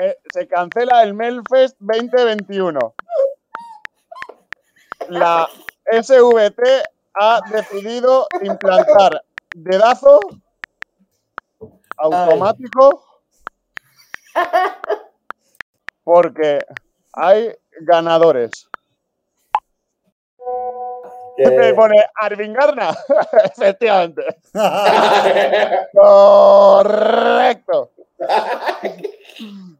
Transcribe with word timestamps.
eh, 0.00 0.16
se 0.32 0.48
cancela 0.48 1.02
el 1.02 1.12
Melfest 1.14 1.76
2021. 1.80 2.94
La 5.08 5.48
SVT 5.92 6.62
ha 7.14 7.40
decidido 7.50 8.26
implantar 8.42 9.22
dedazo 9.54 10.20
automático 11.98 13.04
porque 16.04 16.60
hay 17.12 17.54
ganadores. 17.80 18.70
Me 21.36 21.74
pone 21.74 22.04
Arvin 22.14 22.52
Garna. 22.52 22.96
Efectivamente. 23.44 24.22
Correcto. 25.94 27.90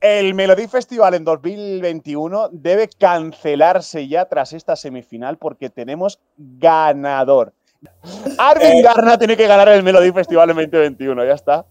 El 0.00 0.34
Melody 0.34 0.66
Festival 0.68 1.14
en 1.14 1.24
2021 1.24 2.48
debe 2.52 2.88
cancelarse 2.88 4.08
ya 4.08 4.24
tras 4.24 4.52
esta 4.52 4.76
semifinal 4.76 5.36
porque 5.36 5.68
tenemos 5.68 6.20
ganador. 6.36 7.52
Arvin 8.38 8.82
Garna 8.82 9.18
tiene 9.18 9.36
que 9.36 9.46
ganar 9.46 9.68
el 9.68 9.82
Melody 9.82 10.12
Festival 10.12 10.50
en 10.50 10.56
2021, 10.56 11.24
ya 11.24 11.34
está. 11.34 11.66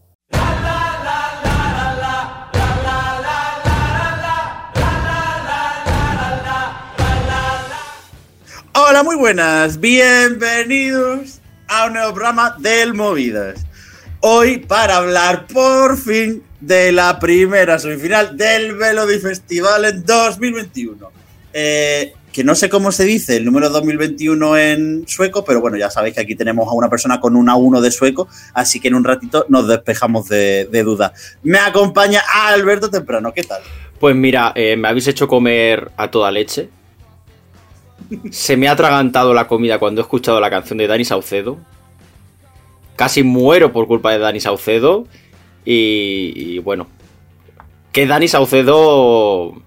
Hola, 8.88 9.02
muy 9.02 9.16
buenas. 9.16 9.80
Bienvenidos 9.80 11.40
a 11.68 11.88
un 11.88 11.94
nuevo 11.94 12.14
programa 12.14 12.56
del 12.60 12.94
Movidas. 12.94 13.66
Hoy 14.20 14.60
para 14.60 14.98
hablar 14.98 15.48
por 15.48 15.98
fin 15.98 16.44
de 16.62 16.92
la 16.92 17.18
primera 17.18 17.80
semifinal 17.80 18.38
del 18.38 18.74
Melody 18.76 19.18
Festival 19.18 19.86
en 19.86 20.06
2021. 20.06 21.12
Eh, 21.52 22.14
que 22.32 22.44
no 22.44 22.54
sé 22.54 22.70
cómo 22.70 22.92
se 22.92 23.06
dice 23.06 23.38
el 23.38 23.46
número 23.46 23.72
2021 23.72 24.56
en 24.56 25.08
sueco, 25.08 25.44
pero 25.44 25.62
bueno, 25.62 25.78
ya 25.78 25.90
sabéis 25.90 26.14
que 26.14 26.22
aquí 26.22 26.36
tenemos 26.36 26.68
a 26.68 26.74
una 26.74 26.88
persona 26.88 27.20
con 27.20 27.36
un 27.36 27.48
A1 27.48 27.82
de 27.82 27.90
sueco, 27.90 28.28
así 28.54 28.80
que 28.80 28.90
en 28.90 28.94
un 28.94 29.04
ratito 29.04 29.48
nos 29.50 29.68
despejamos 29.68 30.30
de, 30.30 30.70
de 30.72 30.84
duda. 30.84 31.12
Me 31.42 31.58
acompaña 31.58 32.22
Alberto 32.32 32.92
Temprano, 32.92 33.34
¿qué 33.34 33.42
tal? 33.42 33.64
Pues 34.00 34.16
mira, 34.16 34.52
eh, 34.54 34.76
me 34.78 34.90
habéis 34.90 35.08
hecho 35.08 35.28
comer 35.28 35.90
a 35.98 36.12
toda 36.12 36.30
leche. 36.30 36.70
Se 38.32 38.58
me 38.58 38.68
ha 38.68 38.72
atragantado 38.72 39.34
la 39.34 39.48
comida 39.48 39.80
cuando 39.80 40.02
he 40.02 40.04
escuchado 40.04 40.40
la 40.40 40.50
canción 40.50 40.78
de 40.78 40.88
Dani 40.88 41.06
Saucedo. 41.06 41.58
Casi 42.96 43.24
muero 43.24 43.72
por 43.74 43.88
culpa 43.88 44.12
de 44.12 44.20
Dani 44.20 44.40
Saucedo. 44.40 45.08
Y, 45.66 46.34
y 46.36 46.60
bueno, 46.60 46.88
que 47.92 48.06
Dani 48.08 48.28
Saucedo... 48.28 49.62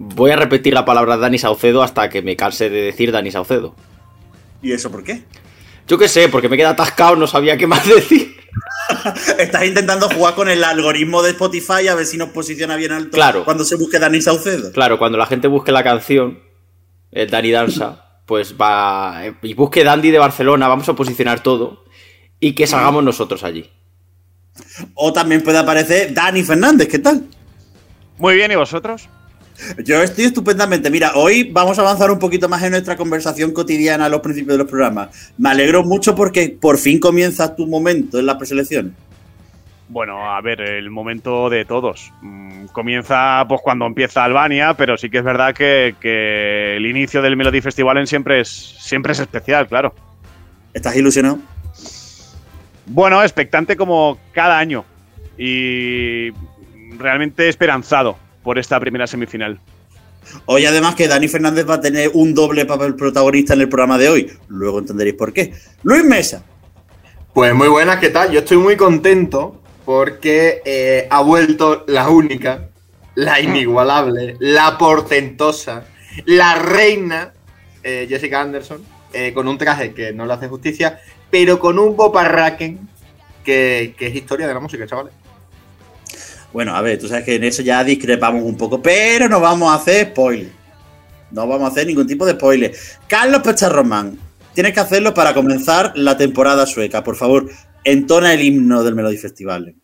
Voy 0.00 0.30
a 0.30 0.36
repetir 0.36 0.74
la 0.74 0.84
palabra 0.84 1.16
Dani 1.16 1.38
Saucedo 1.38 1.82
hasta 1.82 2.08
que 2.08 2.22
me 2.22 2.36
canse 2.36 2.70
de 2.70 2.82
decir 2.82 3.10
Dani 3.10 3.32
Saucedo. 3.32 3.74
¿Y 4.62 4.70
eso 4.72 4.90
por 4.92 5.02
qué? 5.02 5.22
Yo 5.88 5.98
qué 5.98 6.06
sé, 6.06 6.28
porque 6.28 6.48
me 6.48 6.56
queda 6.56 6.70
atascado, 6.70 7.16
no 7.16 7.26
sabía 7.26 7.56
qué 7.56 7.66
más 7.66 7.84
decir. 7.88 8.36
Estás 9.38 9.64
intentando 9.64 10.08
jugar 10.08 10.34
con 10.36 10.48
el 10.48 10.62
algoritmo 10.62 11.20
de 11.22 11.30
Spotify 11.30 11.88
a 11.88 11.96
ver 11.96 12.06
si 12.06 12.16
nos 12.16 12.28
posiciona 12.28 12.76
bien 12.76 12.92
alto 12.92 13.10
Claro. 13.10 13.44
cuando 13.44 13.64
se 13.64 13.74
busque 13.74 13.98
Dani 13.98 14.20
Saucedo. 14.20 14.70
Claro, 14.72 14.98
cuando 14.98 15.18
la 15.18 15.26
gente 15.26 15.48
busque 15.48 15.72
la 15.72 15.82
canción, 15.82 16.38
Dani 17.26 17.50
Danza, 17.50 18.20
pues 18.26 18.54
va. 18.60 19.22
Y 19.42 19.54
busque 19.54 19.84
Dandy 19.84 20.10
de 20.10 20.18
Barcelona, 20.18 20.68
vamos 20.68 20.88
a 20.88 20.94
posicionar 20.94 21.42
todo. 21.42 21.84
Y 22.40 22.52
que 22.52 22.66
salgamos 22.66 23.02
nosotros 23.02 23.42
allí. 23.42 23.68
O 24.94 25.12
también 25.12 25.42
puede 25.42 25.58
aparecer 25.58 26.14
Dani 26.14 26.42
Fernández, 26.42 26.88
¿qué 26.88 26.98
tal? 26.98 27.24
Muy 28.18 28.34
bien, 28.34 28.50
¿y 28.50 28.56
vosotros? 28.56 29.08
Yo 29.84 30.02
estoy 30.02 30.26
estupendamente. 30.26 30.90
Mira, 30.90 31.12
hoy 31.16 31.50
vamos 31.50 31.78
a 31.78 31.82
avanzar 31.82 32.10
un 32.10 32.18
poquito 32.18 32.48
más 32.48 32.62
en 32.62 32.70
nuestra 32.70 32.96
conversación 32.96 33.52
cotidiana 33.52 34.04
a 34.04 34.08
los 34.08 34.20
principios 34.20 34.54
de 34.54 34.58
los 34.58 34.68
programas. 34.68 35.32
Me 35.36 35.50
alegro 35.50 35.82
mucho 35.82 36.14
porque 36.14 36.56
por 36.60 36.78
fin 36.78 37.00
comienza 37.00 37.56
tu 37.56 37.66
momento 37.66 38.18
en 38.18 38.26
las 38.26 38.36
preselecciones. 38.36 38.92
Bueno, 39.88 40.30
a 40.30 40.40
ver, 40.42 40.60
el 40.60 40.90
momento 40.90 41.48
de 41.48 41.64
todos. 41.64 42.12
Mm, 42.20 42.66
Comienza 42.66 43.44
pues 43.48 43.60
cuando 43.62 43.86
empieza 43.86 44.24
Albania, 44.24 44.74
pero 44.74 44.98
sí 44.98 45.08
que 45.08 45.18
es 45.18 45.24
verdad 45.24 45.54
que, 45.54 45.94
que 46.00 46.76
el 46.76 46.86
inicio 46.86 47.22
del 47.22 47.36
Melody 47.36 47.62
Festival 47.62 47.96
en 47.96 48.06
siempre 48.06 48.40
es, 48.40 48.48
siempre 48.48 49.12
es 49.12 49.20
especial, 49.20 49.66
claro. 49.66 49.94
¿Estás 50.74 50.94
ilusionado? 50.96 51.38
Bueno, 52.86 53.22
expectante 53.22 53.76
como 53.76 54.18
cada 54.32 54.58
año 54.58 54.84
y 55.38 56.30
realmente 56.98 57.48
esperanzado 57.48 58.18
por 58.42 58.58
esta 58.58 58.78
primera 58.78 59.06
semifinal. 59.06 59.58
Hoy 60.44 60.66
además 60.66 60.94
que 60.94 61.08
Dani 61.08 61.28
Fernández 61.28 61.68
va 61.68 61.74
a 61.74 61.80
tener 61.80 62.10
un 62.12 62.34
doble 62.34 62.66
papel 62.66 62.94
protagonista 62.94 63.54
en 63.54 63.62
el 63.62 63.68
programa 63.68 63.96
de 63.96 64.08
hoy. 64.10 64.32
Luego 64.48 64.78
entenderéis 64.80 65.16
por 65.16 65.32
qué. 65.32 65.54
Luis 65.82 66.04
Mesa. 66.04 66.44
Pues 67.32 67.54
muy 67.54 67.68
buenas, 67.68 67.96
¿qué 67.98 68.10
tal? 68.10 68.30
Yo 68.30 68.40
estoy 68.40 68.58
muy 68.58 68.76
contento 68.76 69.62
porque 69.88 70.60
eh, 70.66 71.06
ha 71.08 71.22
vuelto 71.22 71.86
la 71.88 72.10
única, 72.10 72.68
la 73.14 73.40
inigualable, 73.40 74.36
la 74.38 74.76
portentosa, 74.76 75.84
la 76.26 76.56
reina 76.56 77.32
eh, 77.82 78.04
Jessica 78.06 78.42
Anderson, 78.42 78.84
eh, 79.14 79.32
con 79.32 79.48
un 79.48 79.56
traje 79.56 79.94
que 79.94 80.12
no 80.12 80.26
le 80.26 80.34
hace 80.34 80.46
justicia, 80.46 81.00
pero 81.30 81.58
con 81.58 81.78
un 81.78 81.96
boparraken 81.96 82.86
que, 83.42 83.94
que 83.96 84.08
es 84.08 84.14
historia 84.14 84.46
de 84.46 84.52
la 84.52 84.60
música, 84.60 84.86
chavales. 84.86 85.14
Bueno, 86.52 86.76
a 86.76 86.82
ver, 86.82 86.98
tú 86.98 87.08
sabes 87.08 87.24
que 87.24 87.36
en 87.36 87.44
eso 87.44 87.62
ya 87.62 87.82
discrepamos 87.82 88.42
un 88.42 88.58
poco, 88.58 88.82
pero 88.82 89.26
no 89.26 89.40
vamos 89.40 89.72
a 89.72 89.76
hacer 89.76 90.08
spoiler. 90.08 90.50
No 91.30 91.46
vamos 91.46 91.66
a 91.66 91.72
hacer 91.72 91.86
ningún 91.86 92.06
tipo 92.06 92.26
de 92.26 92.32
spoiler. 92.32 92.74
Carlos 93.06 93.40
Pecharromán, 93.40 94.18
tienes 94.52 94.74
que 94.74 94.80
hacerlo 94.80 95.14
para 95.14 95.32
comenzar 95.32 95.92
la 95.94 96.18
temporada 96.18 96.66
sueca. 96.66 97.02
Por 97.02 97.16
favor, 97.16 97.48
entona 97.90 98.34
el 98.34 98.42
himno 98.42 98.82
del 98.84 98.94
Melody 98.94 99.16
Festival. 99.16 99.74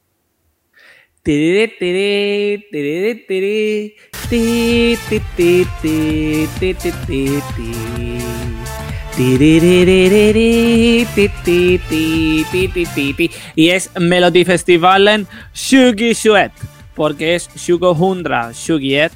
Y 13.56 13.68
es 13.70 13.90
Melody 13.98 14.44
Festivalen 14.44 15.26
Shugi 15.54 16.12
Shuet, 16.12 16.52
porque 16.94 17.36
es 17.36 17.48
Shugo 17.56 17.92
Hundra 17.92 18.50
Shugiet, 18.52 19.12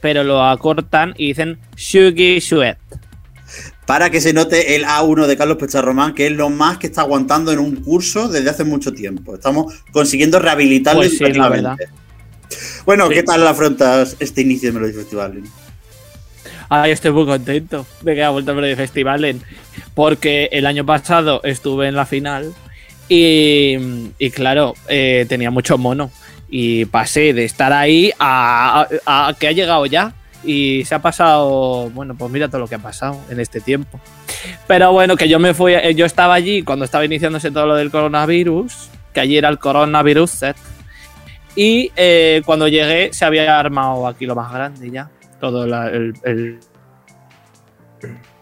pero 0.00 0.24
lo 0.24 0.42
acortan 0.42 1.12
y 1.18 1.28
dicen 1.28 1.58
Shugi 1.76 2.38
Shuet. 2.38 2.78
Para 3.92 4.08
que 4.08 4.22
se 4.22 4.32
note 4.32 4.74
el 4.74 4.86
A1 4.86 5.26
de 5.26 5.36
Carlos 5.36 5.58
Pecharromán, 5.58 6.14
que 6.14 6.24
es 6.24 6.32
lo 6.32 6.48
más 6.48 6.78
que 6.78 6.86
está 6.86 7.02
aguantando 7.02 7.52
en 7.52 7.58
un 7.58 7.76
curso 7.76 8.26
desde 8.26 8.48
hace 8.48 8.64
mucho 8.64 8.94
tiempo. 8.94 9.34
Estamos 9.34 9.74
consiguiendo 9.92 10.38
rehabilitarlo 10.38 11.02
Pues 11.02 11.10
sí, 11.10 11.18
la 11.18 11.28
educativamente. 11.28 11.88
Bueno, 12.86 13.08
Sí. 13.08 13.14
¿qué 13.16 13.22
tal 13.22 13.46
afrontas 13.46 14.16
este 14.18 14.40
inicio 14.40 14.70
de 14.72 14.78
Melody 14.80 14.94
Festival? 14.94 15.42
Ay, 16.70 16.92
estoy 16.92 17.10
muy 17.12 17.26
contento 17.26 17.84
de 18.00 18.14
que 18.14 18.20
haya 18.22 18.30
vuelto 18.30 18.52
a 18.52 18.54
Melody 18.54 18.76
Festivalen, 18.76 19.42
porque 19.94 20.48
el 20.52 20.64
año 20.64 20.86
pasado 20.86 21.42
estuve 21.44 21.86
en 21.88 21.94
la 21.94 22.06
final 22.06 22.54
y, 23.10 23.76
y 24.18 24.30
claro, 24.30 24.72
eh, 24.88 25.26
tenía 25.28 25.50
mucho 25.50 25.76
mono. 25.76 26.10
Y 26.48 26.86
pasé 26.86 27.34
de 27.34 27.44
estar 27.44 27.74
ahí 27.74 28.10
a, 28.18 28.86
a- 29.04 29.28
a 29.28 29.34
que 29.34 29.48
ha 29.48 29.52
llegado 29.52 29.84
ya. 29.84 30.14
Y 30.44 30.84
se 30.84 30.94
ha 30.94 30.98
pasado, 31.00 31.90
bueno, 31.90 32.14
pues 32.16 32.30
mira 32.30 32.48
todo 32.48 32.60
lo 32.60 32.66
que 32.68 32.74
ha 32.74 32.78
pasado 32.80 33.16
en 33.30 33.38
este 33.40 33.60
tiempo. 33.60 34.00
Pero 34.66 34.92
bueno, 34.92 35.16
que 35.16 35.28
yo 35.28 35.38
me 35.38 35.54
fui, 35.54 35.74
eh, 35.74 35.94
yo 35.94 36.04
estaba 36.04 36.34
allí 36.34 36.62
cuando 36.62 36.84
estaba 36.84 37.04
iniciándose 37.04 37.50
todo 37.50 37.66
lo 37.66 37.74
del 37.76 37.90
coronavirus, 37.90 38.88
que 39.14 39.20
allí 39.20 39.36
era 39.36 39.48
el 39.48 39.58
coronavirus 39.58 40.30
set. 40.30 40.56
Y 41.54 41.92
eh, 41.96 42.42
cuando 42.44 42.66
llegué 42.66 43.12
se 43.12 43.24
había 43.24 43.58
armado 43.58 44.06
aquí 44.08 44.26
lo 44.26 44.34
más 44.34 44.52
grande 44.52 44.90
ya. 44.90 45.10
Todo 45.40 45.66
la- 45.66 45.88
el, 45.88 46.14
el- 46.24 46.58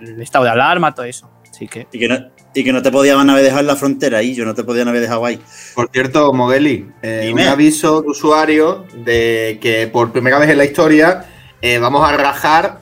el 0.01 0.23
estado 0.23 0.45
de 0.45 0.51
alarma, 0.51 0.95
todo 0.95 1.05
eso. 1.07 1.31
Así 1.51 1.69
que. 1.69 1.87
Y 1.93 1.99
que 1.99 2.09
no, 2.09 2.19
y 2.55 2.65
que 2.65 2.73
no 2.73 2.83
te 2.83 2.91
podían 2.91 3.29
haber 3.29 3.43
dejado 3.45 3.61
en 3.61 3.67
la 3.67 3.77
frontera 3.77 4.19
ahí, 4.19 4.35
yo 4.35 4.45
no 4.45 4.55
te 4.55 4.65
podían 4.65 4.89
haber 4.89 5.03
dejado 5.03 5.25
ahí. 5.27 5.39
Por 5.75 5.91
cierto, 5.93 6.33
Mogueli, 6.33 6.89
eh, 7.03 7.31
un 7.33 7.41
aviso 7.41 8.01
de 8.03 8.09
usuario 8.09 8.87
de 9.05 9.59
que 9.61 9.87
por 9.89 10.13
primera 10.13 10.39
vez 10.39 10.49
en 10.51 10.59
la 10.59 10.65
historia 10.65 11.27
eh, 11.63 11.79
vamos 11.79 12.09
a 12.09 12.17
rajar 12.17 12.81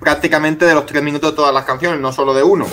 prácticamente 0.00 0.64
de 0.64 0.74
los 0.74 0.86
tres 0.86 1.02
minutos 1.02 1.30
de 1.32 1.36
todas 1.36 1.52
las 1.54 1.64
canciones, 1.64 2.00
no 2.00 2.12
solo 2.12 2.34
de 2.34 2.42
uno. 2.42 2.66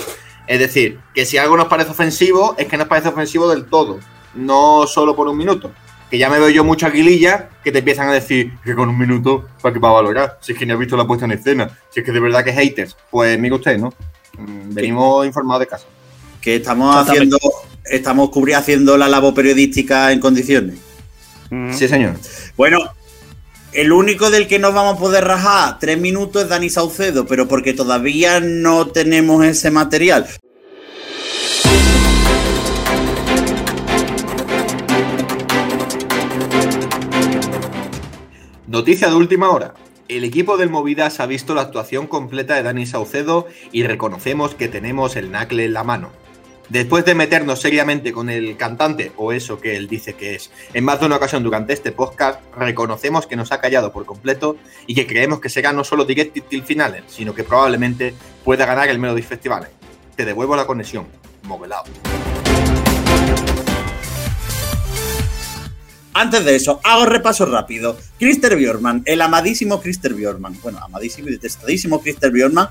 Es 0.46 0.58
decir, 0.60 1.00
que 1.14 1.26
si 1.26 1.38
algo 1.38 1.56
nos 1.56 1.66
parece 1.66 1.90
ofensivo, 1.90 2.54
es 2.58 2.66
que 2.68 2.76
nos 2.76 2.86
parece 2.86 3.08
ofensivo 3.08 3.48
del 3.48 3.64
todo, 3.66 3.98
no 4.34 4.86
solo 4.86 5.16
por 5.16 5.26
un 5.28 5.36
minuto. 5.36 5.72
Que 6.08 6.18
ya 6.18 6.30
me 6.30 6.38
veo 6.38 6.48
yo 6.50 6.62
muchas 6.62 6.92
guilillas 6.92 7.46
que 7.64 7.72
te 7.72 7.80
empiezan 7.80 8.08
a 8.08 8.12
decir 8.12 8.52
que 8.64 8.76
con 8.76 8.88
un 8.88 8.96
minuto, 8.96 9.48
¿para 9.60 9.72
qué 9.72 9.80
va 9.80 9.88
a 9.88 9.94
valorar? 9.94 10.38
Si 10.40 10.52
es 10.52 10.58
que 10.58 10.64
ni 10.64 10.72
has 10.72 10.78
visto 10.78 10.96
la 10.96 11.04
puesta 11.04 11.24
en 11.24 11.32
escena, 11.32 11.68
si 11.90 11.98
es 12.00 12.06
que 12.06 12.12
de 12.12 12.20
verdad 12.20 12.44
que 12.44 12.52
haters. 12.52 12.96
Pues 13.10 13.36
mire 13.40 13.56
usted, 13.56 13.76
¿no? 13.76 13.92
Mm, 14.38 14.72
Venimos 14.72 15.26
informados 15.26 15.60
de 15.60 15.66
casa. 15.66 15.86
Que 16.40 16.56
estamos 16.56 16.94
haciendo, 16.94 17.38
estamos 17.84 18.30
cubri- 18.30 18.54
haciendo 18.54 18.96
la 18.96 19.08
labor 19.08 19.34
periodística 19.34 20.12
en 20.12 20.20
condiciones. 20.20 20.78
Sí, 21.72 21.88
señor. 21.88 22.14
Bueno, 22.56 22.78
el 23.76 23.92
único 23.92 24.30
del 24.30 24.48
que 24.48 24.58
nos 24.58 24.72
vamos 24.72 24.96
a 24.96 24.98
poder 24.98 25.24
rajar 25.24 25.78
tres 25.78 26.00
minutos 26.00 26.44
es 26.44 26.48
Dani 26.48 26.70
Saucedo, 26.70 27.26
pero 27.26 27.46
porque 27.46 27.74
todavía 27.74 28.40
no 28.40 28.86
tenemos 28.86 29.44
ese 29.44 29.70
material. 29.70 30.26
Noticia 38.66 39.08
de 39.10 39.14
última 39.14 39.50
hora. 39.50 39.74
El 40.08 40.24
equipo 40.24 40.56
del 40.56 40.70
Movidas 40.70 41.20
ha 41.20 41.26
visto 41.26 41.54
la 41.54 41.60
actuación 41.60 42.06
completa 42.06 42.54
de 42.54 42.62
Dani 42.62 42.86
Saucedo 42.86 43.46
y 43.72 43.82
reconocemos 43.82 44.54
que 44.54 44.68
tenemos 44.68 45.16
el 45.16 45.30
nacle 45.30 45.66
en 45.66 45.74
la 45.74 45.84
mano. 45.84 46.12
Después 46.68 47.04
de 47.04 47.14
meternos 47.14 47.60
seriamente 47.60 48.12
con 48.12 48.28
el 48.28 48.56
cantante, 48.56 49.12
o 49.16 49.32
eso 49.32 49.60
que 49.60 49.76
él 49.76 49.86
dice 49.86 50.14
que 50.14 50.34
es, 50.34 50.50
en 50.74 50.84
más 50.84 50.98
de 50.98 51.06
una 51.06 51.16
ocasión 51.16 51.44
durante 51.44 51.72
este 51.72 51.92
podcast, 51.92 52.40
reconocemos 52.56 53.26
que 53.28 53.36
nos 53.36 53.52
ha 53.52 53.60
callado 53.60 53.92
por 53.92 54.04
completo 54.04 54.56
y 54.86 54.96
que 54.96 55.06
creemos 55.06 55.40
que 55.40 55.48
será 55.48 55.72
no 55.72 55.84
solo 55.84 56.04
Directed 56.04 56.42
till 56.42 56.64
finales, 56.64 57.04
sino 57.06 57.34
que 57.34 57.44
probablemente 57.44 58.14
pueda 58.44 58.66
ganar 58.66 58.88
el 58.88 58.98
Melody 58.98 59.22
Festival. 59.22 59.68
Te 60.16 60.24
devuelvo 60.24 60.56
la 60.56 60.66
conexión. 60.66 61.06
Movelado. 61.44 61.84
Antes 66.14 66.44
de 66.46 66.56
eso, 66.56 66.80
hago 66.82 67.04
repaso 67.04 67.44
rápido. 67.44 67.96
Christer 68.18 68.56
Bjorman, 68.56 69.02
el 69.04 69.20
amadísimo 69.20 69.80
Christer 69.82 70.14
Bjorman, 70.14 70.58
bueno, 70.62 70.78
amadísimo 70.82 71.28
y 71.28 71.32
detestadísimo 71.32 72.00
Christer 72.00 72.32
Bjorman, 72.32 72.70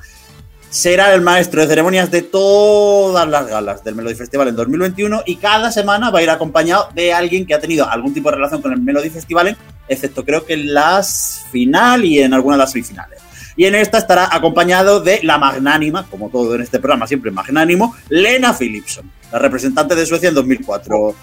será 0.75 1.13
el 1.13 1.21
maestro 1.21 1.61
de 1.61 1.67
ceremonias 1.67 2.11
de 2.11 2.21
todas 2.21 3.25
las 3.29 3.47
galas 3.47 3.81
del 3.85 3.95
Melody 3.95 4.15
Festival 4.15 4.49
en 4.49 4.57
2021 4.57 5.23
y 5.25 5.37
cada 5.37 5.71
semana 5.71 6.09
va 6.09 6.19
a 6.19 6.23
ir 6.23 6.29
acompañado 6.29 6.89
de 6.93 7.13
alguien 7.13 7.45
que 7.45 7.53
ha 7.53 7.61
tenido 7.61 7.89
algún 7.89 8.13
tipo 8.13 8.29
de 8.29 8.35
relación 8.35 8.61
con 8.61 8.73
el 8.73 8.81
Melody 8.81 9.09
Festival, 9.09 9.55
excepto 9.87 10.25
creo 10.25 10.45
que 10.45 10.55
en 10.55 10.73
las 10.73 11.45
final 11.49 12.03
y 12.03 12.19
en 12.19 12.33
alguna 12.33 12.57
de 12.57 12.63
las 12.63 12.73
semifinales. 12.73 13.21
Y 13.55 13.63
en 13.63 13.75
esta 13.75 13.99
estará 13.99 14.27
acompañado 14.29 14.99
de 14.99 15.21
la 15.23 15.37
magnánima, 15.37 16.07
como 16.09 16.29
todo 16.29 16.55
en 16.55 16.61
este 16.61 16.79
programa, 16.79 17.07
siempre 17.07 17.31
magnánimo, 17.31 17.95
Lena 18.09 18.53
Philipson, 18.53 19.09
la 19.31 19.39
representante 19.39 19.95
de 19.95 20.05
Suecia 20.05 20.27
en 20.27 20.35
2004. 20.35 21.15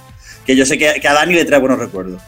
Que 0.46 0.56
yo 0.56 0.64
sé 0.64 0.78
que, 0.78 1.06
a 1.06 1.12
Dani 1.12 1.34
le 1.34 1.44
trae 1.44 1.60
buenos 1.60 1.78
recuerdos. 1.78 2.22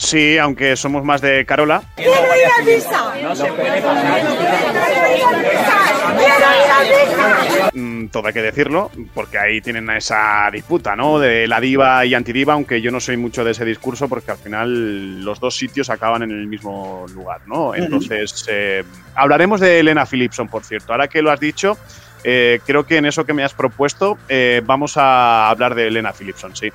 Sí, 0.00 0.38
aunque 0.38 0.76
somos 0.76 1.04
más 1.04 1.20
de 1.20 1.44
Carola. 1.44 1.82
¡Quiero 1.94 2.12
ir 2.12 2.46
a 2.58 2.64
misa! 2.64 3.14
¡No 3.22 3.36
se 3.36 3.52
puede 3.52 3.82
pasar! 3.82 4.22
¡Quiero 4.22 5.14
ir 5.14 5.22
a 5.22 5.38
misa! 5.38 5.78
¡Quiero 6.16 6.48
ir 6.56 6.70
a 6.70 7.64
misa! 7.64 7.70
mm, 7.74 8.06
todo 8.08 8.26
hay 8.26 8.32
que 8.32 8.40
decirlo, 8.40 8.90
porque 9.12 9.38
ahí 9.38 9.60
tienen 9.60 9.90
esa 9.90 10.48
disputa, 10.50 10.96
¿no? 10.96 11.18
De 11.18 11.46
la 11.46 11.60
diva 11.60 12.06
y 12.06 12.14
antidiva, 12.14 12.54
aunque 12.54 12.80
yo 12.80 12.90
no 12.90 12.98
soy 12.98 13.18
mucho 13.18 13.44
de 13.44 13.50
ese 13.50 13.66
discurso, 13.66 14.08
porque 14.08 14.30
al 14.30 14.38
final 14.38 15.22
los 15.22 15.38
dos 15.38 15.54
sitios 15.54 15.90
acaban 15.90 16.22
en 16.22 16.30
el 16.30 16.46
mismo 16.46 17.04
lugar, 17.14 17.42
¿no? 17.46 17.74
Entonces, 17.74 18.46
eh, 18.48 18.82
hablaremos 19.14 19.60
de 19.60 19.80
Elena 19.80 20.06
Philipson, 20.06 20.48
por 20.48 20.64
cierto. 20.64 20.92
Ahora 20.92 21.08
que 21.08 21.20
lo 21.20 21.30
has 21.30 21.40
dicho, 21.40 21.76
eh, 22.24 22.60
creo 22.64 22.86
que 22.86 22.96
en 22.96 23.04
eso 23.04 23.26
que 23.26 23.34
me 23.34 23.44
has 23.44 23.52
propuesto, 23.52 24.16
eh, 24.30 24.62
vamos 24.64 24.96
a 24.96 25.50
hablar 25.50 25.74
de 25.74 25.88
Elena 25.88 26.14
Philipson, 26.14 26.56
sí. 26.56 26.72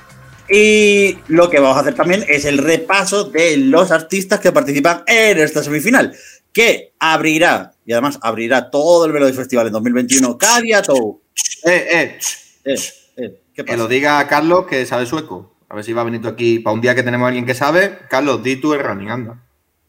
Y 0.50 1.18
lo 1.28 1.50
que 1.50 1.60
vamos 1.60 1.78
a 1.78 1.82
hacer 1.82 1.96
también 1.96 2.24
es 2.28 2.46
el 2.46 2.60
repaso 2.60 3.26
de 3.26 3.58
los 3.58 3.92
artistas 3.92 4.40
que 4.40 4.52
participan 4.52 5.04
en 5.08 5.40
esta 5.40 5.64
semifinal, 5.64 6.16
que 6.54 6.94
abrirá, 7.00 7.74
y 7.86 7.94
además 7.94 8.20
abrirá 8.22 8.70
todo 8.70 9.06
el 9.06 9.14
Melody 9.14 9.34
Festival 9.34 9.68
en 9.68 9.74
2021, 9.74 10.38
Kadia 10.38 10.82
Tou. 10.82 11.22
Eh, 11.66 11.88
eh, 11.92 12.20
Eh, 12.66 12.76
eh, 13.18 13.42
¿qué 13.54 13.64
que 13.64 13.64
pasa? 13.64 13.78
lo 13.78 13.88
diga 13.88 14.28
Carlos, 14.28 14.66
que 14.66 14.86
sabe 14.86 15.06
sueco. 15.06 15.56
A 15.70 15.76
ver 15.76 15.84
si 15.84 15.94
va 15.94 16.02
a 16.02 16.06
venir 16.06 16.22
tú 16.22 16.28
aquí 16.28 16.60
para 16.60 16.74
un 16.74 16.82
día 16.82 16.96
que 16.96 17.04
tenemos 17.04 17.26
a 17.26 17.28
alguien 17.30 17.46
que 17.46 17.54
sabe. 17.54 18.00
Carlos, 18.10 18.44
di 18.44 18.58
tú 18.58 18.74
el 18.74 18.82
running, 18.82 19.10
anda. 19.10 19.44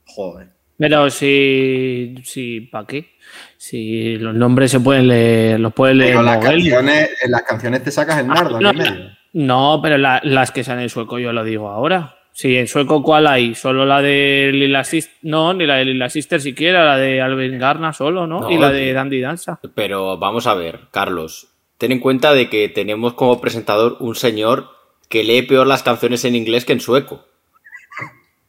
Joder. 0.05 0.49
Pero 0.79 1.11
si. 1.11 2.15
si 2.25 2.61
¿Para 2.61 2.87
qué? 2.87 3.11
Si 3.57 4.17
los 4.17 4.35
nombres 4.35 4.71
se 4.71 4.81
pueden 4.81 5.09
leer, 5.09 5.59
los 5.59 5.73
pueden 5.73 5.99
leer 5.99 6.13
Pero 6.13 6.23
las 6.23 6.45
canciones, 6.45 7.11
en 7.23 7.31
las 7.31 7.43
canciones 7.43 7.83
te 7.83 7.91
sacas 7.91 8.21
el 8.21 8.27
nardo 8.29 8.61
no, 8.61 8.69
aquí 8.69 8.81
en 8.81 8.85
medio. 8.85 9.11
No, 9.39 9.81
pero 9.83 9.99
la- 9.99 10.21
las 10.25 10.51
que 10.51 10.65
sean 10.65 10.81
en 10.81 10.89
sueco, 10.89 11.19
yo 11.19 11.31
lo 11.31 11.45
digo 11.45 11.69
ahora. 11.69 12.15
Sí, 12.33 12.57
en 12.57 12.67
sueco, 12.69 13.03
¿cuál 13.03 13.27
hay? 13.27 13.55
Solo 13.55 13.85
la 13.85 14.01
de 14.01 14.51
Lila 14.53 14.83
Sister. 14.83 15.15
No, 15.23 15.53
ni 15.53 15.67
la 15.67 15.77
de 15.77 15.85
Lila 15.87 16.09
Sister 16.09 16.41
siquiera, 16.41 16.85
la 16.85 16.97
de 16.97 17.21
Alvin 17.21 17.59
Garna 17.59 17.93
solo, 17.93 18.27
¿no? 18.27 18.41
No, 18.41 18.51
y 18.51 18.57
la 18.57 18.71
de. 18.73 18.93
Dandy 18.95 19.21
Danza. 19.21 19.61
Pero 19.75 20.17
vamos 20.19 20.47
a 20.47 20.55
ver, 20.55 20.81
Carlos. 20.91 21.49
Ten 21.77 21.93
en 21.93 22.01
cuenta 22.01 22.33
de 22.33 22.49
que 22.49 22.69
tenemos 22.71 23.13
como 23.13 23.39
presentador 23.41 23.99
un 24.01 24.15
señor 24.15 24.71
que 25.11 25.23
lee 25.23 25.43
peor 25.43 25.67
las 25.67 25.83
canciones 25.83 26.25
en 26.25 26.35
inglés 26.35 26.65
que 26.65 26.73
en 26.73 26.81
sueco. 26.81 27.27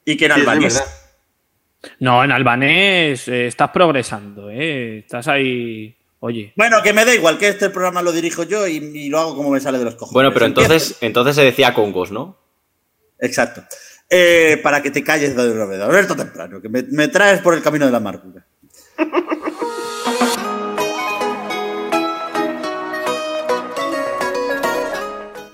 Y 0.05 0.15
que 0.15 0.25
en 0.27 0.31
Sí, 0.33 0.39
albanés. 0.39 1.03
No, 1.99 2.23
en 2.23 2.31
albanés 2.31 3.27
eh, 3.27 3.47
estás 3.47 3.71
progresando, 3.71 4.49
¿eh? 4.49 4.99
Estás 4.99 5.27
ahí. 5.27 5.96
Oye. 6.19 6.53
Bueno, 6.55 6.81
que 6.81 6.93
me 6.93 7.05
da 7.05 7.13
igual 7.13 7.37
que 7.37 7.47
este 7.47 7.69
programa 7.69 8.01
lo 8.01 8.11
dirijo 8.11 8.43
yo 8.43 8.67
y, 8.67 8.77
y 8.77 9.09
lo 9.09 9.19
hago 9.19 9.35
como 9.35 9.51
me 9.51 9.59
sale 9.59 9.77
de 9.77 9.85
los 9.85 9.95
cojones. 9.95 10.13
Bueno, 10.13 10.33
pero 10.33 10.45
entonces, 10.45 10.97
entonces 11.01 11.35
se 11.35 11.43
decía 11.43 11.73
congos, 11.73 12.11
¿no? 12.11 12.37
Exacto. 13.19 13.63
Eh, 14.09 14.59
para 14.63 14.81
que 14.81 14.89
te 14.89 15.03
calles 15.03 15.35
de 15.35 15.51
una 15.51 15.65
vez. 15.65 15.81
Alberto 15.81 16.15
Temprano, 16.15 16.61
que 16.61 16.69
me, 16.69 16.83
me 16.83 17.07
traes 17.09 17.41
por 17.41 17.53
el 17.53 17.61
camino 17.61 17.85
de 17.85 17.91
la 17.91 17.97
amargura. 17.97 18.45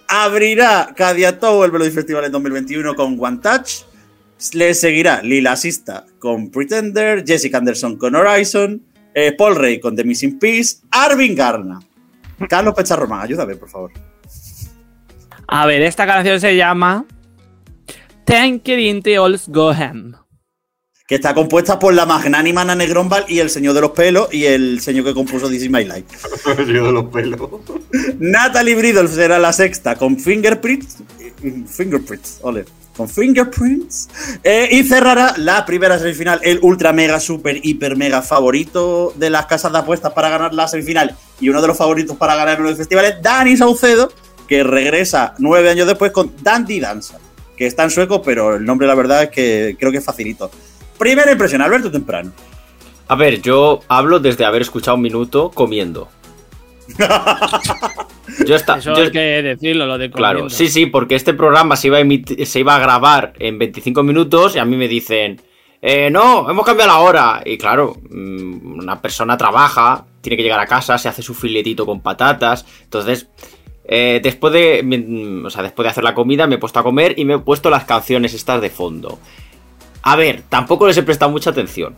Abrirá 0.08 0.94
Cadiatou 0.96 1.64
el 1.64 1.72
Melody 1.72 1.90
Festival 1.90 2.26
en 2.26 2.32
2021 2.32 2.96
con 2.96 3.18
One 3.20 3.40
Touch. 3.42 3.84
Le 4.54 4.74
seguirá 4.76 5.22
Lila 5.24 5.56
Sista 5.56 6.06
con 6.20 6.52
Pretender, 6.52 7.26
Jessica 7.26 7.58
Anderson 7.58 7.98
con 7.98 8.14
Horizon, 8.14 8.84
eh, 9.14 9.34
Paul 9.34 9.56
Rey 9.56 9.80
con 9.80 9.96
The 9.96 10.04
Missing 10.04 10.40
Piece, 10.40 10.78
Arvin 10.92 11.36
Garna. 11.36 11.80
Carlos 12.50 12.74
Pecharromán, 12.74 13.22
ayúdame, 13.22 13.56
por 13.56 13.70
favor. 13.70 13.92
A 15.48 15.66
ver, 15.66 15.82
esta 15.82 16.06
canción 16.06 16.40
se 16.40 16.56
llama. 16.56 17.06
Thank 18.26 18.64
you, 18.64 18.76
Inte 18.76 19.18
Alls 19.18 19.48
Go 19.48 19.72
Ham. 19.72 20.16
que 21.06 21.16
está 21.16 21.34
compuesta 21.34 21.78
por 21.78 21.94
la 21.94 22.06
magnánima 22.06 22.64
Nane 22.64 22.88
Grombal 22.88 23.26
y 23.28 23.40
el 23.40 23.50
señor 23.50 23.74
de 23.74 23.82
los 23.82 23.92
pelos 23.92 24.34
y 24.34 24.46
el 24.46 24.80
señor 24.80 25.04
que 25.04 25.14
compuso 25.14 25.50
This 25.50 25.64
Is 25.64 25.70
My 25.70 25.84
Life. 25.84 26.06
Yo 26.66 26.86
de 26.86 26.92
los 26.92 27.06
pelos. 27.06 27.40
Natalie 28.20 28.74
Bridle 28.76 29.08
será 29.10 29.38
la 29.38 29.52
sexta 29.52 29.96
con 29.96 30.18
Fingerprints. 30.18 31.04
Fingerprints, 31.68 32.40
ole. 32.42 32.66
Con 32.96 33.10
Fingerprints. 33.10 34.10
Eh, 34.44 34.70
y 34.72 34.84
cerrará 34.84 35.34
la 35.38 35.66
primera 35.66 35.98
semifinal, 35.98 36.40
el 36.44 36.60
ultra 36.62 36.94
mega 36.94 37.20
super 37.20 37.60
hiper 37.64 37.96
mega 37.96 38.22
favorito 38.22 39.14
de 39.16 39.30
las 39.30 39.48
casas 39.48 39.72
de 39.72 39.80
apuestas 39.80 40.14
para 40.14 40.30
ganar 40.30 40.54
la 40.54 40.68
semifinal 40.68 41.16
y 41.40 41.50
uno 41.50 41.62
de 41.62 41.68
los 41.68 41.78
favoritos 41.78 42.16
para 42.18 42.36
ganar 42.36 42.58
de 42.58 42.64
los 42.64 42.78
festivales, 42.78 43.16
Dani 43.22 43.58
Saucedo, 43.58 44.12
que 44.48 44.64
regresa 44.64 45.34
nueve 45.40 45.70
años 45.70 45.88
después 45.88 46.12
con 46.12 46.34
Dandy 46.42 46.80
Danza, 46.80 47.18
que 47.58 47.66
está 47.66 47.84
en 47.84 47.90
sueco, 47.90 48.22
pero 48.22 48.56
el 48.56 48.66
nombre 48.66 48.88
la 48.88 48.96
verdad 48.96 49.24
es 49.24 49.30
que 49.30 49.76
creo 49.80 49.92
que 49.92 49.98
es 49.98 50.06
facilito. 50.06 50.52
Primera 50.98 51.32
impresión, 51.32 51.62
Alberto 51.62 51.92
Temprano. 51.92 52.32
A 53.08 53.16
ver, 53.16 53.42
yo 53.42 53.82
hablo 53.88 54.20
desde 54.20 54.46
haber 54.46 54.62
escuchado 54.62 54.96
un 54.96 55.02
minuto 55.02 55.52
comiendo. 55.52 56.10
Yo 58.48 58.56
está, 58.56 58.78
Eso 58.78 58.94
yo- 58.96 59.04
hay 59.04 59.12
que 59.12 59.20
decirlo, 59.20 59.86
lo 59.86 59.98
de 59.98 60.10
Claro, 60.10 60.50
sí, 60.50 60.68
sí, 60.68 60.86
porque 60.88 61.16
este 61.16 61.34
programa 61.34 61.76
se 61.76 61.88
iba 61.88 61.98
a, 61.98 62.02
emiti- 62.02 62.44
se 62.46 62.60
iba 62.60 62.76
a 62.76 62.80
grabar 62.80 63.34
en 63.40 63.58
25 63.60 64.04
minutos 64.04 64.56
y 64.56 64.60
a 64.60 64.66
mí 64.66 64.76
me 64.78 64.88
dicen, 64.88 65.42
eh, 65.82 66.10
no, 66.10 66.50
hemos 66.50 66.66
cambiado 66.66 66.92
la 66.92 67.00
hora. 67.00 67.42
Y 67.46 67.58
claro, 67.58 67.96
mm, 68.10 68.80
una 68.80 69.02
persona 69.02 69.38
trabaja, 69.38 70.06
tiene 70.22 70.38
que 70.38 70.44
llegar 70.44 70.60
a 70.60 70.66
casa, 70.68 70.98
se 70.98 71.10
hace 71.10 71.22
su 71.22 71.34
filetito 71.34 71.86
con 71.86 72.02
patatas. 72.02 72.66
Entonces, 72.84 73.28
eh, 73.86 74.20
después 74.24 74.54
de, 74.54 74.82
mm, 74.84 75.46
o 75.46 75.50
sea, 75.50 75.62
después 75.64 75.84
de 75.86 75.90
hacer 75.90 76.04
la 76.04 76.16
comida 76.16 76.48
me 76.48 76.56
he 76.56 76.60
puesto 76.60 76.80
a 76.80 76.84
comer 76.84 77.14
y 77.18 77.26
me 77.26 77.36
he 77.36 77.40
puesto 77.40 77.70
las 77.70 77.84
canciones 77.86 78.34
estas 78.34 78.62
de 78.62 78.70
fondo. 78.70 79.20
A 80.04 80.16
ver, 80.16 80.44
tampoco 80.50 80.88
les 80.88 80.98
he 80.98 81.04
prestado 81.04 81.32
mucha 81.32 81.50
atención. 81.52 81.96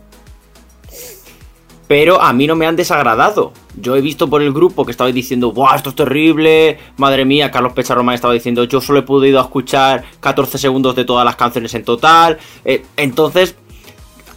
Pero 1.88 2.20
a 2.20 2.32
mí 2.32 2.46
no 2.46 2.56
me 2.56 2.66
han 2.66 2.74
desagradado. 2.74 3.52
Yo 3.80 3.94
he 3.94 4.00
visto 4.00 4.28
por 4.28 4.42
el 4.42 4.52
grupo 4.52 4.84
que 4.84 4.90
estaba 4.90 5.12
diciendo, 5.12 5.52
¡buah, 5.52 5.76
esto 5.76 5.90
es 5.90 5.96
terrible! 5.96 6.78
Madre 6.96 7.24
mía, 7.24 7.50
Carlos 7.50 7.74
Pecharromán 7.74 8.14
estaba 8.16 8.34
diciendo, 8.34 8.64
yo 8.64 8.80
solo 8.80 9.00
he 9.00 9.02
podido 9.02 9.40
escuchar 9.40 10.04
14 10.20 10.58
segundos 10.58 10.96
de 10.96 11.04
todas 11.04 11.24
las 11.24 11.36
canciones 11.36 11.74
en 11.74 11.84
total. 11.84 12.38
Eh, 12.64 12.84
entonces, 12.96 13.54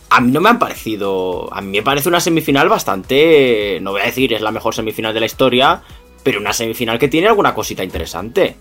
a 0.09 0.21
mí 0.21 0.31
no 0.31 0.41
me 0.41 0.49
han 0.49 0.59
parecido. 0.59 1.49
A 1.53 1.61
mí 1.61 1.77
me 1.77 1.83
parece 1.83 2.09
una 2.09 2.19
semifinal 2.19 2.69
bastante. 2.69 3.79
No 3.81 3.91
voy 3.91 4.01
a 4.01 4.05
decir 4.05 4.33
es 4.33 4.41
la 4.41 4.51
mejor 4.51 4.75
semifinal 4.75 5.13
de 5.13 5.19
la 5.19 5.25
historia, 5.25 5.81
pero 6.23 6.39
una 6.39 6.53
semifinal 6.53 6.99
que 6.99 7.07
tiene 7.07 7.27
alguna 7.27 7.53
cosita 7.53 7.83
interesante. 7.83 8.55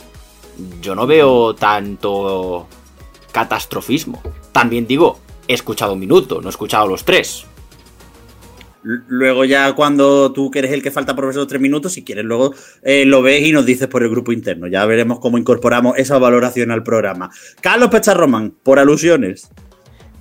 Yo 0.80 0.94
no 0.94 1.06
veo 1.06 1.54
tanto 1.54 2.66
catastrofismo. 3.32 4.22
También 4.52 4.86
digo, 4.86 5.18
he 5.46 5.54
escuchado 5.54 5.94
un 5.94 6.00
minuto, 6.00 6.40
no 6.40 6.48
he 6.48 6.50
escuchado 6.50 6.86
los 6.86 7.04
tres. 7.04 7.46
Luego 9.08 9.44
ya 9.44 9.74
cuando 9.74 10.32
tú 10.32 10.50
que 10.50 10.60
eres 10.60 10.72
el 10.72 10.82
que 10.82 10.90
falta 10.90 11.14
por 11.14 11.28
esos 11.28 11.46
tres 11.46 11.60
minutos, 11.60 11.92
si 11.92 12.04
quieres 12.04 12.24
luego 12.24 12.54
eh, 12.82 13.04
lo 13.04 13.20
ves 13.20 13.46
y 13.46 13.52
nos 13.52 13.66
dices 13.66 13.86
por 13.86 14.02
el 14.02 14.08
grupo 14.08 14.32
interno. 14.32 14.66
Ya 14.66 14.86
veremos 14.86 15.20
cómo 15.20 15.36
incorporamos 15.36 15.98
esa 15.98 16.16
valoración 16.16 16.70
al 16.70 16.82
programa. 16.82 17.30
Carlos 17.60 17.90
Pecharromán, 17.90 18.54
por 18.62 18.78
alusiones. 18.78 19.50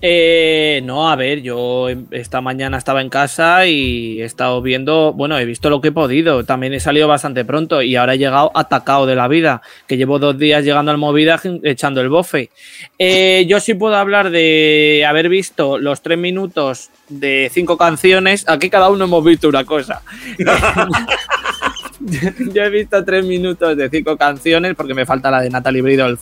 Eh, 0.02 0.82
no, 0.84 1.10
a 1.10 1.16
ver, 1.16 1.42
yo 1.42 1.88
esta 2.12 2.40
mañana 2.40 2.78
estaba 2.78 3.02
en 3.02 3.10
casa 3.10 3.66
y 3.66 4.22
he 4.22 4.26
estado 4.26 4.62
viendo, 4.62 5.12
bueno, 5.14 5.40
he 5.40 5.46
visto 5.46 5.72
lo 5.72 5.82
que 5.82 5.88
he 5.88 5.92
podido, 5.92 6.44
también 6.44 6.74
he 6.74 6.80
salido 6.80 7.08
bastante 7.08 7.44
pronto 7.46 7.82
y 7.82 7.96
ahora 7.96 8.14
he 8.14 8.18
llegado 8.20 8.52
atacado 8.54 9.08
de 9.08 9.16
la 9.16 9.28
vida, 9.28 9.64
que 9.88 9.98
llevo 9.98 10.20
dos 10.20 10.38
días 10.38 10.64
llegando 10.64 10.92
al 10.92 11.00
movida 11.00 11.42
echando 11.64 12.02
el 12.02 12.10
bofe. 12.10 12.52
Eh, 13.00 13.46
yo 13.48 13.60
sí 13.60 13.74
puedo 13.74 13.96
hablar 13.96 14.30
de 14.30 15.04
haber 15.08 15.30
visto 15.30 15.80
los 15.80 16.02
tres 16.02 16.20
minutos 16.20 16.92
de 17.10 17.50
cinco 17.52 17.76
canciones, 17.78 18.46
aquí 18.48 18.70
cada 18.70 18.90
uno 18.90 19.06
hemos 19.06 19.24
visto 19.24 19.50
una 19.50 19.66
cosa. 19.66 20.04
yo 22.54 22.64
he 22.64 22.70
visto 22.70 23.04
tres 23.04 23.26
minutos 23.26 23.76
de 23.76 23.90
cinco 23.90 24.18
canciones 24.18 24.76
porque 24.76 24.94
me 24.94 25.06
falta 25.06 25.32
la 25.32 25.42
de 25.42 25.50
Natalie 25.50 25.82
Bridolf 25.82 26.22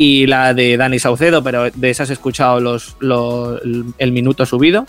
y 0.00 0.26
la 0.26 0.54
de 0.54 0.78
Dani 0.78 0.98
Saucedo, 0.98 1.44
pero 1.44 1.70
de 1.70 1.90
esas 1.90 2.08
he 2.08 2.14
escuchado 2.14 2.78
el, 3.98 4.12
minuto 4.12 4.46
subido. 4.46 4.86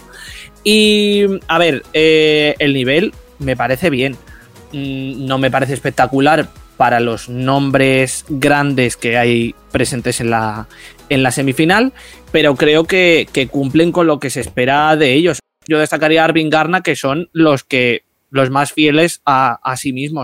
Y 0.64 1.26
a 1.50 1.58
ver, 1.58 1.84
eh, 1.92 2.56
el 2.60 2.74
nivel 2.74 3.14
me 3.38 3.58
parece 3.58 3.90
bien. 3.90 4.16
Mm, 4.72 5.26
No 5.26 5.38
me 5.38 5.52
parece 5.52 5.74
espectacular 5.74 6.48
para 6.78 7.02
los 7.02 7.28
nombres 7.28 8.24
grandes 8.30 8.96
que 8.96 9.18
hay 9.18 9.54
presentes 9.70 10.22
en 10.22 10.30
la, 10.30 10.70
en 11.10 11.24
la 11.24 11.32
semifinal, 11.32 11.92
pero 12.32 12.56
creo 12.56 12.86
que, 12.86 13.28
cumplen 13.52 13.92
con 13.92 14.08
lo 14.08 14.18
que 14.18 14.30
se 14.30 14.40
espera 14.40 14.96
de 14.96 15.12
ellos. 15.12 15.40
Yo 15.68 15.78
destacaría 15.78 16.22
a 16.22 16.26
Arvin 16.26 16.50
Garna, 16.50 16.84
que 16.84 16.96
son 16.96 17.30
los 17.34 17.66
que 17.66 18.06
los 18.30 18.50
más 18.50 18.72
fieles 18.72 19.22
a, 19.26 19.60
a 19.62 19.76
sí 19.76 19.92
mismos. 19.92 20.24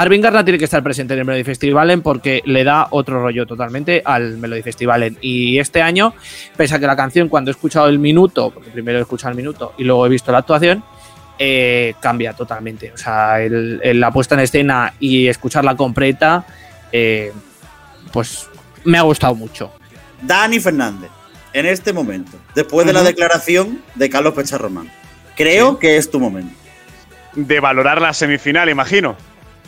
Arvin 0.00 0.22
Garna 0.22 0.42
tiene 0.42 0.56
que 0.58 0.64
estar 0.64 0.82
presente 0.82 1.12
en 1.12 1.20
el 1.20 1.26
Melody 1.26 1.44
Festivalen 1.44 2.00
porque 2.00 2.40
le 2.46 2.64
da 2.64 2.86
otro 2.88 3.20
rollo 3.20 3.46
totalmente 3.46 4.00
al 4.02 4.38
Melody 4.38 4.62
Festivalen. 4.62 5.18
Y 5.20 5.58
este 5.58 5.82
año, 5.82 6.14
pese 6.56 6.74
a 6.74 6.78
que 6.78 6.86
la 6.86 6.96
canción, 6.96 7.28
cuando 7.28 7.50
he 7.50 7.52
escuchado 7.52 7.86
el 7.86 7.98
minuto, 7.98 8.50
porque 8.50 8.70
primero 8.70 8.96
he 8.98 9.02
escuchado 9.02 9.32
el 9.32 9.36
minuto 9.36 9.74
y 9.76 9.84
luego 9.84 10.06
he 10.06 10.08
visto 10.08 10.32
la 10.32 10.38
actuación, 10.38 10.82
eh, 11.38 11.92
cambia 12.00 12.32
totalmente. 12.32 12.90
O 12.92 12.96
sea, 12.96 13.42
el- 13.42 13.78
el- 13.82 14.00
la 14.00 14.10
puesta 14.10 14.34
en 14.36 14.40
escena 14.40 14.94
y 15.00 15.26
escucharla 15.26 15.76
completa, 15.76 16.46
eh, 16.92 17.30
pues 18.10 18.48
me 18.84 18.96
ha 18.96 19.02
gustado 19.02 19.34
mucho. 19.34 19.70
Dani 20.22 20.60
Fernández, 20.60 21.10
en 21.52 21.66
este 21.66 21.92
momento, 21.92 22.38
después 22.54 22.86
de 22.86 22.94
la 22.94 23.02
declaración 23.02 23.82
de 23.96 24.08
Carlos 24.08 24.32
Pecharromán, 24.32 24.90
creo 25.36 25.78
que 25.78 25.98
es 25.98 26.10
tu 26.10 26.18
momento. 26.18 26.54
De 27.34 27.60
valorar 27.60 28.00
la 28.00 28.14
semifinal, 28.14 28.70
imagino. 28.70 29.14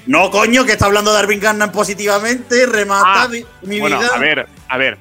No, 0.06 0.30
coño, 0.30 0.64
que 0.64 0.72
está 0.72 0.86
hablando 0.86 1.12
de 1.12 1.20
Arvin 1.20 1.38
Garnan 1.40 1.70
positivamente, 1.72 2.66
remata 2.66 3.22
Ah, 3.24 3.28
mi, 3.28 3.44
mi 3.62 3.80
Bueno, 3.80 3.98
vida. 3.98 4.08
a 4.14 4.18
ver, 4.18 4.46
a 4.68 4.76
ver. 4.76 4.98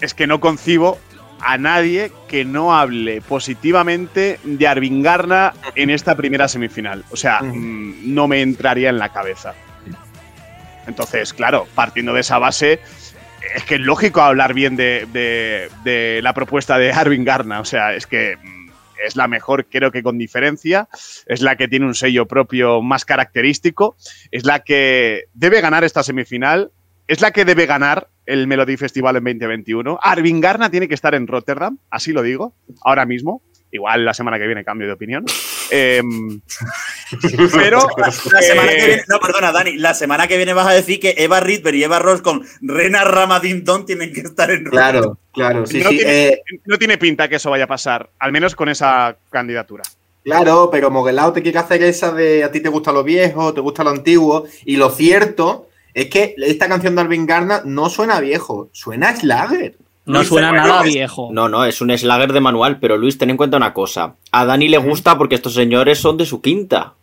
Es 0.00 0.14
que 0.14 0.26
no 0.26 0.40
concibo 0.40 0.98
a 1.40 1.56
nadie 1.58 2.12
que 2.28 2.44
no 2.44 2.74
hable 2.76 3.20
positivamente 3.22 4.38
de 4.44 4.68
Arvin 4.68 5.02
Garna 5.02 5.54
en 5.74 5.90
esta 5.90 6.14
primera 6.16 6.48
semifinal. 6.48 7.04
O 7.10 7.16
sea, 7.16 7.40
mm, 7.42 8.14
no 8.14 8.28
me 8.28 8.42
entraría 8.42 8.90
en 8.90 8.98
la 8.98 9.08
cabeza. 9.12 9.54
Entonces, 10.86 11.32
claro, 11.32 11.66
partiendo 11.74 12.12
de 12.12 12.20
esa 12.20 12.38
base, 12.38 12.80
es 13.54 13.62
que 13.64 13.76
es 13.76 13.80
lógico 13.80 14.20
hablar 14.20 14.52
bien 14.54 14.76
de, 14.76 15.06
de- 15.12 15.68
de 15.84 16.20
la 16.22 16.32
propuesta 16.34 16.78
de 16.78 16.92
Arvin 16.92 17.24
Garna. 17.24 17.60
O 17.60 17.64
sea, 17.64 17.94
es 17.94 18.06
que 18.06 18.36
mm, 18.42 18.61
es 19.04 19.16
la 19.16 19.28
mejor, 19.28 19.66
creo 19.66 19.90
que 19.90 20.02
con 20.02 20.18
diferencia. 20.18 20.88
Es 21.26 21.40
la 21.40 21.56
que 21.56 21.68
tiene 21.68 21.86
un 21.86 21.94
sello 21.94 22.26
propio 22.26 22.82
más 22.82 23.04
característico. 23.04 23.96
Es 24.30 24.44
la 24.44 24.60
que 24.60 25.24
debe 25.34 25.60
ganar 25.60 25.84
esta 25.84 26.02
semifinal. 26.02 26.70
Es 27.06 27.20
la 27.20 27.30
que 27.30 27.44
debe 27.44 27.66
ganar 27.66 28.08
el 28.26 28.46
Melody 28.46 28.76
Festival 28.76 29.16
en 29.16 29.24
2021. 29.24 29.98
Arvin 30.02 30.40
Garna 30.40 30.70
tiene 30.70 30.88
que 30.88 30.94
estar 30.94 31.14
en 31.14 31.26
Rotterdam, 31.26 31.78
así 31.90 32.12
lo 32.12 32.22
digo, 32.22 32.54
ahora 32.82 33.04
mismo. 33.06 33.42
Igual 33.70 34.04
la 34.04 34.14
semana 34.14 34.38
que 34.38 34.46
viene 34.46 34.64
cambio 34.64 34.86
de 34.86 34.92
opinión. 34.92 35.24
Em, 35.70 36.40
pero 37.52 37.86
La 37.96 38.10
semana 38.10 38.68
que 38.68 38.82
eh, 38.82 38.86
viene, 38.86 39.02
no, 39.08 39.20
perdona, 39.20 39.52
Dani, 39.52 39.76
la 39.76 39.94
semana 39.94 40.26
que 40.28 40.36
viene 40.36 40.52
vas 40.52 40.66
a 40.66 40.72
decir 40.72 41.00
que 41.00 41.14
Eva 41.18 41.40
Ritber 41.40 41.74
y 41.74 41.84
Eva 41.84 41.98
Ross 41.98 42.22
con 42.22 42.44
Rena 42.60 43.04
Ramadinton 43.04 43.86
tienen 43.86 44.12
que 44.12 44.20
estar 44.20 44.50
en 44.50 44.64
Claro, 44.64 45.18
claro, 45.32 45.66
sí, 45.66 45.80
no, 45.80 45.90
sí. 45.90 45.98
tiene, 45.98 46.28
eh, 46.28 46.42
no 46.66 46.78
tiene 46.78 46.98
pinta 46.98 47.28
que 47.28 47.36
eso 47.36 47.50
vaya 47.50 47.64
a 47.64 47.68
pasar, 47.68 48.10
al 48.18 48.32
menos 48.32 48.54
con 48.54 48.68
esa 48.68 49.16
candidatura. 49.30 49.82
Claro, 50.24 50.68
pero 50.70 50.90
Moguelao 50.90 51.32
te 51.32 51.42
quiere 51.42 51.58
hacer 51.58 51.82
esa 51.82 52.12
de 52.12 52.44
a 52.44 52.52
ti 52.52 52.60
te 52.60 52.68
gusta 52.68 52.92
lo 52.92 53.02
viejo, 53.02 53.52
te 53.52 53.60
gusta 53.60 53.82
lo 53.82 53.90
antiguo. 53.90 54.44
Y 54.64 54.76
lo 54.76 54.90
cierto 54.90 55.68
es 55.94 56.06
que 56.06 56.34
esta 56.38 56.68
canción 56.68 56.94
de 56.94 57.00
Alvin 57.00 57.26
Garna 57.26 57.62
no 57.64 57.90
suena 57.90 58.20
viejo, 58.20 58.68
suena 58.72 59.10
a 59.10 59.16
Schlager. 59.16 59.76
No 60.04 60.18
Luis, 60.18 60.28
suena 60.28 60.48
bueno, 60.50 60.66
nada 60.66 60.84
es- 60.84 60.92
viejo. 60.94 61.28
No, 61.32 61.48
no, 61.48 61.64
es 61.64 61.80
un 61.80 61.96
slagger 61.96 62.32
de 62.32 62.40
manual, 62.40 62.78
pero 62.80 62.96
Luis, 62.96 63.18
ten 63.18 63.30
en 63.30 63.36
cuenta 63.36 63.56
una 63.56 63.72
cosa. 63.72 64.14
A 64.32 64.44
Dani 64.44 64.68
le 64.68 64.78
gusta 64.78 65.16
porque 65.16 65.36
estos 65.36 65.54
señores 65.54 65.98
son 65.98 66.16
de 66.16 66.26
su 66.26 66.40
quinta. 66.40 66.94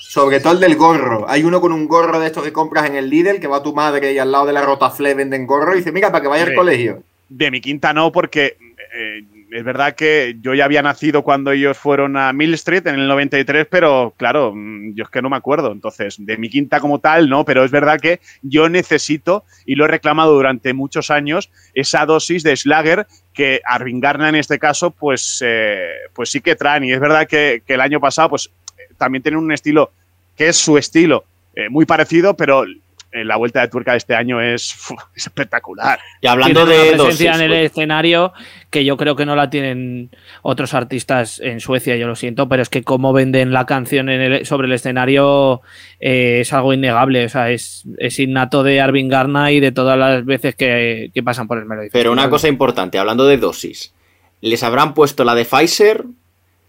Sobre 0.00 0.40
todo 0.40 0.54
el 0.54 0.60
del 0.60 0.74
gorro. 0.76 1.26
Hay 1.28 1.44
uno 1.44 1.60
con 1.60 1.70
un 1.72 1.86
gorro 1.86 2.18
de 2.18 2.26
estos 2.26 2.42
que 2.42 2.52
compras 2.52 2.86
en 2.86 2.96
el 2.96 3.08
Lidl, 3.10 3.38
que 3.40 3.46
va 3.46 3.62
tu 3.62 3.74
madre 3.74 4.12
y 4.12 4.18
al 4.18 4.32
lado 4.32 4.46
de 4.46 4.52
la 4.52 4.62
Rotafle 4.62 5.14
venden 5.14 5.46
gorro 5.46 5.74
y 5.74 5.78
dice, 5.78 5.92
mira, 5.92 6.10
para 6.10 6.22
que 6.22 6.28
vaya 6.28 6.44
al 6.44 6.54
colegio. 6.54 7.02
De 7.28 7.50
mi 7.50 7.60
quinta 7.60 7.92
no, 7.92 8.10
porque 8.10 8.56
eh, 8.96 9.22
es 9.50 9.64
verdad 9.64 9.94
que 9.94 10.36
yo 10.40 10.54
ya 10.54 10.64
había 10.64 10.82
nacido 10.82 11.22
cuando 11.22 11.52
ellos 11.52 11.76
fueron 11.78 12.16
a 12.16 12.32
Mill 12.32 12.54
Street 12.54 12.86
en 12.86 12.96
el 12.96 13.08
93, 13.08 13.66
pero 13.70 14.14
claro, 14.16 14.52
mm, 14.54 14.94
yo 14.94 15.04
es 15.04 15.10
que 15.10 15.22
no 15.22 15.30
me 15.30 15.36
acuerdo. 15.36 15.72
Entonces, 15.72 16.16
de 16.18 16.36
mi 16.36 16.48
quinta 16.48 16.80
como 16.80 16.98
tal, 16.98 17.28
no, 17.28 17.44
pero 17.44 17.64
es 17.64 17.70
verdad 17.70 18.00
que 18.00 18.20
yo 18.42 18.68
necesito, 18.68 19.44
y 19.64 19.74
lo 19.74 19.84
he 19.84 19.88
reclamado 19.88 20.34
durante 20.34 20.72
muchos 20.74 21.10
años, 21.10 21.50
esa 21.74 22.04
dosis 22.06 22.42
de 22.42 22.56
Schlager 22.56 23.06
que 23.32 23.60
Arvin 23.64 24.00
Garna 24.00 24.28
en 24.28 24.34
este 24.34 24.58
caso, 24.58 24.90
pues, 24.90 25.42
eh, 25.44 25.90
pues 26.14 26.30
sí 26.30 26.40
que 26.40 26.56
traen. 26.56 26.84
Y 26.84 26.92
es 26.92 27.00
verdad 27.00 27.26
que, 27.26 27.62
el 27.66 27.80
año 27.80 28.00
pasado, 28.00 28.30
pues 28.30 28.50
eh, 28.76 28.92
también 28.96 29.22
tienen 29.22 29.40
un 29.40 29.52
estilo 29.52 29.92
que 30.36 30.48
es 30.48 30.56
su 30.56 30.78
estilo, 30.78 31.24
eh, 31.54 31.68
muy 31.68 31.84
parecido, 31.84 32.34
pero 32.34 32.64
la 33.12 33.36
vuelta 33.36 33.60
de 33.62 33.68
tuerca 33.68 33.92
de 33.92 33.98
este 33.98 34.14
año 34.14 34.40
es, 34.40 34.76
es 35.16 35.26
espectacular. 35.26 35.98
Y 36.20 36.26
hablando 36.26 36.66
Tienen 36.66 36.82
de 36.88 36.88
una 36.94 37.04
presencia 37.04 37.30
dosis, 37.32 37.40
en 37.40 37.50
el 37.50 37.58
pues, 37.58 37.70
escenario 37.72 38.32
que 38.70 38.84
yo 38.84 38.96
creo 38.98 39.16
que 39.16 39.24
no 39.24 39.34
la 39.34 39.48
tienen 39.50 40.10
otros 40.42 40.74
artistas 40.74 41.40
en 41.40 41.60
Suecia, 41.60 41.96
yo 41.96 42.06
lo 42.06 42.14
siento, 42.16 42.48
pero 42.48 42.62
es 42.62 42.68
que 42.68 42.84
cómo 42.84 43.12
venden 43.14 43.52
la 43.52 43.64
canción 43.66 44.08
en 44.10 44.20
el- 44.20 44.46
sobre 44.46 44.66
el 44.66 44.74
escenario 44.74 45.62
eh, 46.00 46.40
es 46.40 46.52
algo 46.52 46.72
innegable, 46.74 47.24
o 47.24 47.28
sea, 47.30 47.50
es, 47.50 47.84
es 47.98 48.18
innato 48.18 48.62
de 48.62 48.80
Arvin 48.80 49.08
Garna 49.08 49.52
y 49.52 49.60
de 49.60 49.72
todas 49.72 49.98
las 49.98 50.24
veces 50.24 50.54
que, 50.54 51.10
que 51.14 51.22
pasan 51.22 51.48
por 51.48 51.58
el 51.58 51.64
Melody 51.64 51.88
pero 51.90 52.12
una 52.12 52.28
cosa 52.28 52.48
importante, 52.48 52.98
hablando 52.98 53.26
de 53.26 53.38
dosis. 53.38 53.94
¿Les 54.40 54.62
habrán 54.62 54.94
puesto 54.94 55.24
la 55.24 55.34
de 55.34 55.44
Pfizer, 55.44 56.04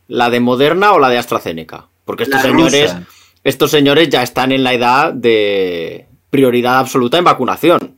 la 0.08 0.30
de 0.30 0.40
Moderna 0.40 0.94
o 0.94 1.00
la 1.00 1.10
de 1.10 1.18
AstraZeneca? 1.20 1.86
Porque 2.06 2.24
estos 2.24 2.44
La 2.44 2.50
señores, 2.50 2.94
rusa. 2.94 3.04
estos 3.44 3.70
señores 3.70 4.10
ya 4.10 4.24
están 4.24 4.52
en 4.52 4.64
la 4.64 4.74
edad 4.74 5.14
de 5.14 6.08
prioridad 6.30 6.80
absoluta 6.80 7.18
en 7.18 7.24
vacunación. 7.24 7.98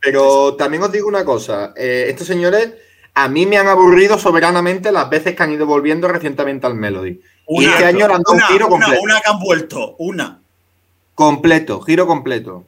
Pero 0.00 0.54
también 0.54 0.82
os 0.82 0.92
digo 0.92 1.08
una 1.08 1.24
cosa, 1.24 1.74
eh, 1.76 2.06
estos 2.08 2.26
señores 2.26 2.72
a 3.14 3.28
mí 3.28 3.44
me 3.44 3.58
han 3.58 3.66
aburrido 3.66 4.18
soberanamente 4.18 4.92
las 4.92 5.10
veces 5.10 5.34
que 5.34 5.42
han 5.42 5.52
ido 5.52 5.66
volviendo 5.66 6.08
recientemente 6.08 6.66
al 6.66 6.74
Melody. 6.74 7.20
y 7.48 7.64
este 7.64 7.84
año 7.84 8.04
han 8.06 8.22
dado 8.22 8.22
un 8.32 8.36
una, 8.36 8.46
giro 8.46 8.66
una, 8.68 8.76
completo. 8.86 9.02
una 9.02 9.20
que 9.20 9.30
han 9.30 9.38
vuelto, 9.40 9.96
una. 9.98 10.40
Completo, 11.14 11.80
giro 11.82 12.06
completo. 12.06 12.64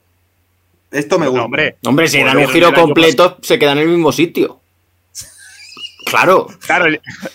Esto 0.90 1.18
me 1.18 1.24
No, 1.26 1.30
gusta. 1.30 1.44
hombre, 1.46 1.76
Hombre, 1.86 2.08
si 2.08 2.22
dan 2.22 2.36
un 2.36 2.48
giro 2.48 2.74
completo, 2.74 3.38
se 3.40 3.58
quedan 3.58 3.78
en 3.78 3.84
el 3.84 3.90
mismo 3.90 4.12
sitio. 4.12 4.60
Claro. 6.04 6.48
Claro, 6.66 6.86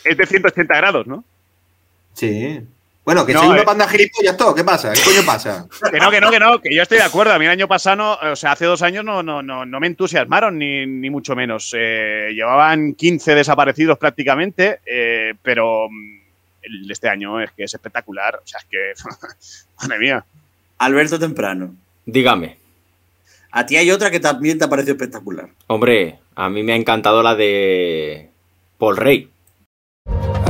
es 0.04 0.18
de 0.18 0.26
180 0.28 0.76
grados, 0.76 1.08
¿no? 1.08 1.24
Sí. 2.14 2.62
Bueno, 3.08 3.26
que 3.26 3.32
No, 3.32 3.40
soy 3.40 3.50
una 3.52 3.62
eh. 3.62 3.66
panda 3.66 3.88
gilipollas 3.88 4.36
todo. 4.36 4.54
¿Qué 4.54 4.66
pasa? 4.66 4.92
¿Qué 4.92 5.00
coño 5.02 5.26
pasa? 5.26 5.66
Que 5.92 5.98
no, 5.98 6.12
que 6.12 6.20
no, 6.20 6.30
que 6.30 6.40
no, 6.42 6.60
que 6.60 6.76
yo 6.76 6.82
estoy 6.82 6.98
de 6.98 7.06
acuerdo. 7.06 7.32
A 7.32 7.40
mí 7.40 7.46
el 7.46 7.52
año 7.52 7.66
pasado, 7.66 7.96
no- 7.96 8.32
o 8.34 8.36
sea, 8.36 8.52
hace 8.52 8.66
dos 8.66 8.82
años 8.82 9.06
no, 9.06 9.24
no, 9.24 9.42
no, 9.42 9.66
no 9.66 9.80
me 9.80 9.88
entusiasmaron, 9.88 10.58
ni, 10.58 10.86
ni 10.86 11.10
mucho 11.10 11.34
menos. 11.34 11.74
Eh, 11.74 12.32
llevaban 12.34 12.96
15 12.96 13.34
desaparecidos 13.34 13.98
prácticamente, 13.98 14.82
eh, 14.86 15.36
pero 15.42 15.88
mm, 15.90 16.20
el 16.64 16.86
de 16.88 16.92
este 16.92 17.08
año 17.08 17.40
es 17.40 17.50
que 17.54 17.64
es 17.64 17.74
espectacular. 17.74 18.42
O 18.44 18.46
sea, 18.46 18.60
es 18.60 18.66
que, 18.70 18.94
madre 19.88 20.00
mía. 20.00 20.26
Alberto 20.80 21.18
Temprano. 21.18 21.74
Dígame. 22.06 22.58
A 23.52 23.66
ti 23.66 23.78
hay 23.78 23.90
otra 23.90 24.12
que 24.12 24.20
también 24.20 24.60
te 24.60 24.66
ha 24.66 24.70
parecido 24.70 24.96
espectacular. 24.96 25.48
Hombre, 25.68 26.20
a 26.36 26.50
mí 26.50 26.62
me 26.62 26.74
ha 26.74 26.76
encantado 26.76 27.24
la 27.24 27.36
de 27.36 28.30
Paul 28.78 28.98
Rey. 28.98 29.30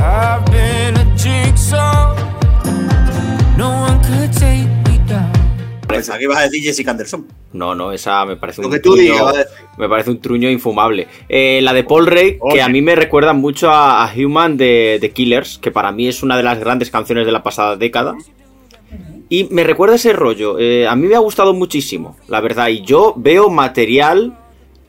I've 0.00 0.47
Pensaba 5.98 6.18
que 6.18 6.24
ibas 6.24 6.38
a 6.38 6.42
decir 6.42 6.62
Jessica 6.62 6.90
Anderson. 6.90 7.26
No, 7.52 7.74
no, 7.74 7.92
esa 7.92 8.24
me 8.24 8.36
parece 8.36 8.60
Lo 8.62 8.68
un 8.68 8.74
que 8.74 8.80
tú 8.80 8.94
truño- 8.96 9.00
digas. 9.32 9.46
Me 9.76 9.88
parece 9.88 10.10
un 10.10 10.20
truño 10.20 10.50
infumable. 10.50 11.06
Eh, 11.28 11.60
la 11.62 11.72
de 11.72 11.84
Paul 11.84 12.06
Ray, 12.06 12.38
que 12.52 12.60
a 12.62 12.68
mí 12.68 12.82
me 12.82 12.94
recuerda 12.94 13.32
mucho 13.32 13.70
a, 13.70 14.04
a 14.04 14.12
Human 14.14 14.56
de, 14.56 14.98
de 15.00 15.10
Killers, 15.10 15.58
que 15.58 15.70
para 15.70 15.92
mí 15.92 16.08
es 16.08 16.22
una 16.22 16.36
de 16.36 16.42
las 16.42 16.58
grandes 16.58 16.90
canciones 16.90 17.26
de 17.26 17.32
la 17.32 17.42
pasada 17.42 17.76
década. 17.76 18.14
Y 19.28 19.44
me 19.50 19.62
recuerda 19.64 19.96
ese 19.96 20.12
rollo. 20.14 20.58
eh, 20.58 20.86
a 20.88 20.96
mí 20.96 21.06
me 21.06 21.14
ha 21.14 21.18
gustado 21.20 21.52
muchísimo, 21.52 22.16
la 22.28 22.40
verdad. 22.40 22.68
Y 22.68 22.80
yo 22.82 23.12
veo 23.16 23.50
material 23.50 24.36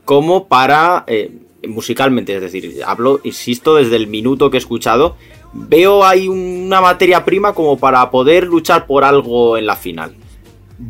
como 0.04 0.46
para. 0.48 1.04
eh, 1.06 1.30
musicalmente, 1.68 2.34
es 2.34 2.40
decir, 2.40 2.80
hablo, 2.86 3.20
insisto, 3.22 3.74
desde 3.74 3.96
el 3.96 4.06
minuto 4.06 4.50
que 4.50 4.56
he 4.56 4.60
escuchado. 4.60 5.16
Veo 5.52 6.04
ahí 6.06 6.26
una 6.28 6.80
materia 6.80 7.22
prima 7.24 7.52
como 7.52 7.76
para 7.76 8.10
poder 8.10 8.44
luchar 8.44 8.86
por 8.86 9.04
algo 9.04 9.58
en 9.58 9.66
la 9.66 9.76
final. 9.76 10.14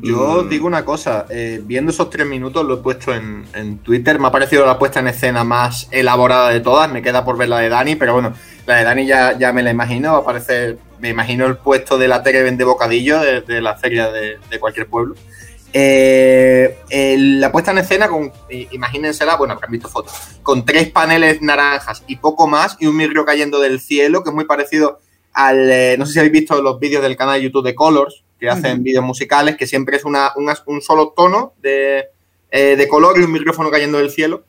Yo 0.03 0.45
Mm. 0.45 0.49
digo 0.49 0.67
una 0.69 0.85
cosa, 0.85 1.27
eh, 1.31 1.61
viendo 1.65 1.91
esos 1.91 2.11
tres 2.11 2.27
minutos 2.27 2.65
lo 2.65 2.75
he 2.75 2.77
puesto 2.77 3.13
en, 3.13 3.45
en 3.55 3.79
Twitter, 3.79 4.19
me 4.21 4.29
ha 4.29 4.31
parecido 4.31 4.65
la 4.65 4.79
puesta 4.79 5.01
en 5.01 5.09
escena 5.09 5.43
más 5.43 5.89
elaborada 5.91 6.51
de 6.51 6.61
todas, 6.61 6.91
me 6.93 7.03
queda 7.03 7.25
por 7.25 7.37
ver 7.37 7.49
la 7.49 7.59
de 7.59 7.69
Dani, 7.69 7.97
pero 7.97 8.13
bueno, 8.13 8.33
la 8.67 8.77
de 8.77 8.85
Dani 8.85 9.05
ya, 9.07 9.37
ya 9.37 9.53
me 9.53 9.63
la 9.65 9.71
imagino, 9.71 10.13
va 10.13 10.19
a 10.19 10.25
parecer, 10.25 10.79
me 11.01 11.09
imagino 11.09 11.45
el 11.47 11.57
puesto 11.57 11.99
de 11.99 12.07
la 12.07 12.23
tele 12.23 12.43
vende 12.43 12.63
bocadillo 12.63 13.19
de, 13.21 13.41
de 13.41 13.61
la 13.61 13.75
feria 13.77 14.11
de, 14.13 14.39
de 14.49 14.61
cualquier 14.61 14.87
pueblo. 14.87 15.17
Eh, 15.73 16.77
la 17.19 17.51
puesta 17.53 17.71
en 17.73 17.79
escena, 17.79 18.09
con, 18.09 18.33
imagínensela, 18.71 19.37
bueno, 19.37 19.55
habrán 19.55 19.71
visto 19.71 19.89
fotos, 19.89 20.13
con 20.43 20.65
tres 20.65 20.91
paneles 20.91 21.43
naranjas 21.43 22.03
y 22.07 22.17
poco 22.17 22.47
más, 22.47 22.77
y 22.81 22.87
un 22.87 22.97
mirro 22.97 23.25
cayendo 23.25 23.61
del 23.61 23.81
cielo, 23.81 24.23
que 24.23 24.31
es 24.31 24.35
muy 24.35 24.45
parecido 24.45 25.01
al. 25.33 25.71
eh, 25.71 25.97
no 25.99 26.07
sé 26.07 26.13
si 26.15 26.19
habéis 26.19 26.33
visto 26.33 26.61
los 26.63 26.79
vídeos 26.79 27.03
del 27.03 27.17
canal 27.17 27.39
de 27.39 27.45
YouTube 27.47 27.65
de 27.65 27.75
Colors, 27.75 28.25
que 28.41 28.49
hacen 28.49 28.83
vídeos 28.83 29.05
musicales, 29.05 29.57
que 29.57 29.67
siempre 29.67 29.97
es 29.99 30.05
una, 30.05 30.33
una- 30.37 30.57
un 30.67 30.81
solo 30.81 31.13
tono 31.15 31.53
de, 31.61 32.07
eh, 32.51 32.77
de 32.77 32.89
color 32.89 33.19
y 33.19 33.23
un 33.23 33.33
micrófono 33.33 33.71
cayendo 33.71 33.99
del 33.99 34.11
cielo. 34.11 34.45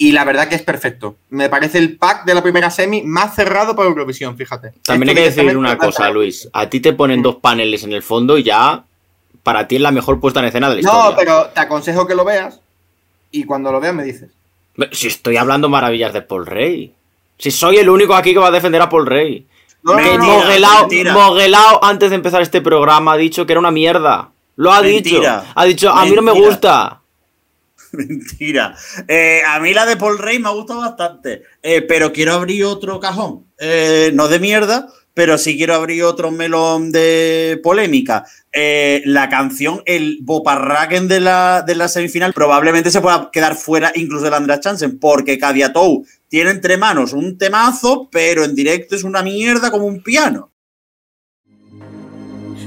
Y 0.00 0.12
la 0.12 0.24
verdad 0.24 0.48
que 0.48 0.54
es 0.54 0.62
perfecto. 0.62 1.16
Me 1.28 1.48
parece 1.48 1.78
el 1.78 1.96
pack 1.98 2.24
de 2.24 2.32
la 2.34 2.42
primera 2.42 2.70
semi 2.70 3.02
más 3.02 3.34
cerrado 3.34 3.74
para 3.76 3.88
Eurovisión, 3.88 4.36
fíjate. 4.36 4.72
También 4.84 5.08
hay 5.10 5.14
que 5.16 5.30
decir 5.30 5.56
una 5.56 5.76
cosa, 5.76 5.98
para- 5.98 6.10
Luis. 6.12 6.48
A 6.52 6.70
ti 6.70 6.80
te 6.80 6.92
ponen 6.92 7.20
dos 7.20 7.36
paneles 7.36 7.82
en 7.84 7.92
el 7.92 8.02
fondo 8.02 8.38
y 8.38 8.44
ya 8.44 8.84
para 9.42 9.66
ti 9.68 9.76
es 9.76 9.82
la 9.82 9.90
mejor 9.90 10.20
puesta 10.20 10.40
en 10.40 10.46
escena 10.46 10.68
de 10.68 10.76
la 10.76 10.80
historia. 10.80 11.10
No, 11.10 11.16
pero 11.16 11.46
te 11.48 11.60
aconsejo 11.60 12.06
que 12.06 12.14
lo 12.14 12.24
veas 12.24 12.60
y 13.32 13.44
cuando 13.44 13.72
lo 13.72 13.80
veas 13.80 13.94
me 13.94 14.04
dices. 14.04 14.30
Si 14.92 15.08
estoy 15.08 15.36
hablando 15.36 15.68
maravillas 15.68 16.12
de 16.12 16.22
Paul 16.22 16.46
Rey. 16.46 16.94
Si 17.36 17.50
soy 17.50 17.76
el 17.78 17.88
único 17.90 18.14
aquí 18.14 18.32
que 18.32 18.38
va 18.38 18.48
a 18.48 18.52
defender 18.52 18.80
a 18.80 18.88
Paul 18.88 19.06
Rey. 19.06 19.46
No, 19.94 20.18
Moguelao, 20.18 20.80
mentira. 20.80 21.12
Moguelao, 21.12 21.84
antes 21.84 22.10
de 22.10 22.16
empezar 22.16 22.42
este 22.42 22.60
programa, 22.60 23.12
ha 23.12 23.16
dicho 23.16 23.46
que 23.46 23.52
era 23.52 23.60
una 23.60 23.70
mierda. 23.70 24.30
Lo 24.56 24.72
ha 24.72 24.82
Mentira. 24.82 25.40
dicho. 25.40 25.52
Ha 25.54 25.64
dicho, 25.64 25.90
a 25.90 26.04
mí 26.04 26.12
no 26.12 26.22
me 26.22 26.32
gusta. 26.32 27.00
Mentira. 27.92 28.74
Eh, 29.06 29.40
a 29.46 29.60
mí 29.60 29.72
la 29.72 29.86
de 29.86 29.96
Paul 29.96 30.18
Rey 30.18 30.38
me 30.38 30.48
ha 30.48 30.52
gustado 30.52 30.80
bastante. 30.80 31.42
Eh, 31.62 31.82
pero 31.82 32.12
quiero 32.12 32.34
abrir 32.34 32.64
otro 32.64 33.00
cajón. 33.00 33.44
Eh, 33.58 34.10
no 34.14 34.28
de 34.28 34.38
mierda, 34.40 34.88
pero 35.14 35.38
sí 35.38 35.56
quiero 35.56 35.74
abrir 35.74 36.02
otro 36.02 36.30
melón 36.30 36.92
de 36.92 37.60
polémica. 37.62 38.24
La 39.04 39.28
canción, 39.28 39.82
el 39.86 40.18
Boparraken 40.22 41.06
de 41.06 41.20
la, 41.20 41.62
de 41.64 41.76
la 41.76 41.86
semifinal, 41.86 42.32
probablemente 42.32 42.90
se 42.90 43.00
pueda 43.00 43.30
quedar 43.32 43.54
fuera 43.54 43.92
incluso 43.94 44.24
de 44.24 44.30
la 44.30 44.38
Andrea 44.38 44.58
Chansen, 44.58 44.98
porque 44.98 45.38
Cadiatou 45.38 46.04
tiene 46.28 46.50
entre 46.50 46.76
manos 46.76 47.12
un 47.12 47.38
temazo, 47.38 48.08
pero 48.10 48.44
en 48.44 48.54
directo 48.54 48.94
es 48.94 49.04
una 49.04 49.22
mierda 49.22 49.70
como 49.70 49.86
un 49.86 50.02
piano. 50.02 50.52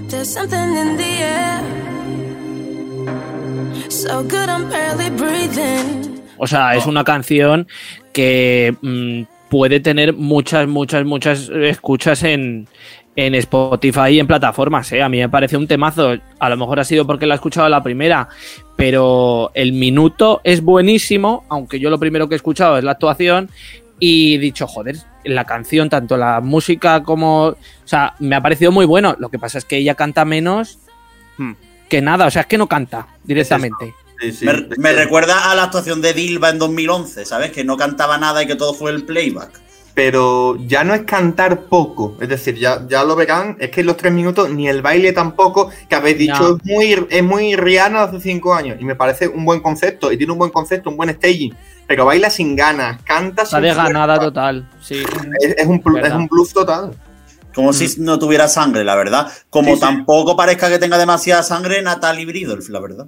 There's 0.09 0.27
something 0.27 0.57
in 0.57 0.97
the 0.97 1.23
air. 1.23 1.61
So 3.89 4.23
good 4.23 4.49
I'm 4.49 4.69
barely 4.69 5.09
breathing. 5.09 6.21
O 6.37 6.47
sea, 6.47 6.75
es 6.75 6.85
una 6.85 7.03
canción 7.03 7.67
que 8.13 8.75
mm, 8.81 9.23
puede 9.49 9.79
tener 9.79 10.13
muchas, 10.13 10.67
muchas, 10.67 11.05
muchas 11.05 11.49
escuchas 11.49 12.23
en, 12.23 12.67
en 13.15 13.35
Spotify 13.35 14.09
y 14.11 14.19
en 14.19 14.27
plataformas. 14.27 14.91
¿eh? 14.91 15.01
A 15.01 15.09
mí 15.09 15.17
me 15.19 15.29
parece 15.29 15.57
un 15.57 15.67
temazo. 15.67 16.13
A 16.39 16.49
lo 16.49 16.57
mejor 16.57 16.79
ha 16.79 16.83
sido 16.83 17.05
porque 17.05 17.25
la 17.25 17.35
he 17.35 17.35
escuchado 17.35 17.67
la 17.69 17.83
primera, 17.83 18.29
pero 18.75 19.51
el 19.53 19.73
minuto 19.73 20.41
es 20.43 20.61
buenísimo, 20.61 21.45
aunque 21.49 21.79
yo 21.79 21.89
lo 21.89 21.99
primero 21.99 22.27
que 22.27 22.35
he 22.35 22.37
escuchado 22.37 22.77
es 22.77 22.83
la 22.83 22.91
actuación. 22.91 23.49
Y 23.99 24.35
he 24.35 24.39
dicho, 24.39 24.65
joder, 24.65 24.95
la 25.25 25.45
canción, 25.45 25.89
tanto 25.89 26.17
la 26.17 26.41
música 26.41 27.03
como. 27.03 27.47
O 27.47 27.57
sea, 27.85 28.15
me 28.19 28.35
ha 28.35 28.41
parecido 28.41 28.71
muy 28.71 28.85
bueno. 28.85 29.15
Lo 29.19 29.29
que 29.29 29.37
pasa 29.37 29.59
es 29.59 29.65
que 29.65 29.77
ella 29.77 29.93
canta 29.95 30.25
menos 30.25 30.79
Hmm. 31.37 31.53
que 31.89 32.01
nada. 32.01 32.27
O 32.27 32.31
sea, 32.31 32.43
es 32.43 32.47
que 32.47 32.57
no 32.57 32.67
canta 32.67 33.07
directamente. 33.23 33.93
Sí, 34.19 34.31
sí. 34.31 34.45
me, 34.45 34.53
me 34.77 34.93
recuerda 34.93 35.51
a 35.51 35.55
la 35.55 35.63
actuación 35.63 36.01
de 36.01 36.13
Dilba 36.13 36.49
en 36.49 36.59
2011, 36.59 37.25
¿sabes? 37.25 37.51
Que 37.51 37.63
no 37.63 37.77
cantaba 37.77 38.17
nada 38.17 38.43
y 38.43 38.47
que 38.47 38.55
todo 38.55 38.73
fue 38.73 38.91
el 38.91 39.03
playback. 39.03 39.59
Pero 39.93 40.57
ya 40.67 40.83
no 40.83 40.93
es 40.93 41.01
cantar 41.01 41.61
poco, 41.61 42.15
es 42.21 42.29
decir, 42.29 42.55
ya, 42.55 42.85
ya 42.87 43.03
lo 43.03 43.15
verán, 43.15 43.57
es 43.59 43.69
que 43.71 43.81
en 43.81 43.87
los 43.87 43.97
tres 43.97 44.13
minutos 44.13 44.49
ni 44.49 44.67
el 44.67 44.81
baile 44.81 45.11
tampoco, 45.13 45.69
que 45.89 45.95
habéis 45.95 46.17
dicho, 46.17 46.41
No. 46.41 46.57
es, 46.57 46.63
muy, 46.65 47.07
es 47.09 47.23
muy 47.23 47.55
Rihanna 47.55 48.03
hace 48.03 48.19
cinco 48.21 48.53
años, 48.53 48.77
y 48.79 48.85
me 48.85 48.95
parece 48.95 49.27
un 49.27 49.43
buen 49.45 49.59
concepto, 49.59 50.11
y 50.11 50.17
tiene 50.17 50.31
un 50.33 50.39
buen 50.39 50.51
concepto, 50.51 50.89
un 50.89 50.97
buen 50.97 51.09
staging, 51.13 51.53
pero 51.87 52.05
baila 52.05 52.29
sin 52.29 52.55
ganas, 52.55 53.01
canta 53.03 53.43
Está 53.43 53.57
sin 53.57 53.63
de 53.67 53.73
ganada 53.73 54.15
fuerza. 54.15 54.21
total. 54.31 54.69
Sí. 54.81 55.03
Es, 55.41 55.55
es 55.57 55.67
un, 55.67 55.81
es 56.03 56.13
un 56.13 56.27
bluff 56.27 56.53
total. 56.53 56.91
Como 57.53 57.73
si 57.73 57.99
no 57.99 58.17
tuviera 58.17 58.47
sangre, 58.47 58.85
la 58.85 58.95
verdad. 58.95 59.29
Como 59.49 59.71
Sí, 59.71 59.75
sí. 59.75 59.81
tampoco 59.81 60.37
parezca 60.37 60.69
que 60.69 60.79
tenga 60.79 60.97
demasiada 60.97 61.43
sangre 61.43 61.81
Natalie 61.81 62.25
Bridolf, 62.25 62.69
la 62.69 62.79
verdad. 62.79 63.07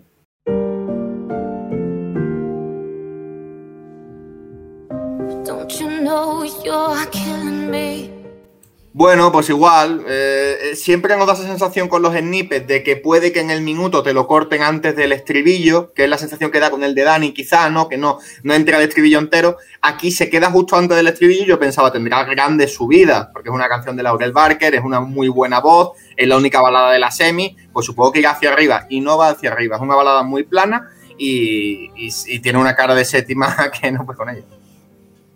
Bueno, 8.96 9.32
pues 9.32 9.50
igual, 9.50 10.06
eh, 10.08 10.58
eh, 10.72 10.76
siempre 10.76 11.18
nos 11.18 11.26
da 11.26 11.34
esa 11.34 11.44
sensación 11.48 11.88
con 11.90 12.04
los 12.04 12.14
snippets 12.14 12.68
de 12.68 12.84
que 12.84 12.96
puede 12.96 13.34
que 13.34 13.40
en 13.40 13.50
el 13.50 13.62
minuto 13.62 14.04
te 14.04 14.14
lo 14.14 14.28
corten 14.28 14.62
antes 14.62 14.96
del 14.96 15.12
estribillo, 15.12 15.92
que 15.94 16.04
es 16.04 16.10
la 16.10 16.20
sensación 16.20 16.52
que 16.52 16.60
da 16.60 16.70
con 16.70 16.84
el 16.84 16.94
de 16.94 17.02
Dani, 17.04 17.32
quizá, 17.34 17.72
¿no? 17.72 17.90
Que 17.90 17.98
no, 17.98 18.20
no 18.44 18.54
entra 18.54 18.78
el 18.78 18.88
estribillo 18.88 19.18
entero. 19.18 19.58
Aquí 19.82 20.12
se 20.12 20.30
queda 20.30 20.52
justo 20.52 20.76
antes 20.76 20.96
del 20.96 21.08
estribillo 21.08 21.42
y 21.44 21.48
yo 21.48 21.60
pensaba, 21.60 21.92
tendrá 21.92 22.24
grandes 22.24 22.76
subidas, 22.76 23.30
porque 23.34 23.50
es 23.50 23.56
una 23.56 23.68
canción 23.68 23.96
de 23.96 24.04
Laurel 24.04 24.32
Barker, 24.32 24.76
es 24.76 24.84
una 24.84 25.00
muy 25.00 25.28
buena 25.28 25.60
voz, 25.60 25.98
es 26.16 26.28
la 26.28 26.38
única 26.38 26.62
balada 26.62 26.92
de 26.92 27.00
la 27.00 27.10
semi, 27.10 27.58
pues 27.74 27.88
supongo 27.88 28.12
que 28.12 28.20
irá 28.20 28.32
hacia 28.32 28.54
arriba, 28.54 28.86
y 28.90 29.02
no 29.02 29.18
va 29.18 29.30
hacia 29.30 29.52
arriba, 29.52 29.78
es 29.78 29.82
una 29.82 29.96
balada 29.96 30.22
muy 30.22 30.44
plana 30.44 30.92
y- 31.18 31.90
y 31.96 32.40
tiene 32.40 32.60
una 32.60 32.76
cara 32.76 32.94
de 32.94 33.06
séptima 33.06 33.56
que 33.82 33.92
no 33.92 34.06
pues 34.06 34.18
con 34.20 34.30
ella. 34.30 34.44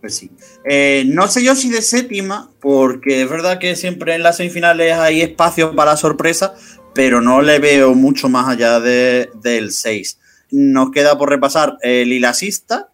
Pues 0.08 0.16
sí. 0.20 0.32
Eh, 0.64 1.04
no 1.08 1.28
sé 1.28 1.44
yo 1.44 1.54
si 1.54 1.70
de 1.70 1.82
séptima, 1.82 2.50
porque 2.62 3.24
es 3.24 3.30
verdad 3.30 3.60
que 3.60 3.76
siempre 3.76 4.16
en 4.16 4.24
las 4.24 4.38
semifinales 4.38 4.94
hay 4.94 5.20
espacio 5.22 5.76
para 5.76 5.98
sorpresa, 5.98 6.56
pero 6.96 7.20
no 7.20 7.42
le 7.42 7.60
veo 7.60 7.94
mucho 7.94 8.30
más 8.30 8.48
allá 8.48 8.80
de- 8.80 9.30
del 9.44 9.74
6. 9.74 10.18
Nos 10.52 10.92
queda 10.92 11.18
por 11.18 11.30
repasar 11.30 11.78
el 11.82 12.14
Ilasista, 12.14 12.88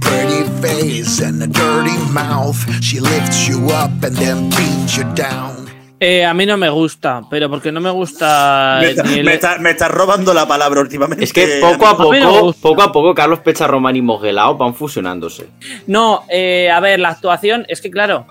Pretty 0.00 0.44
face 0.60 1.24
and 1.24 1.42
a 1.42 1.46
dirty 1.46 1.96
mouth. 2.12 2.56
She 2.82 3.00
lifts 3.00 3.48
you 3.48 3.64
up 3.70 4.04
and 4.04 4.14
then 4.18 4.50
beats 4.50 4.96
you 4.98 5.04
down. 5.14 5.59
Eh, 6.02 6.24
a 6.24 6.32
mí 6.32 6.46
no 6.46 6.56
me 6.56 6.70
gusta, 6.70 7.20
pero 7.28 7.50
porque 7.50 7.70
no 7.70 7.78
me 7.78 7.90
gusta 7.90 8.78
me, 8.80 8.88
está, 8.90 9.02
ni 9.02 9.18
el- 9.18 9.24
me 9.26 9.34
está- 9.34 9.58
me 9.58 9.70
está 9.70 9.86
robando 9.88 10.32
la 10.32 10.48
palabra 10.48 10.80
últimamente. 10.80 11.22
Es 11.24 11.32
que 11.32 11.58
poco 11.60 11.86
a 11.86 11.90
no 11.92 11.96
poco, 11.98 12.52
poco 12.60 12.82
a 12.82 12.90
poco, 12.90 13.14
Carlos 13.14 13.40
Pecharroman 13.40 13.94
y 13.96 14.00
Moguelao 14.00 14.56
van 14.56 14.74
fusionándose. 14.74 15.48
No, 15.86 16.22
eh, 16.30 16.70
a 16.70 16.80
ver, 16.80 17.00
la 17.00 17.10
actuación, 17.10 17.66
es 17.68 17.82
que 17.82 17.90
claro, 17.90 18.26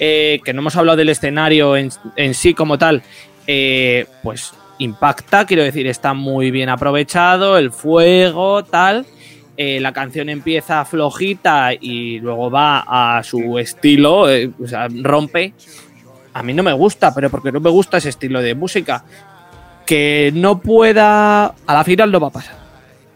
eh, 0.00 0.40
que 0.44 0.52
no 0.52 0.62
hemos 0.62 0.74
hablado 0.74 0.96
del 0.96 1.10
escenario 1.10 1.76
en, 1.76 1.90
en 2.16 2.34
sí 2.34 2.54
como 2.54 2.76
tal, 2.76 3.02
eh, 3.46 4.06
pues 4.24 4.52
impacta, 4.78 5.46
quiero 5.46 5.62
decir, 5.62 5.86
está 5.86 6.14
muy 6.14 6.50
bien 6.50 6.68
aprovechado, 6.70 7.56
el 7.56 7.70
fuego, 7.70 8.64
tal. 8.64 9.06
eh, 9.56 9.78
la 9.80 9.92
canción 9.92 10.28
empieza 10.28 10.84
flojita 10.84 11.70
y 11.78 12.18
luego 12.18 12.50
va 12.50 12.84
a 13.18 13.22
su 13.22 13.58
estilo, 13.60 14.28
eh, 14.28 14.50
o 14.60 14.66
sea, 14.66 14.88
rompe. 14.90 15.52
A 16.34 16.42
mí 16.42 16.52
no 16.54 16.62
me 16.62 16.72
gusta, 16.72 17.14
pero 17.14 17.30
porque 17.30 17.52
no 17.52 17.60
me 17.60 17.70
gusta 17.70 17.98
ese 17.98 18.08
estilo 18.08 18.40
de 18.40 18.54
música. 18.54 19.04
Que 19.86 20.30
no 20.34 20.60
pueda. 20.60 21.46
A 21.46 21.74
la 21.74 21.84
final 21.84 22.10
no 22.10 22.20
va 22.20 22.28
a 22.28 22.32
pasar. 22.32 22.56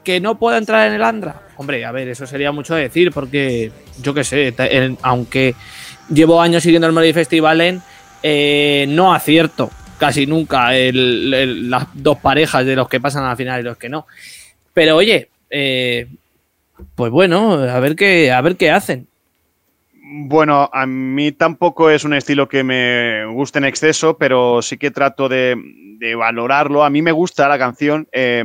Que 0.05 0.21
no 0.21 0.39
pueda 0.39 0.59
entrar 0.59 0.87
en 0.89 0.95
el 0.95 1.03
Andra. 1.03 1.43
Hombre, 1.57 1.85
a 1.85 1.93
ver, 1.93 2.09
eso 2.09 2.27
sería 2.27 2.53
mucho 2.53 2.75
decir, 2.75 3.13
porque 3.13 3.73
yo 4.03 4.13
qué 4.13 4.25
sé, 4.25 4.55
aunque 5.03 5.55
llevo 6.11 6.41
años 6.41 6.63
siguiendo 6.63 6.87
el 6.87 6.93
Melody 6.93 7.15
Festival 7.15 7.61
en, 7.63 7.83
eh, 8.23 8.85
no 8.89 9.15
acierto 9.15 9.71
casi 9.99 10.27
nunca 10.27 10.71
las 10.73 11.87
dos 11.95 12.19
parejas 12.19 12.65
de 12.67 12.77
los 12.77 12.89
que 12.89 13.01
pasan 13.01 13.25
a 13.25 13.29
la 13.29 13.37
final 13.37 13.61
y 13.61 13.65
los 13.65 13.77
que 13.77 13.89
no. 13.89 14.07
Pero 14.73 14.97
oye, 14.97 15.31
eh, 15.51 16.07
pues 16.95 17.11
bueno, 17.11 17.55
a 17.55 17.81
ver 17.81 17.97
qué, 17.97 18.31
a 18.33 18.41
ver 18.41 18.57
qué 18.57 18.71
hacen. 18.71 19.09
Bueno, 20.09 20.71
a 20.73 20.87
mí 20.87 21.33
tampoco 21.33 21.91
es 21.91 22.05
un 22.05 22.15
estilo 22.15 22.49
que 22.49 22.63
me 22.63 23.27
guste 23.27 23.59
en 23.59 23.65
exceso, 23.65 24.17
pero 24.17 24.63
sí 24.63 24.79
que 24.79 24.93
trato 24.93 25.29
de, 25.29 25.57
de 25.99 26.15
valorarlo. 26.15 26.85
A 26.85 26.91
mí 26.91 27.03
me 27.03 27.11
gusta 27.11 27.49
la 27.49 27.59
canción. 27.59 28.07
eh, 28.13 28.45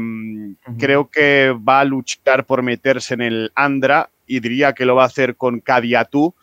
Creo 0.80 1.10
que 1.10 1.56
va 1.68 1.82
a 1.82 1.86
luchar 1.86 2.46
por 2.46 2.64
meterse 2.64 3.14
en 3.14 3.22
el 3.22 3.52
Andra 3.54 4.10
y 4.26 4.40
diría 4.40 4.74
que 4.74 4.86
lo 4.86 4.96
va 4.96 5.04
a 5.04 5.08
hacer 5.08 5.36
con 5.36 5.60
Cadiatú. 5.60 6.34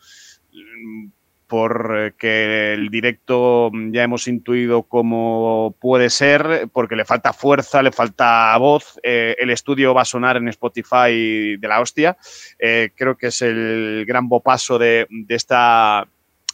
Porque 1.49 2.73
el 2.73 2.89
directo 2.89 3.71
mm, 3.73 3.91
ya 3.91 4.03
hemos 4.03 4.27
intuido 4.27 4.83
cómo 4.83 5.75
puede 5.81 6.11
ser, 6.11 6.69
porque 6.71 6.95
le 6.95 7.05
falta 7.05 7.33
fuerza, 7.33 7.81
le 7.81 7.91
falta 7.91 8.55
voz. 8.59 8.99
eh, 9.01 9.35
el 9.39 9.49
estudio 9.49 9.95
va 9.95 10.03
a 10.03 10.05
sonar 10.05 10.37
en 10.37 10.47
Spotify 10.47 11.57
de 11.57 11.67
la 11.67 11.81
hostia. 11.81 12.17
Eh, 12.59 12.91
creo 12.95 13.17
que 13.17 13.27
es 13.27 13.41
el 13.41 14.05
gran 14.07 14.29
bopaso 14.29 14.77
de, 14.77 15.07
esta, 15.27 16.07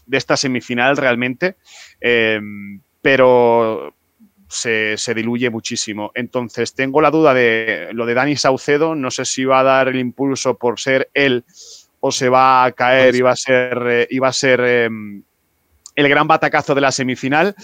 de 0.05 0.17
esta 0.17 0.37
semifinal 0.37 0.95
realmente. 0.95 1.57
Eh, 1.99 2.39
pero 3.01 3.93
se, 4.47 4.95
se 4.97 5.13
diluye 5.13 5.49
muchísimo. 5.49 6.11
Entonces, 6.15 6.73
tengo 6.73 7.01
la 7.01 7.11
duda 7.11 7.33
de 7.33 7.89
lo 7.91 8.05
de 8.05 8.13
Dani 8.13 8.37
Saucedo. 8.37 8.95
No 8.95 9.11
sé 9.11 9.25
si 9.25 9.43
va 9.43 9.59
a 9.59 9.63
dar 9.63 9.89
el 9.89 9.99
impulso 9.99 10.57
por 10.57 10.79
ser 10.79 11.09
él 11.13 11.43
o 12.07 12.11
se 12.11 12.29
va 12.29 12.65
a 12.65 12.71
caer 12.71 13.15
y 13.15 13.21
va 13.21 13.31
a 13.31 13.35
ser, 13.35 13.83
eh, 13.87 14.07
y 14.11 14.19
va 14.19 14.27
a 14.27 14.33
ser 14.33 14.61
eh, 14.63 14.87
el 15.95 16.09
gran 16.09 16.27
batacazo 16.27 16.75
de 16.75 16.81
la 16.81 16.91
semifinal. 16.91 17.55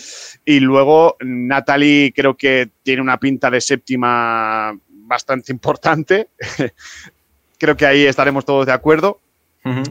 Y 0.43 0.59
luego 0.59 1.15
Natalie 1.19 2.11
creo 2.11 2.35
que 2.35 2.69
tiene 2.81 3.03
una 3.03 3.19
pinta 3.19 3.51
de 3.51 3.61
séptima 3.61 4.75
bastante 4.89 5.51
importante. 5.51 6.29
creo 7.59 7.77
que 7.77 7.85
ahí 7.85 8.05
estaremos 8.07 8.43
todos 8.43 8.65
de 8.65 8.71
acuerdo. 8.71 9.19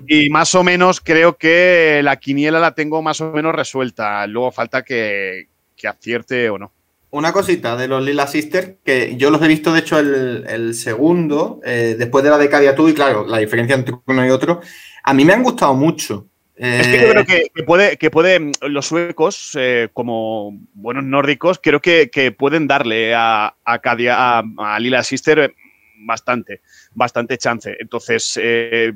Y 0.09 0.31
más 0.31 0.53
o 0.57 0.65
menos 0.65 1.01
creo 1.01 1.37
que 1.37 2.01
la 2.03 2.17
quiniela 2.17 2.59
la 2.59 2.75
tengo 2.75 3.03
más 3.03 3.21
o 3.21 3.31
menos 3.31 3.55
resuelta. 3.55 4.27
Luego 4.27 4.51
falta 4.51 4.83
que, 4.83 5.47
que 5.77 5.87
acierte 5.87 6.51
o 6.51 6.59
no. 6.59 6.73
Una 7.13 7.33
cosita 7.33 7.77
de 7.77 7.89
los 7.89 8.05
Lila 8.05 8.27
Sisters, 8.29 8.75
que 8.85 9.17
yo 9.17 9.31
los 9.31 9.43
he 9.43 9.49
visto, 9.49 9.73
de 9.73 9.81
hecho, 9.81 9.99
el, 9.99 10.45
el 10.49 10.75
segundo, 10.75 11.61
eh, 11.65 11.97
después 11.99 12.23
de 12.23 12.31
la 12.31 12.39
de 12.39 12.49
Cadiatú, 12.49 12.89
y 12.89 12.95
claro, 12.95 13.27
la 13.27 13.39
diferencia 13.39 13.75
entre 13.75 13.97
uno 14.07 14.25
y 14.27 14.31
otro, 14.31 14.61
a 15.03 15.13
mí 15.13 15.25
me 15.25 15.33
han 15.33 15.43
gustado 15.43 15.75
mucho. 15.75 16.27
Es 16.55 16.87
que 16.89 17.01
yo 17.01 17.09
creo 17.11 17.25
que, 17.25 17.51
que 17.55 17.63
puede, 17.65 17.97
que 17.97 18.11
puede 18.11 18.53
los 18.69 18.87
suecos, 18.87 19.57
eh, 19.59 19.89
como 19.93 20.57
buenos 20.75 21.03
nórdicos, 21.05 21.59
creo 21.61 21.81
que, 21.81 22.11
que 22.11 22.33
pueden 22.33 22.69
darle 22.69 23.15
a, 23.15 23.55
a, 23.65 23.79
Cadia- 23.81 24.17
a- 24.39 24.45
a 24.59 24.79
Lila 24.79 25.03
Sister 25.03 25.55
bastante, 26.03 26.61
bastante 26.95 27.39
chance. 27.39 27.75
Entonces, 27.81 28.39
eh, 28.41 28.93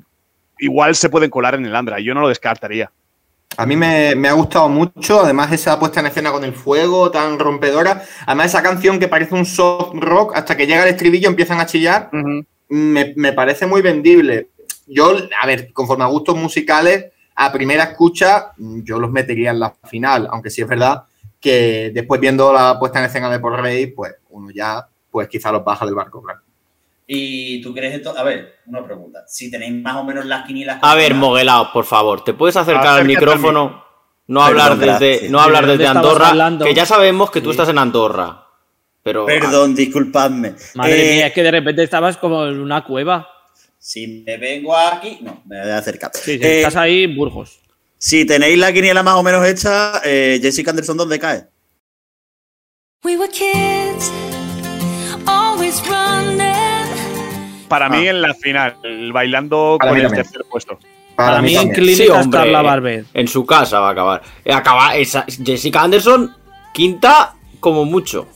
igual 0.59 0.95
se 0.95 1.09
pueden 1.09 1.31
colar 1.31 1.55
en 1.55 1.65
el 1.67 1.75
Andra. 1.75 1.99
Yo 2.01 2.15
no 2.15 2.21
lo 2.21 2.29
descartaría. 2.29 2.93
A 3.57 3.67
mí 3.67 3.77
me, 3.77 4.15
me 4.15 4.29
ha 4.29 4.33
gustado 4.33 4.69
mucho, 4.69 5.21
además 5.21 5.53
esa 5.53 5.79
puesta 5.79 6.01
en 6.01 6.07
escena 6.07 6.33
con 6.33 6.45
el 6.45 6.53
fuego 6.53 7.11
tan 7.11 7.39
rompedora, 7.39 8.03
además 8.27 8.47
esa 8.47 8.63
canción 8.63 8.99
que 8.99 9.09
parece 9.09 9.35
un 9.35 9.47
soft 9.47 9.95
rock, 9.95 10.33
hasta 10.35 10.57
que 10.57 10.67
llega 10.67 10.83
el 10.83 10.91
estribillo 10.91 11.29
empiezan 11.29 11.61
a 11.61 11.67
chillar, 11.67 12.11
me, 12.69 13.13
me 13.17 13.33
parece 13.33 13.67
muy 13.67 13.83
vendible. 13.83 14.49
Yo, 14.87 15.15
a 15.41 15.47
ver, 15.47 15.73
conforme 15.73 16.05
a 16.05 16.09
gustos 16.09 16.37
musicales, 16.37 17.13
a 17.37 17.53
primera 17.53 17.85
escucha, 17.85 18.53
yo 18.57 18.99
los 18.99 19.11
metería 19.11 19.51
en 19.51 19.61
la 19.61 19.75
final, 19.85 20.29
aunque 20.31 20.51
sí 20.51 20.63
es 20.63 20.69
verdad 20.69 21.05
que 21.45 21.91
después 21.93 22.19
viendo 22.23 22.55
la 22.55 22.79
puesta 22.79 22.99
en 23.01 23.05
escena 23.05 23.29
de 23.29 23.39
Por 23.39 23.61
Rey, 23.61 23.89
pues 23.89 24.15
uno 24.31 24.51
ya, 24.51 24.89
pues 25.11 25.29
quizá 25.29 25.53
los 25.53 25.63
baja 25.63 25.85
del 25.85 25.95
barco, 25.95 26.23
claro. 26.23 26.41
¿Y 27.07 27.61
tú 27.61 27.75
crees 27.75 27.95
esto? 27.97 28.17
A 28.17 28.23
ver, 28.23 28.55
una 28.67 28.85
pregunta. 28.85 29.25
Si 29.27 29.51
tenéis 29.51 29.75
más 29.83 29.97
o 29.97 30.05
menos 30.05 30.25
las 30.25 30.47
quinielas. 30.47 30.79
A 30.83 30.95
ver, 30.95 31.15
Moguelao, 31.15 31.73
por 31.73 31.85
favor, 31.85 32.25
¿te 32.25 32.33
puedes 32.35 32.57
acercar 32.57 32.99
al 33.01 33.05
micrófono? 33.05 33.85
No 34.27 34.41
Perdón, 34.41 34.61
hablar 34.61 34.79
desde, 34.79 35.09
gracias. 35.11 35.31
no 35.31 35.41
hablar 35.41 35.67
¿De 35.67 35.73
desde 35.73 35.87
Andorra, 35.87 36.29
hablando? 36.31 36.65
que 36.65 36.73
ya 36.75 36.87
sabemos 36.87 37.31
que 37.31 37.43
tú 37.43 37.51
estás 37.51 37.69
en 37.69 37.77
Andorra. 37.79 38.41
Pero 39.03 39.27
Perdón, 39.27 39.75
disculpadme. 39.75 40.55
Madre 40.77 41.11
Eh, 41.11 41.15
mía, 41.17 41.27
es 41.27 41.33
que 41.35 41.43
de 41.43 41.51
repente 41.51 41.83
estabas 41.83 42.17
como 42.17 42.47
en 42.47 42.59
una 42.59 42.83
cueva. 42.85 43.29
Si 43.79 44.07
me 44.27 44.39
vengo 44.39 44.75
aquí. 44.75 45.19
No, 45.21 45.43
me 45.45 45.61
voy 45.61 45.71
a 45.73 45.77
acercar. 45.77 46.11
Sí, 46.15 46.39
sí, 46.39 46.41
Eh, 46.43 46.59
estás 46.61 46.77
ahí 46.77 47.05
en 47.05 47.15
Burgos. 47.15 47.61
Si 47.99 48.25
tenéis 48.25 48.57
la 48.59 48.73
quiniela 48.73 49.03
más 49.03 49.17
o 49.17 49.23
menos 49.23 49.47
hecha, 49.47 50.01
eh, 50.07 50.39
Jessica 50.41 50.71
Anderson, 50.71 50.97
¿dónde 50.97 51.19
cae? 51.19 51.45
We 53.05 53.19
were 53.19 53.31
kids, 53.31 54.11
Para 57.69 57.89
mí 57.89 58.07
en 58.07 58.21
la 58.23 58.35
final, 58.35 58.77
bailando 59.13 59.77
Para 59.79 59.91
con 59.91 59.99
mí 59.99 60.05
el 60.05 60.09
también. 60.09 60.25
tercer 60.25 60.45
puesto. 60.51 60.79
Para 61.17 61.41
mí 61.41 61.57
en 61.57 61.71
Clínica 61.71 62.05
Sí, 62.05 62.09
hombre, 62.11 62.51
Barber. 62.51 63.05
En 63.15 63.29
su 63.29 63.47
casa 63.47 63.79
va 63.81 63.89
a 63.89 63.93
acabar. 63.93 64.23
Eh, 64.45 64.53
Acaba 64.53 64.97
esa, 64.97 65.25
Jessica 65.29 65.83
Anderson, 65.83 66.35
quinta 66.73 67.35
como 67.61 67.85
mucho. 67.85 68.27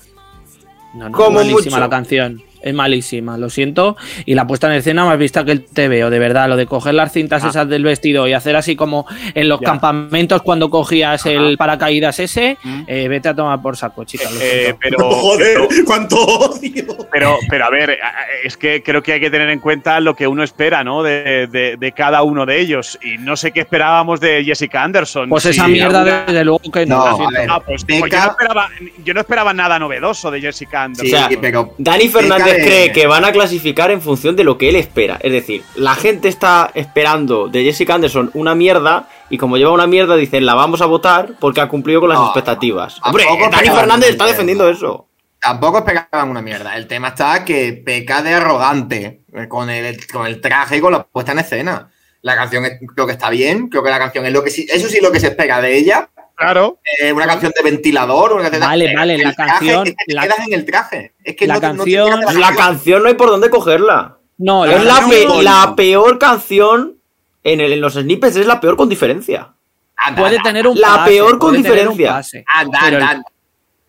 No, 0.95 1.09
no, 1.09 1.17
Como 1.17 1.31
malísima 1.39 1.57
mucho. 1.77 1.81
la 1.81 1.89
canción. 1.91 2.43
Es 2.63 2.75
malísima, 2.75 3.39
lo 3.39 3.51
siento. 3.51 3.97
Y 4.27 4.35
la 4.35 4.47
puesta 4.47 4.67
en 4.67 4.75
escena 4.75 5.05
más 5.05 5.19
vista 5.19 5.45
que 5.45 5.53
el 5.53 5.65
TVO, 5.65 6.11
de 6.11 6.19
verdad. 6.19 6.49
Lo 6.49 6.57
de 6.57 6.67
coger 6.67 6.95
las 6.95 7.13
cintas 7.13 7.45
Ah. 7.45 7.49
esas 7.49 7.69
del 7.69 7.85
vestido 7.85 8.27
y 8.27 8.33
hacer 8.33 8.57
así 8.57 8.75
como 8.77 9.07
en 9.35 9.49
los 9.49 9.61
Ya. 9.61 9.67
campamentos 9.67 10.43
cuando 10.43 10.69
cogías 10.71 11.25
el 11.27 11.57
paracaídas 11.57 12.19
ese, 12.19 12.57
eh, 12.87 13.09
vete 13.09 13.29
a 13.29 13.35
tomar 13.35 13.63
por 13.63 13.77
saco, 13.77 14.05
chica. 14.05 14.29
lo 14.31 14.41
Eh, 14.41 14.75
pero, 14.81 14.99
Joder, 15.11 15.59
cuánto 15.87 16.17
odio. 16.17 16.85
Pero, 17.13 17.39
pero 17.49 17.65
a 17.65 17.71
ver, 17.71 17.99
es 18.45 18.57
que 18.57 18.83
creo 18.83 19.03
que 19.03 19.13
hay 19.15 19.21
que 19.21 19.31
tener 19.31 19.49
en 19.51 19.61
cuenta 19.61 20.01
lo 20.01 20.15
que 20.15 20.27
uno 20.27 20.43
espera, 20.43 20.83
¿no? 20.85 21.03
De, 21.03 21.47
de- 21.51 21.77
de 21.79 21.93
cada 21.93 22.23
uno 22.23 22.45
de 22.47 22.61
ellos. 22.61 22.99
Y 23.03 23.19
no 23.19 23.37
sé 23.37 23.53
qué 23.53 23.61
esperábamos 23.61 24.21
de 24.21 24.45
Jessica 24.45 24.83
Anderson. 24.83 25.29
Pues 25.29 25.45
Si 25.45 25.51
esa 25.51 25.69
mierda, 25.69 26.01
alguna- 26.01 26.25
desde 26.27 26.45
luego 26.45 26.61
que 26.73 26.87
no. 26.87 26.99
No, 27.19 27.29
ver, 27.31 27.49
Ah, 27.51 27.61
pues, 27.65 27.85
pues 27.85 28.03
Beca- 28.03 28.11
yo, 28.19 28.25
no 28.25 28.31
esperaba, 28.33 28.69
yo 29.05 29.15
no 29.15 29.21
esperaba 29.21 29.55
nada 29.55 29.79
novedoso 29.79 30.31
de 30.31 30.41
Jessica 30.41 30.83
Anderson. 30.85 31.07
o 31.25 31.29
sea, 31.29 31.39
pero 31.41 31.75
Dani 31.79 32.09
Beca 32.09 32.39
De- 32.55 32.63
cree 32.63 32.93
que 32.93 33.07
van 33.07 33.25
a 33.25 33.33
clasificar 33.33 33.91
en 33.91 34.01
función 34.01 34.37
de 34.37 34.45
lo 34.45 34.59
que 34.59 34.69
él 34.69 34.77
espera. 34.77 35.19
Es 35.21 35.33
decir, 35.33 35.63
la 35.77 35.95
gente 35.95 36.29
está 36.29 36.71
esperando 36.75 37.49
de 37.49 37.65
Jessica 37.65 37.95
Anderson 37.95 38.31
una 38.35 38.55
mierda 38.55 39.09
y 39.31 39.39
como 39.39 39.57
lleva 39.57 39.73
una 39.73 39.87
mierda 39.87 40.17
dicen 40.17 40.47
la 40.47 40.55
vamos 40.55 40.81
a 40.83 40.87
votar 40.87 41.35
porque 41.41 41.61
ha 41.61 41.69
cumplido 41.69 42.01
con 42.01 42.09
las 42.11 42.19
No, 42.19 42.27
expectativas. 42.27 43.01
Hombre, 43.05 43.25
Dani 43.51 43.69
Fernández 43.69 44.11
está 44.11 44.27
defendiendo 44.27 44.69
eso. 44.69 45.07
Tampoco 45.41 45.79
esperaban 45.79 46.29
una 46.31 46.43
mierda. 46.43 46.77
El 46.77 46.87
tema 46.89 47.09
está 47.09 47.45
que 47.45 47.73
peca 47.73 48.23
de 48.23 48.35
arrogante 48.35 49.21
eh, 49.35 49.47
con 49.49 49.71
el, 49.71 50.05
con 50.09 50.27
el 50.27 50.41
traje 50.41 50.79
y 50.79 50.81
con 50.81 50.93
la 50.93 51.05
puesta 51.05 51.33
en 51.33 51.39
escena. 51.39 51.91
La 52.23 52.35
canción 52.35 52.65
es- 52.65 52.73
creo 52.95 53.07
que 53.07 53.13
está 53.13 53.31
bien, 53.31 53.69
creo 53.69 53.83
que 53.85 53.91
la 53.91 53.99
canción 54.01 54.27
es 54.27 54.33
lo 54.33 54.43
que 54.43 54.51
sí, 54.51 54.67
eso 54.69 54.89
sí 54.89 54.99
lo 55.01 55.13
que 55.13 55.21
se 55.21 55.29
espera 55.29 55.61
de 55.61 55.77
ella. 55.79 56.09
Claro. 56.39 56.79
Eh, 57.03 57.13
una 57.13 57.27
canción 57.27 57.53
de 57.57 57.69
ventilador, 57.69 58.33
una 58.33 58.43
canción 58.45 58.61
de- 58.63 58.67
Vale, 58.69 58.95
vale, 58.95 59.15
el 59.17 59.23
la 59.23 59.33
traje, 59.35 59.51
canción- 59.51 59.87
es 59.89 59.95
que 59.97 60.05
te 60.07 60.15
la- 60.15 60.23
quedas 60.23 60.39
en 60.47 60.53
el 60.55 60.65
traje. 60.65 61.13
Es 61.25 61.37
que 61.37 61.47
la 61.49 61.55
no, 61.55 61.61
no 61.61 61.67
canción- 61.77 62.21
de 62.21 62.35
La 62.35 62.55
canción. 62.55 63.03
no 63.03 63.09
hay 63.09 63.15
por 63.15 63.29
dónde 63.29 63.51
cogerla. 63.51 64.17
No, 64.39 64.65
Es 64.65 64.85
la, 64.85 65.05
pe- 65.09 65.43
la 65.43 65.75
peor 65.77 66.19
canción 66.19 66.95
en, 67.43 67.61
el- 67.61 67.73
en 67.73 67.81
los 67.81 67.95
snippets, 67.95 68.37
es 68.37 68.47
la 68.47 68.61
peor 68.61 68.77
con 68.77 68.89
diferencia. 68.89 69.49
Anda, 69.97 70.21
puede 70.23 70.37
anda, 70.37 70.49
tener 70.49 70.69
un 70.69 70.79
La 70.81 70.89
pase, 70.99 71.11
peor 71.11 71.39
con 71.41 71.55
diferencia. 71.57 72.09
pase. 72.13 72.45
anda, 72.47 72.79
Pero 72.85 72.99
el- 72.99 73.23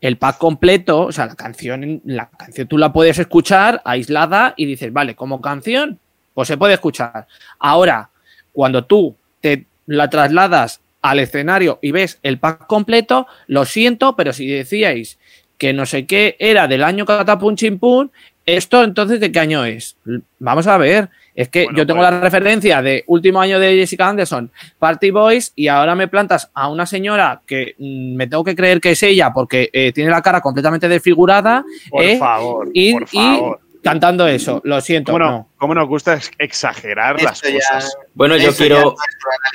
el 0.01 0.17
pack 0.17 0.37
completo, 0.39 1.01
o 1.01 1.11
sea, 1.11 1.27
la 1.27 1.35
canción, 1.35 2.01
la 2.05 2.29
canción 2.31 2.67
tú 2.67 2.79
la 2.79 2.91
puedes 2.91 3.19
escuchar 3.19 3.79
aislada 3.85 4.55
y 4.57 4.65
dices, 4.65 4.91
vale, 4.91 5.15
como 5.15 5.39
canción, 5.39 5.99
pues 6.33 6.47
se 6.47 6.57
puede 6.57 6.73
escuchar. 6.73 7.27
Ahora, 7.59 8.09
cuando 8.53 8.83
tú 8.85 9.15
te 9.41 9.65
la 9.85 10.09
trasladas 10.09 10.81
al 11.01 11.19
escenario 11.19 11.79
y 11.81 11.91
ves 11.91 12.19
el 12.23 12.39
pack 12.39 12.67
completo, 12.67 13.27
lo 13.47 13.65
siento, 13.65 14.15
pero 14.15 14.33
si 14.33 14.47
decíais 14.47 15.17
que 15.57 15.73
no 15.73 15.85
sé 15.85 16.05
qué 16.05 16.35
era 16.39 16.67
del 16.67 16.83
año 16.83 17.05
Catapum 17.05 17.55
Chimpún, 17.55 18.11
esto 18.45 18.83
entonces 18.83 19.19
de 19.19 19.31
qué 19.31 19.39
año 19.39 19.63
es? 19.65 19.95
Vamos 20.39 20.65
a 20.67 20.77
ver. 20.77 21.09
Es 21.35 21.47
que 21.49 21.65
Bueno, 21.65 21.77
yo 21.77 21.85
tengo 21.87 21.99
pues- 22.01 22.11
la 22.11 22.19
referencia 22.19 22.81
de 22.81 23.03
último 23.07 23.39
año 23.39 23.59
de 23.59 23.75
Jessica 23.77 24.09
Anderson, 24.09 24.51
Party 24.77 25.11
Boys, 25.11 25.53
y 25.55 25.67
ahora 25.67 25.95
me 25.95 26.07
plantas 26.09 26.49
a 26.53 26.67
una 26.69 26.85
señora 26.85 27.41
que 27.45 27.75
mm, 27.77 28.15
me 28.15 28.27
tengo 28.27 28.43
que 28.43 28.55
creer 28.55 28.81
que 28.81 28.91
es 28.91 29.03
ella 29.03 29.31
porque 29.33 29.69
eh, 29.71 29.91
tiene 29.93 30.09
la 30.11 30.21
cara 30.21 30.41
completamente 30.41 30.89
desfigurada 30.89 31.63
Por 31.89 32.03
¿eh? 32.03 32.17
favor, 32.17 32.69
y, 32.73 32.91
por 32.93 33.03
y 33.03 33.05
favor. 33.17 33.59
Cantando 33.83 34.27
eso. 34.27 34.61
Lo 34.63 34.79
siento. 34.81 35.11
¿Cómo, 35.11 35.23
no- 35.25 35.31
no. 35.31 35.49
cómo 35.57 35.73
nos 35.75 35.87
gusta 35.87 36.15
ex- 36.15 36.31
exagerar 36.37 37.21
las 37.21 37.41
ya- 37.41 37.51
cosas? 37.53 37.97
Bueno, 38.13 38.37
yo 38.37 38.53
quiero, 38.55 38.95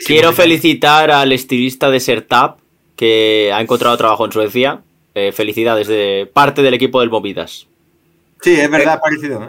quiero 0.06 0.32
felicitar 0.32 1.10
al 1.10 1.32
estilista 1.32 1.90
de 1.90 2.00
Sertap 2.00 2.58
que 2.96 3.50
ha 3.52 3.60
encontrado 3.60 3.96
trabajo 3.96 4.24
en 4.24 4.32
Suecia. 4.32 4.80
Eh, 5.16 5.30
felicidades 5.32 5.86
de 5.86 6.28
parte 6.32 6.62
del 6.62 6.74
equipo 6.74 7.00
del 7.00 7.08
Movidas. 7.10 7.68
Sí, 8.42 8.52
es 8.60 8.68
verdad, 8.70 8.98
parecido. 9.00 9.44
¿eh? 9.44 9.48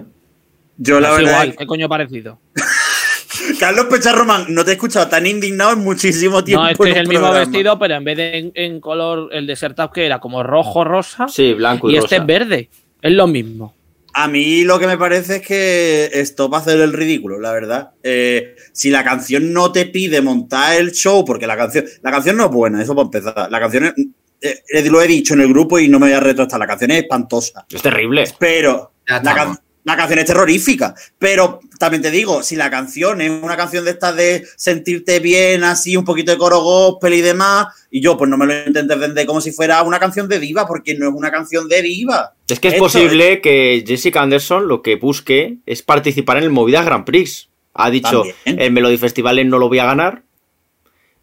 Yo 0.78 1.00
la 1.00 1.10
Es 1.12 1.16
verdad. 1.18 1.32
igual, 1.32 1.50
es 1.50 1.58
¿qué 1.58 1.66
coño 1.66 1.90
parecido? 1.90 2.40
Carlos 3.60 3.86
Pecharromán, 3.86 4.46
no 4.50 4.64
te 4.64 4.72
he 4.72 4.74
escuchado 4.74 5.08
tan 5.08 5.26
indignado 5.26 5.74
en 5.74 5.80
muchísimo 5.80 6.44
tiempo. 6.44 6.64
No, 6.64 6.70
es 6.70 6.78
que 6.78 6.84
en 6.86 6.92
es 6.92 6.98
el 6.98 7.08
mismo 7.08 7.32
vestido, 7.32 7.78
pero 7.80 7.96
en 7.96 8.04
vez 8.04 8.18
de 8.18 8.38
en, 8.38 8.52
en 8.56 8.80
color, 8.80 9.30
el 9.32 9.46
de 9.48 9.56
Sertap 9.56 9.92
que 9.94 10.06
era 10.06 10.20
como 10.20 10.42
rojo, 10.44 10.84
rosa, 10.84 11.28
Sí, 11.28 11.54
blanco 11.54 11.90
y, 11.90 11.94
y 11.96 11.98
este 11.98 12.18
es 12.18 12.26
verde. 12.26 12.70
Es 13.02 13.12
lo 13.12 13.28
mismo. 13.28 13.74
A 14.18 14.30
mí 14.30 14.64
lo 14.64 14.80
que 14.80 14.88
me 14.88 14.98
parece 14.98 15.38
es 15.38 15.42
que 15.42 16.10
esto 16.14 16.50
va 16.50 16.60
a 16.60 16.62
hacer 16.62 16.80
el 16.80 16.94
ridículo, 16.94 17.38
la 17.40 17.52
verdad. 17.52 17.90
Eh, 18.02 18.56
si 18.72 18.90
la 18.90 19.04
canción 19.04 19.52
no 19.52 19.74
te 19.74 19.88
pide 19.88 20.22
montar 20.22 20.78
el 20.78 20.94
show, 20.94 21.26
porque 21.26 21.46
la 21.48 21.58
canción, 21.58 21.84
la 22.02 22.12
canción 22.12 22.38
no 22.38 22.46
es 22.46 22.52
buena, 22.52 22.82
eso 22.82 22.96
para 22.96 23.06
empezar. 23.08 23.52
La 23.52 23.60
canción 23.60 23.86
es- 23.86 23.94
eh, 24.42 24.64
eh, 24.70 24.90
lo 24.90 25.02
he 25.02 25.08
dicho 25.08 25.34
en 25.34 25.42
el 25.42 25.50
grupo 25.50 25.80
y 25.80 25.90
no 25.90 26.00
me 26.00 26.06
voy 26.08 26.16
a 26.16 26.20
retractar. 26.22 26.58
La 26.60 26.68
canción 26.68 26.92
es 26.92 27.02
espantosa. 27.04 27.66
Es 27.70 27.82
terrible. 27.82 28.24
Pero 28.40 28.94
la, 29.06 29.36
can- 29.36 29.58
la 29.86 29.96
canción 29.96 30.20
es 30.20 30.26
terrorífica. 30.26 30.94
Pero 31.18 31.62
también 31.80 32.02
te 32.02 32.12
digo, 32.12 32.44
si 32.44 32.56
la 32.56 32.70
canción 32.70 33.22
es 33.22 33.32
una 33.32 33.56
canción 33.56 33.86
de 33.86 33.92
estas 33.92 34.16
de 34.16 34.46
sentirte 34.58 35.20
bien, 35.20 35.64
así, 35.64 35.96
un 35.96 36.04
poquito 36.04 36.32
de 36.32 36.38
coro 36.38 36.60
gospel 36.60 37.14
y 37.14 37.22
demás, 37.22 37.68
y 37.90 38.02
yo 38.02 38.18
pues 38.18 38.30
no 38.30 38.36
me 38.36 38.48
lo 38.48 38.68
intentes 38.68 39.00
vender 39.00 39.26
como 39.26 39.40
si 39.40 39.52
fuera 39.52 39.82
una 39.84 40.00
canción 40.00 40.28
de 40.28 40.40
diva, 40.40 40.68
porque 40.68 40.96
no 40.96 41.08
es 41.08 41.14
una 41.16 41.32
canción 41.32 41.70
de 41.70 41.82
diva. 41.82 42.34
Es 42.50 42.60
que 42.60 42.68
es 42.70 42.74
Esto 42.74 42.84
posible 42.86 43.40
que 43.42 43.84
Jessica 43.88 44.22
Anderson 44.22 44.68
lo 44.68 44.82
que 44.82 44.96
busque 44.96 45.60
es 45.66 45.82
participar 45.84 46.38
en 46.38 46.44
el 46.44 46.50
Movida 46.50 46.84
Grand 46.84 47.06
Prix. 47.06 47.50
Ha 47.76 47.90
dicho, 47.90 48.24
También. 48.44 48.60
el 48.60 48.72
Melody 48.72 48.98
Festival 48.98 49.48
no 49.48 49.60
lo 49.60 49.70
voy 49.70 49.80
a 49.80 49.86
ganar. 49.86 50.24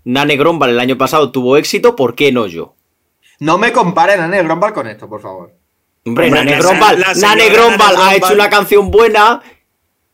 Nane 0.05 0.37
Grombal 0.37 0.71
el 0.71 0.81
año 0.81 0.97
pasado 0.97 1.33
tuvo 1.33 1.57
éxito, 1.57 1.97
¿por 1.97 2.15
qué 2.15 2.33
no 2.33 2.47
yo? 2.47 2.75
No 3.41 3.59
me 3.59 3.73
comparen 3.73 4.21
a 4.21 4.29
Nene 4.29 4.45
Grombal 4.45 4.73
con 4.73 4.87
esto, 4.87 5.09
por 5.09 5.21
favor. 5.21 5.62
Hombre, 6.05 6.27
Hombre, 6.27 6.45
Nane 6.45 6.59
Grombal, 6.59 7.01
la 7.01 7.15
señora 7.15 7.29
Nane 7.37 7.49
Grombal 7.51 7.95
Nane 7.95 8.05
ha 8.11 8.17
hecho 8.17 8.35
una 8.35 8.51
canción 8.51 8.91
buena 8.91 9.43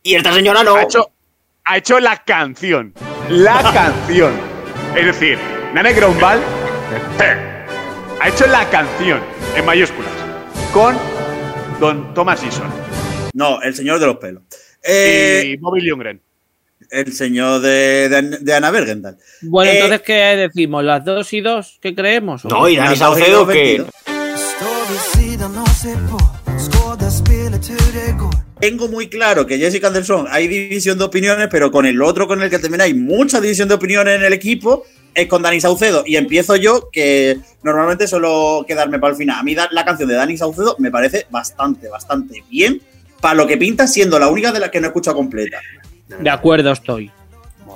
y 0.03 0.15
esta 0.15 0.33
señora 0.33 0.63
no. 0.63 0.75
Ha 0.75 0.83
hecho, 0.83 1.11
ha 1.65 1.77
hecho 1.77 1.99
la 1.99 2.17
canción. 2.23 2.93
La 3.29 3.61
canción. 3.73 4.33
Es 4.95 5.05
decir, 5.05 5.37
Nane 5.73 5.93
Grombal 5.93 6.39
ha 8.21 8.27
hecho 8.27 8.47
la 8.47 8.69
canción 8.69 9.19
en 9.55 9.65
mayúsculas 9.65 10.11
con 10.73 10.95
Don 11.79 12.13
Thomas 12.13 12.43
Eason 12.43 12.67
No, 13.33 13.61
el 13.61 13.73
señor 13.73 13.99
de 13.99 14.05
los 14.05 14.17
pelos. 14.17 14.43
Eh, 14.83 15.43
y 15.45 15.57
Bobby 15.57 15.81
Ljunggren. 15.81 16.21
El 16.91 17.13
señor 17.13 17.61
de, 17.61 18.09
de, 18.09 18.21
de 18.39 18.53
Ana 18.53 18.71
Bergendal. 18.71 19.17
Bueno, 19.41 19.71
Eh, 19.71 19.75
entonces, 19.75 20.01
¿qué 20.01 20.13
decimos? 20.13 20.83
¿Las 20.83 21.03
dos 21.05 21.31
y 21.33 21.41
dos? 21.41 21.77
¿Qué 21.81 21.93
creemos? 21.93 22.45
No, 22.45 22.67
y 22.69 22.77
Dani 22.77 22.95
Saucedo 22.95 23.45
que... 23.47 23.83
Tengo 28.59 28.89
muy 28.89 29.07
claro 29.07 29.45
que 29.45 29.57
Jessica 29.57 29.87
Anderson 29.87 30.25
hay 30.29 30.49
división 30.49 30.97
de 30.97 31.05
opiniones, 31.05 31.47
pero 31.49 31.71
con 31.71 31.85
el 31.85 32.01
otro 32.01 32.27
con 32.27 32.41
el 32.41 32.49
que 32.49 32.59
también 32.59 32.81
hay 32.81 32.93
mucha 32.93 33.39
división 33.39 33.69
de 33.69 33.75
opiniones 33.75 34.17
en 34.17 34.25
el 34.25 34.33
equipo 34.33 34.83
es 35.15 35.27
con 35.27 35.41
Dani 35.41 35.61
Saucedo. 35.61 36.03
Y 36.05 36.17
empiezo 36.17 36.57
yo, 36.57 36.89
que 36.91 37.39
normalmente 37.63 38.07
suelo 38.07 38.65
quedarme 38.67 38.99
para 38.99 39.11
el 39.11 39.17
final. 39.17 39.39
A 39.39 39.43
mí 39.43 39.55
la 39.55 39.85
canción 39.85 40.09
de 40.09 40.15
Dani 40.15 40.37
Saucedo 40.37 40.75
me 40.79 40.91
parece 40.91 41.27
bastante, 41.29 41.87
bastante 41.87 42.43
bien 42.49 42.81
para 43.21 43.35
lo 43.35 43.47
que 43.47 43.55
pinta, 43.55 43.87
siendo 43.87 44.19
la 44.19 44.27
única 44.27 44.51
de 44.51 44.59
las 44.59 44.71
que 44.71 44.81
no 44.81 44.87
he 44.87 44.89
escuchado 44.89 45.15
completa. 45.15 45.59
De 46.19 46.29
acuerdo 46.29 46.71
estoy. 46.73 47.09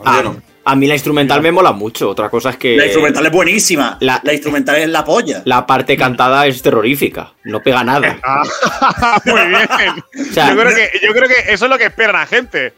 Ah, 0.04 0.22
Bueno. 0.22 0.53
A 0.66 0.76
mí 0.76 0.88
la 0.88 0.94
instrumental 0.94 1.42
me 1.42 1.52
mola 1.52 1.72
mucho. 1.74 2.10
Otra 2.10 2.30
cosa 2.30 2.52
es 2.52 2.58
que 2.58 2.76
La 2.78 2.86
instrumental 2.86 3.26
es 3.26 3.32
buenísima. 3.32 3.98
la- 4.00 4.22
La, 4.24 4.34
instrumental 4.34 4.78
es 4.78 4.88
la 4.90 5.04
polla. 5.04 5.42
la 5.46 5.66
parte 5.66 5.98
cantada 5.98 6.48
es 6.48 6.62
terrorífica. 6.62 7.34
No 7.44 7.62
pega 7.62 7.84
nada. 7.84 8.18
Ah, 8.24 9.22
muy 9.26 9.42
bien. 9.48 10.30
O 10.30 10.34
sea, 10.34 10.50
yo, 10.54 10.60
creo 10.62 10.76
que, 10.76 10.92
yo 11.06 11.12
creo 11.14 11.28
que 11.28 11.52
eso 11.54 11.66
es 11.66 11.72
lo 11.72 11.78
que 11.78 11.86
espera 11.86 12.14
la 12.14 12.26
gente. 12.26 12.74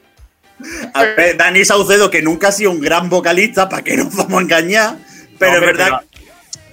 A 0.93 1.03
ver, 1.03 1.35
Dani 1.37 1.65
Saucedo, 1.65 2.09
que 2.09 2.21
nunca 2.21 2.47
ha 2.47 2.51
sido 2.51 2.71
un 2.71 2.79
gran 2.81 3.09
vocalista, 3.09 3.67
¿para 3.69 3.83
qué 3.83 3.97
nos 3.97 4.15
vamos 4.15 4.39
a 4.39 4.41
engañar? 4.41 4.95
Pero 5.37 5.51
No, 5.53 5.57
es 5.59 5.65
verdad. 5.65 5.85
pero- 5.87 6.14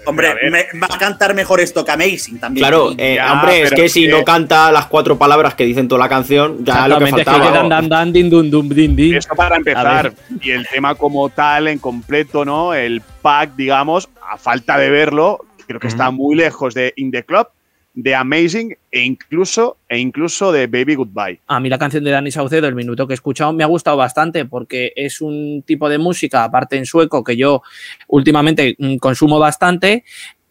hombre, 0.06 0.34
me- 0.50 0.66
va 0.80 0.88
a 0.94 0.98
cantar 0.98 1.34
mejor 1.34 1.60
esto 1.60 1.84
que 1.84 1.92
Amazing 1.92 2.38
también. 2.38 2.62
Claro, 2.62 2.90
eh, 2.96 3.14
Ya, 3.16 3.32
hombre, 3.32 3.62
es 3.62 3.70
que 3.72 3.88
si 3.88 4.06
que- 4.06 4.10
no 4.12 4.24
canta 4.24 4.70
las 4.72 4.86
cuatro 4.86 5.16
palabras 5.18 5.54
que 5.54 5.64
dicen 5.64 5.88
toda 5.88 6.00
la 6.00 6.08
canción, 6.08 6.64
ya 6.64 6.88
lo 6.88 6.98
que 6.98 7.04
Exactamente, 7.04 7.20
es 7.20 7.24
que 7.26 7.30
faltaba. 7.32 7.56
dan, 7.58 7.68
dan, 7.68 7.88
dan, 7.88 8.12
din, 8.12 8.30
dun, 8.30 8.50
dum, 8.50 8.68
din, 8.68 8.96
din. 8.96 9.14
Eso 9.16 9.34
para 9.34 9.56
empezar. 9.56 10.12
Y 10.40 10.50
el 10.50 10.66
tema 10.68 10.94
como 10.94 11.28
tal, 11.30 11.68
en 11.68 11.78
completo, 11.78 12.44
¿no? 12.44 12.74
El 12.74 13.00
pack, 13.22 13.54
digamos, 13.56 14.08
a 14.30 14.36
falta 14.38 14.78
de 14.78 14.90
verlo, 14.90 15.38
creo 15.66 15.78
que 15.80 15.86
está 15.88 16.10
muy 16.10 16.34
lejos 16.36 16.74
de 16.74 16.92
In 16.96 17.10
the 17.10 17.22
Club, 17.24 17.46
de 17.94 18.14
Amazing 18.14 18.76
e 18.90 19.00
incluso, 19.00 19.76
e 19.88 19.98
incluso 19.98 20.52
de 20.52 20.66
Baby 20.66 20.94
Goodbye. 20.94 21.40
A 21.46 21.60
mí 21.60 21.68
la 21.68 21.78
canción 21.78 22.04
de 22.04 22.10
Dani 22.10 22.30
Saucedo, 22.30 22.66
el 22.68 22.74
minuto 22.74 23.06
que 23.06 23.12
he 23.12 23.14
escuchado, 23.14 23.52
me 23.52 23.64
ha 23.64 23.66
gustado 23.66 23.96
bastante 23.96 24.44
porque 24.44 24.92
es 24.96 25.20
un 25.20 25.62
tipo 25.66 25.88
de 25.88 25.98
música, 25.98 26.44
aparte 26.44 26.76
en 26.76 26.86
sueco, 26.86 27.22
que 27.22 27.36
yo 27.36 27.62
últimamente 28.08 28.76
mm, 28.78 28.96
consumo 28.96 29.38
bastante. 29.38 30.04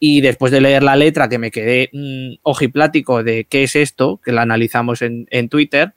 Y 0.03 0.21
después 0.21 0.51
de 0.51 0.61
leer 0.61 0.81
la 0.81 0.95
letra, 0.95 1.29
que 1.29 1.37
me 1.37 1.51
quedé 1.51 1.89
mm, 1.93 2.39
ojiplático 2.43 3.23
de 3.23 3.45
qué 3.45 3.63
es 3.63 3.75
esto, 3.75 4.19
que 4.23 4.31
la 4.31 4.41
analizamos 4.41 5.03
en, 5.03 5.27
en 5.29 5.47
Twitter, 5.47 5.93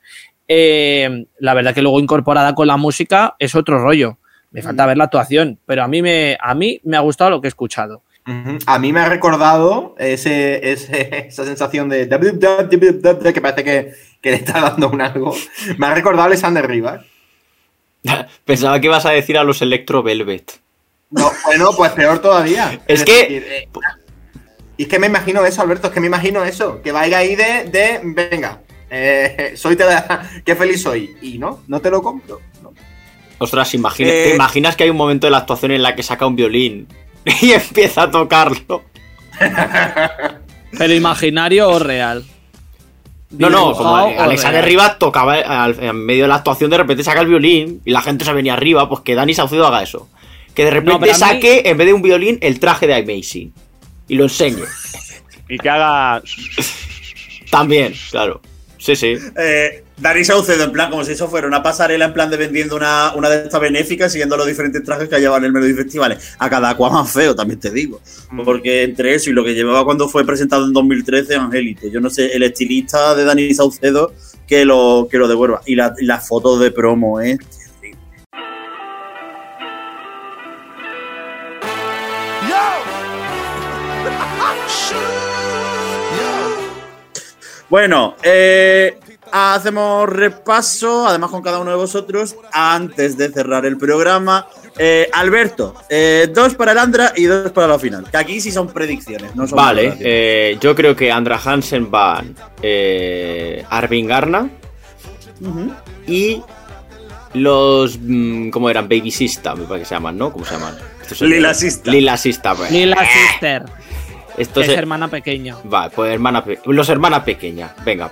eh, 0.47 1.25
la 1.39 1.53
verdad 1.53 1.73
que 1.73 1.81
luego 1.81 1.99
incorporada 1.99 2.53
con 2.53 2.67
la 2.67 2.77
música 2.77 3.35
es 3.39 3.55
otro 3.55 3.79
rollo. 3.79 4.19
Me 4.51 4.61
falta 4.61 4.85
ver 4.85 4.97
la 4.97 5.05
actuación, 5.05 5.59
pero 5.65 5.83
a 5.83 5.87
mí 5.87 6.01
me, 6.01 6.37
a 6.39 6.53
mí 6.55 6.79
me 6.83 6.95
ha 6.95 7.01
gustado 7.01 7.31
lo 7.31 7.41
que 7.41 7.47
he 7.47 7.49
escuchado. 7.49 8.03
A 8.65 8.79
mí 8.79 8.91
me 8.91 9.01
ha 9.01 9.09
recordado 9.09 9.95
ese, 9.99 10.71
ese- 10.71 11.27
esa 11.27 11.45
sensación 11.45 11.89
de 11.89 12.07
que 13.33 13.41
parece 13.41 13.63
que, 13.63 13.93
que 14.21 14.31
le 14.31 14.37
está 14.37 14.59
dando 14.61 14.89
un 14.89 15.01
algo. 15.01 15.35
Me 15.77 15.85
ha 15.87 15.93
recordado 15.93 16.23
a 16.23 16.25
Alexander 16.27 16.65
Rivas. 16.67 17.05
Pensaba 18.45 18.79
que 18.79 18.87
ibas 18.87 19.05
a 19.05 19.11
decir 19.11 19.37
a 19.37 19.43
los 19.43 19.61
Electro 19.61 20.01
Velvet. 20.01 20.59
No, 21.11 21.31
bueno, 21.45 21.69
pues 21.77 21.91
peor 21.91 22.19
todavía. 22.19 22.79
Es 22.87 23.03
que- 23.03 23.11
decir, 23.21 23.45
eh, 23.47 23.67
y 24.77 24.83
es 24.83 24.89
que 24.89 24.99
me 24.99 25.07
imagino 25.07 25.45
eso, 25.45 25.61
Alberto, 25.61 25.87
es 25.87 25.93
que 25.93 25.99
me 26.01 26.07
imagino 26.07 26.43
eso. 26.43 26.81
Que 26.81 26.91
vaya 26.91 27.19
ahí 27.19 27.35
de, 27.35 27.65
de 27.71 28.01
venga, 28.03 28.59
eh, 28.89 29.53
soy 29.55 29.75
te 29.75 29.85
qué 30.43 30.55
feliz 30.55 30.81
soy. 30.81 31.15
Y 31.21 31.37
no, 31.37 31.61
no 31.67 31.79
te 31.79 31.91
lo 31.91 32.01
compro. 32.01 32.41
no. 32.63 32.73
Ostras, 33.37 33.73
imagina- 33.75 34.09
Eh. 34.09 34.23
¿te 34.29 34.35
imaginas 34.35 34.75
que 34.75 34.83
hay 34.85 34.89
un 34.89 34.97
momento 34.97 35.27
de 35.27 35.31
la 35.31 35.37
actuación 35.37 35.71
en 35.71 35.83
la 35.83 35.95
que 35.95 36.01
saca 36.03 36.25
un 36.25 36.35
violín 36.35 36.87
y 37.41 37.51
empieza 37.51 38.03
a 38.03 38.11
tocarlo? 38.11 38.83
Pero 40.77 40.93
imaginario 40.93 41.69
o 41.69 41.79
real. 41.79 42.23
No, 43.31 43.49
no, 43.49 43.73
como 43.73 43.95
Alexander 43.97 44.61
real. 44.61 44.65
Rivas 44.69 44.99
tocaba 44.99 45.33
al- 45.35 45.81
en 45.83 45.95
medio 46.05 46.23
de 46.23 46.27
la 46.29 46.35
actuación, 46.35 46.69
de 46.69 46.77
repente 46.77 47.03
saca 47.03 47.21
el 47.21 47.27
violín 47.27 47.81
y 47.83 47.91
la 47.91 48.01
gente 48.01 48.23
se 48.23 48.31
venía 48.33 48.53
arriba, 48.53 48.87
pues 48.87 49.01
que 49.01 49.15
Dani 49.15 49.33
Saucedo 49.33 49.65
haga 49.67 49.83
eso. 49.83 50.07
Que 50.53 50.63
de 50.63 50.71
repente 50.71 51.07
mí- 51.07 51.13
saque, 51.13 51.63
en 51.65 51.77
vez 51.77 51.87
de 51.87 51.93
un 51.93 52.01
violín, 52.01 52.37
el 52.41 52.59
traje 52.59 52.87
de 52.87 52.95
Amazing. 52.95 53.53
Y 54.07 54.15
lo 54.15 54.23
enseñe. 54.23 54.63
Y 55.47 55.59
que 55.59 55.69
haga. 55.69 56.23
También, 57.51 57.93
claro. 58.09 58.41
Sí, 58.79 58.95
sí. 58.95 59.15
Eh, 59.37 59.83
Dani 59.97 60.25
Saucedo, 60.25 60.65
en 60.65 60.71
plan, 60.73 60.89
como 60.91 61.05
si 61.05 61.13
eso 61.13 61.29
fuera 61.29 61.47
una 61.47 61.63
pasarela 61.63 62.05
en 62.05 62.13
plan 62.13 62.29
de 62.29 62.35
vendiendo 62.35 62.75
una, 62.75 63.13
una 63.15 63.29
de 63.29 63.43
estas 63.45 63.61
benéficas, 63.61 64.11
siguiendo 64.11 64.35
los 64.35 64.45
diferentes 64.45 64.83
trajes 64.83 65.07
que 65.07 65.19
llevan 65.19 65.39
en 65.41 65.45
el 65.45 65.51
Melody 65.53 65.73
Festivales. 65.73 66.35
A 66.37 66.49
cada 66.49 66.75
cual 66.75 66.91
más 66.91 67.09
feo, 67.11 67.33
también 67.33 67.61
te 67.61 67.69
digo. 67.71 68.01
Porque 68.43 68.83
entre 68.83 69.15
eso 69.15 69.29
y 69.29 69.33
lo 69.33 69.43
que 69.45 69.53
llevaba 69.53 69.85
cuando 69.85 70.09
fue 70.09 70.25
presentado 70.25 70.65
en 70.65 70.73
2013, 70.73 71.35
Angelito, 71.35 71.87
yo 71.87 72.01
no 72.01 72.09
sé, 72.09 72.35
el 72.35 72.43
estilista 72.43 73.15
de 73.15 73.23
Dani 73.23 73.53
Saucedo 73.53 74.13
que 74.45 74.65
lo, 74.65 75.07
que 75.09 75.17
lo 75.17 75.29
devuelva. 75.29 75.61
Y 75.65 75.75
la- 75.75 75.93
las 76.01 76.27
fotos 76.27 76.59
de 76.59 76.71
promo, 76.71 77.21
¿eh? 77.21 77.37
Bueno, 87.69 88.15
eh, 88.21 88.99
hacemos 89.31 90.07
repaso, 90.09 91.07
además 91.07 91.29
con 91.31 91.41
cada 91.41 91.59
uno 91.59 91.71
de 91.71 91.77
vosotros, 91.77 92.35
antes 92.51 93.17
de 93.17 93.29
cerrar 93.31 93.65
el 93.65 93.77
programa. 93.77 94.47
Eh, 94.77 95.09
Alberto, 95.13 95.73
eh, 95.89 96.27
dos 96.33 96.55
para 96.55 96.73
el 96.73 96.77
Andra 96.77 97.13
y 97.15 97.23
dos 97.25 97.51
para 97.51 97.67
la 97.67 97.79
final. 97.79 98.09
Que 98.11 98.17
aquí 98.17 98.41
sí 98.41 98.51
son 98.51 98.67
predicciones, 98.67 99.33
no 99.35 99.47
son 99.47 99.55
Vale, 99.57 99.95
eh, 100.01 100.57
yo 100.59 100.75
creo 100.75 100.95
que 100.95 101.11
Andra 101.11 101.39
Hansen 101.43 101.89
van 101.89 102.35
eh, 102.61 103.63
Arvin 103.69 104.05
Garna 104.07 104.49
y 106.07 106.41
los. 107.33 107.97
mm, 108.01 108.49
¿Cómo 108.49 108.69
eran? 108.69 108.87
Baby 108.87 109.11
Sista, 109.11 109.55
me 109.55 109.63
parece 109.65 109.83
que 109.83 109.89
se 109.89 109.95
llaman, 109.95 110.17
¿no? 110.17 110.31
¿Cómo 110.31 110.45
se 110.45 110.53
llaman? 110.55 110.75
Lila 111.21 111.53
Sista. 111.53 111.91
Lila 111.91 112.17
Sista, 112.17 112.55
pues. 112.55 112.71
Lila 112.71 112.97
Sister, 113.05 113.65
Esto 114.37 114.61
es 114.61 114.67
se- 114.67 114.73
hermana 114.73 115.07
pequeña. 115.07 115.55
Vale, 115.63 115.91
pues 115.95 116.11
hermana 116.13 116.43
pe- 116.43 116.59
los 116.65 116.89
hermanas 116.89 117.23
pequeñas, 117.23 117.71
venga. 117.85 118.11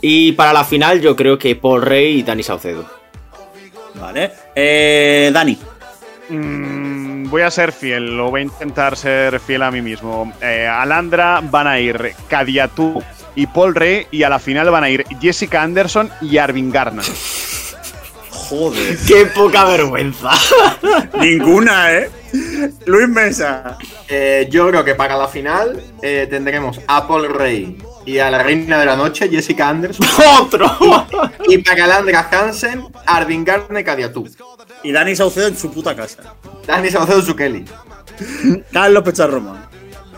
Y 0.00 0.32
para 0.32 0.52
la 0.52 0.64
final 0.64 1.00
yo 1.00 1.14
creo 1.14 1.38
que 1.38 1.56
Paul 1.56 1.82
Rey 1.82 2.18
y 2.18 2.22
Dani 2.22 2.42
Saucedo. 2.42 2.84
Vale. 3.94 4.32
Eh, 4.54 5.30
Dani. 5.32 5.58
Mm, 6.28 7.28
voy 7.28 7.42
a 7.42 7.50
ser 7.50 7.72
fiel, 7.72 8.16
lo 8.16 8.30
voy 8.30 8.40
a 8.40 8.44
intentar 8.44 8.96
ser 8.96 9.40
fiel 9.40 9.62
a 9.62 9.70
mí 9.70 9.82
mismo. 9.82 10.32
Eh, 10.40 10.66
al 10.66 10.92
Andra 10.92 11.40
van 11.42 11.66
a 11.66 11.78
ir 11.80 12.14
Kadiatu 12.28 13.02
y 13.34 13.46
Paul 13.46 13.74
Rey, 13.74 14.06
y 14.10 14.22
a 14.22 14.28
la 14.28 14.38
final 14.38 14.70
van 14.70 14.84
a 14.84 14.90
ir 14.90 15.04
Jessica 15.20 15.62
Anderson 15.62 16.10
y 16.20 16.38
Arvin 16.38 16.70
Garner. 16.70 17.04
Joder. 18.30 18.98
¡Qué 19.06 19.26
poca 19.26 19.64
vergüenza! 19.64 20.30
Ninguna, 21.20 21.92
¿eh? 21.92 22.10
Luis 22.86 23.08
Mesa. 23.08 23.78
Eh, 24.08 24.48
yo 24.50 24.68
creo 24.68 24.84
que 24.84 24.94
para 24.94 25.16
la 25.16 25.28
final 25.28 25.80
eh, 26.02 26.26
tendremos 26.28 26.80
a 26.86 27.06
Paul 27.06 27.32
Rey 27.32 27.78
y 28.04 28.18
a 28.18 28.30
la 28.30 28.42
reina 28.42 28.78
de 28.78 28.86
la 28.86 28.96
noche, 28.96 29.28
Jessica 29.28 29.68
Anderson. 29.68 30.06
¡Otro! 30.40 31.06
y 31.48 31.58
para 31.58 31.76
Calandra 31.76 32.28
Hansen, 32.30 32.84
Arvin 33.06 33.44
Garner 33.44 33.84
Cadiatú. 33.84 34.28
Y 34.82 34.92
Dani 34.92 35.14
Saucedo 35.14 35.48
en 35.48 35.56
su 35.56 35.70
puta 35.70 35.94
casa. 35.94 36.22
Dani 36.66 36.90
Saucedo 36.90 37.22
Zucchelli. 37.22 37.64
Carlos 38.72 39.02
Pecharromán. 39.02 39.68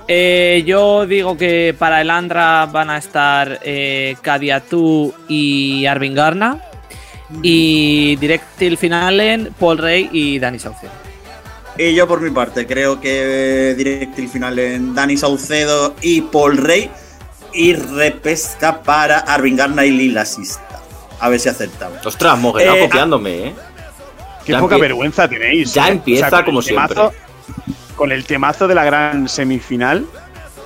Eh, 0.08 0.62
yo 0.66 1.06
digo 1.06 1.36
que 1.36 1.74
para 1.78 2.00
el 2.00 2.10
Andra 2.10 2.66
van 2.66 2.90
a 2.90 2.98
estar 2.98 3.60
eh, 3.62 4.16
Kadiatu 4.20 5.14
y 5.28 5.86
Arvin 5.86 6.14
Garna. 6.14 6.62
Y 7.42 8.16
Directil 8.16 8.76
Finalen, 8.76 9.54
Paul 9.58 9.78
Rey 9.78 10.10
y 10.12 10.38
Dani 10.38 10.58
Saucedo. 10.58 10.92
Y 11.78 11.94
yo 11.94 12.06
por 12.06 12.20
mi 12.20 12.30
parte 12.30 12.66
creo 12.66 13.00
que 13.00 13.74
Directil 13.76 14.28
final 14.28 14.58
en 14.58 14.94
Dani 14.94 15.16
Saucedo 15.16 15.94
y 16.02 16.20
Paul 16.20 16.58
Rey 16.58 16.90
y 17.54 17.74
repesca 17.74 18.82
para 18.82 19.18
Arvin 19.18 19.56
Garna 19.56 19.84
y 19.84 19.90
Lila 19.90 20.24
Sista. 20.24 20.80
A 21.20 21.28
ver 21.28 21.38
si 21.40 21.48
acertamos. 21.48 22.04
Ostras, 22.04 22.38
Moguera 22.38 22.76
Eh, 22.76 22.80
copiándome, 22.80 23.48
¿eh? 23.48 23.54
Qué 24.44 24.52
Ya 24.52 24.58
poca 24.60 24.76
vergüenza 24.76 25.28
tenéis. 25.28 25.72
ya 25.72 25.88
¿eh? 25.88 25.92
empieza 25.92 26.44
como 26.44 26.60
siempre. 26.62 27.00
Con 27.96 28.10
el 28.10 28.24
temazo 28.24 28.66
de 28.66 28.74
la 28.74 28.84
gran 28.84 29.28
semifinal. 29.28 30.04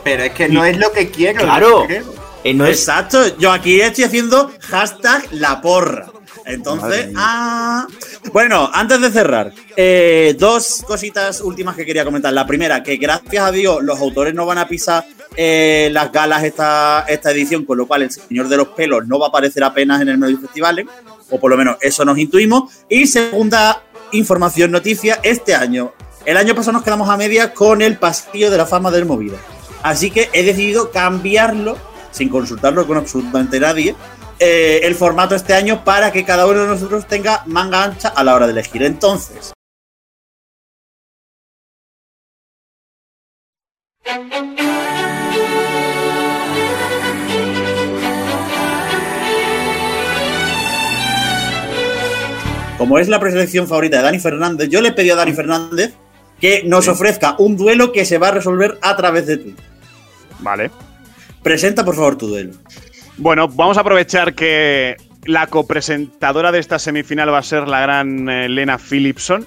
Pero 0.04 0.22
es 0.22 0.32
que 0.32 0.48
no 0.48 0.64
es 0.64 0.78
lo 0.78 0.92
que 0.92 1.10
quiero. 1.10 1.42
Claro. 1.42 1.86
que. 1.86 2.02
Eh, 2.44 2.54
no 2.54 2.64
es. 2.64 2.78
Exacto, 2.78 3.36
yo 3.38 3.50
aquí 3.52 3.80
estoy 3.80 4.04
haciendo 4.04 4.52
hashtag 4.68 5.26
la 5.32 5.60
porra. 5.60 6.06
Entonces, 6.44 7.10
ah. 7.16 7.86
Bueno, 8.32 8.70
antes 8.72 9.00
de 9.00 9.10
cerrar, 9.10 9.52
eh, 9.76 10.36
dos 10.38 10.84
cositas 10.86 11.40
últimas 11.40 11.74
que 11.74 11.84
quería 11.84 12.04
comentar. 12.04 12.32
La 12.32 12.46
primera, 12.46 12.84
que 12.84 12.96
gracias 12.98 13.44
a 13.44 13.50
Dios 13.50 13.82
los 13.82 13.98
autores 13.98 14.32
no 14.32 14.46
van 14.46 14.58
a 14.58 14.68
pisar 14.68 15.04
eh, 15.36 15.90
las 15.92 16.10
galas 16.10 16.42
esta, 16.44 17.04
esta 17.08 17.30
edición, 17.30 17.64
con 17.64 17.78
lo 17.78 17.86
cual 17.86 18.02
el 18.02 18.10
Señor 18.10 18.48
de 18.48 18.56
los 18.56 18.68
Pelos 18.68 19.06
no 19.06 19.18
va 19.18 19.26
a 19.26 19.28
aparecer 19.28 19.62
apenas 19.62 20.00
en 20.00 20.08
el 20.08 20.18
Melody 20.18 20.40
Festival, 20.40 20.78
¿eh? 20.78 20.86
o 21.30 21.38
por 21.38 21.50
lo 21.50 21.56
menos 21.56 21.76
eso 21.80 22.04
nos 22.04 22.18
intuimos. 22.18 22.72
Y 22.88 23.06
segunda 23.06 23.82
información, 24.12 24.70
noticia, 24.70 25.20
este 25.22 25.54
año, 25.54 25.92
el 26.24 26.36
año 26.36 26.54
pasado 26.54 26.72
nos 26.72 26.82
quedamos 26.82 27.08
a 27.08 27.16
medias 27.16 27.50
con 27.50 27.82
el 27.82 27.96
pasillo 27.98 28.50
de 28.50 28.56
la 28.56 28.66
fama 28.66 28.90
del 28.90 29.04
Movida. 29.04 29.36
Así 29.82 30.10
que 30.10 30.30
he 30.32 30.42
decidido 30.42 30.90
cambiarlo, 30.90 31.76
sin 32.10 32.28
consultarlo 32.28 32.86
con 32.86 32.96
absolutamente 32.96 33.60
nadie, 33.60 33.94
eh, 34.38 34.80
el 34.82 34.94
formato 34.94 35.34
este 35.34 35.54
año 35.54 35.84
para 35.84 36.12
que 36.12 36.24
cada 36.24 36.46
uno 36.46 36.62
de 36.62 36.66
nosotros 36.66 37.06
tenga 37.06 37.42
manga 37.46 37.84
ancha 37.84 38.08
a 38.08 38.24
la 38.24 38.34
hora 38.34 38.46
de 38.46 38.52
elegir. 38.52 38.82
Entonces, 38.82 39.52
como 52.78 52.98
es 52.98 53.08
la 53.08 53.20
preselección 53.20 53.66
favorita 53.66 53.98
de 53.98 54.02
Dani 54.02 54.18
Fernández, 54.18 54.68
yo 54.68 54.80
le 54.80 54.92
pedí 54.92 55.10
a 55.10 55.16
Dani 55.16 55.32
Fernández 55.32 55.94
que 56.40 56.62
nos 56.64 56.88
ofrezca 56.88 57.34
un 57.38 57.56
duelo 57.56 57.92
que 57.92 58.04
se 58.04 58.18
va 58.18 58.28
a 58.28 58.32
resolver 58.32 58.78
a 58.82 58.96
través 58.96 59.26
de 59.26 59.38
Twitter. 59.38 59.64
Vale. 60.40 60.70
Presenta, 61.42 61.84
por 61.84 61.94
favor, 61.94 62.18
tu 62.18 62.28
duelo. 62.28 62.52
Bueno, 63.16 63.48
vamos 63.48 63.78
a 63.78 63.80
aprovechar 63.80 64.34
que 64.34 64.96
la 65.24 65.46
copresentadora 65.46 66.52
de 66.52 66.58
esta 66.58 66.78
semifinal 66.78 67.32
va 67.32 67.38
a 67.38 67.42
ser 67.42 67.66
la 67.66 67.80
gran 67.80 68.28
eh, 68.28 68.48
Lena 68.48 68.78
Philipson, 68.78 69.46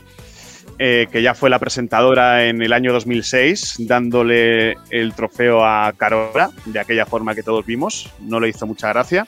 eh, 0.79 1.07
que 1.11 1.21
ya 1.21 1.35
fue 1.35 1.49
la 1.49 1.59
presentadora 1.59 2.45
en 2.45 2.61
el 2.61 2.73
año 2.73 2.91
2006, 2.93 3.75
dándole 3.79 4.75
el 4.89 5.13
trofeo 5.13 5.63
a 5.63 5.93
Carola, 5.95 6.51
de 6.65 6.79
aquella 6.79 7.05
forma 7.05 7.35
que 7.35 7.43
todos 7.43 7.65
vimos. 7.65 8.09
No 8.19 8.39
le 8.39 8.49
hizo 8.49 8.65
mucha 8.65 8.89
gracia. 8.89 9.27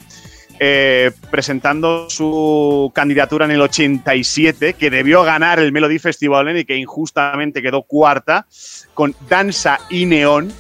Eh, 0.64 1.10
presentando 1.32 2.08
su 2.08 2.92
candidatura 2.94 3.46
en 3.46 3.52
el 3.52 3.62
87, 3.62 4.76
que 4.76 4.92
debió 4.92 5.24
ganar 5.24 5.58
el 5.58 5.72
Melody 5.72 5.98
Festival 5.98 6.56
y 6.56 6.66
que 6.66 6.76
injustamente 6.76 7.64
quedó 7.64 7.82
cuarta, 7.82 8.46
con 8.94 9.16
Danza 9.28 9.80
y 9.90 10.06
Neón, 10.06 10.54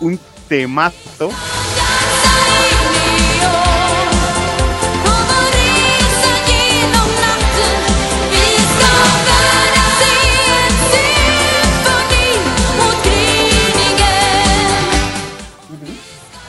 un 0.00 0.18
temazo. 0.48 1.30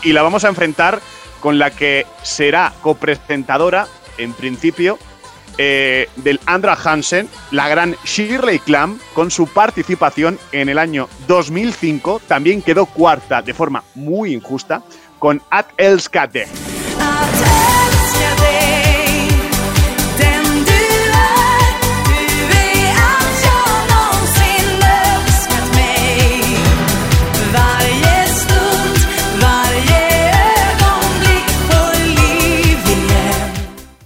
y 0.02 0.14
la 0.14 0.22
vamos 0.22 0.44
a 0.46 0.50
enfrentar 0.50 1.02
con 1.46 1.60
la 1.60 1.70
que 1.70 2.08
será 2.24 2.74
copresentadora, 2.82 3.86
en 4.18 4.34
principio, 4.34 4.98
eh, 5.60 6.10
del 6.16 6.40
Andra 6.48 6.74
Hansen, 6.74 7.30
la 7.52 7.70
gran 7.70 7.96
Shirley 8.04 8.58
Clamp, 8.58 9.00
con 9.14 9.30
su 9.30 9.46
participación 9.46 10.40
en 10.52 10.70
el 10.70 10.80
año 10.80 11.08
2005. 11.28 12.20
También 12.28 12.64
quedó 12.64 12.88
cuarta 12.88 13.44
de 13.44 13.54
forma 13.54 13.84
muy 13.94 14.34
injusta 14.34 14.82
con 15.20 15.40
At 15.52 15.68
Elskade. 15.78 16.48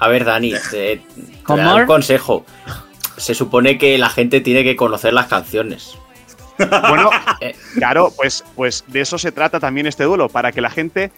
Ver, 0.09 0.25
Dani, 0.25 0.53
un 1.47 1.85
consejo. 1.85 2.45
Se 3.17 3.33
supone 3.33 3.77
que 3.77 3.97
la 3.97 4.09
gente 4.09 4.41
tiene 4.41 4.63
que 4.63 4.75
conocer 4.75 5.13
las 5.13 5.27
canciones. 5.27 5.97
Bueno, 6.57 7.09
Eh. 7.41 7.55
claro, 7.75 8.11
pues, 8.15 8.43
pues 8.55 8.83
de 8.87 9.01
eso 9.01 9.17
se 9.17 9.31
trata 9.31 9.59
también 9.59 9.87
este 9.87 10.03
duelo, 10.03 10.27
para 10.27 10.51
que 10.51 10.59
la 10.61 10.69
gente 10.69 11.11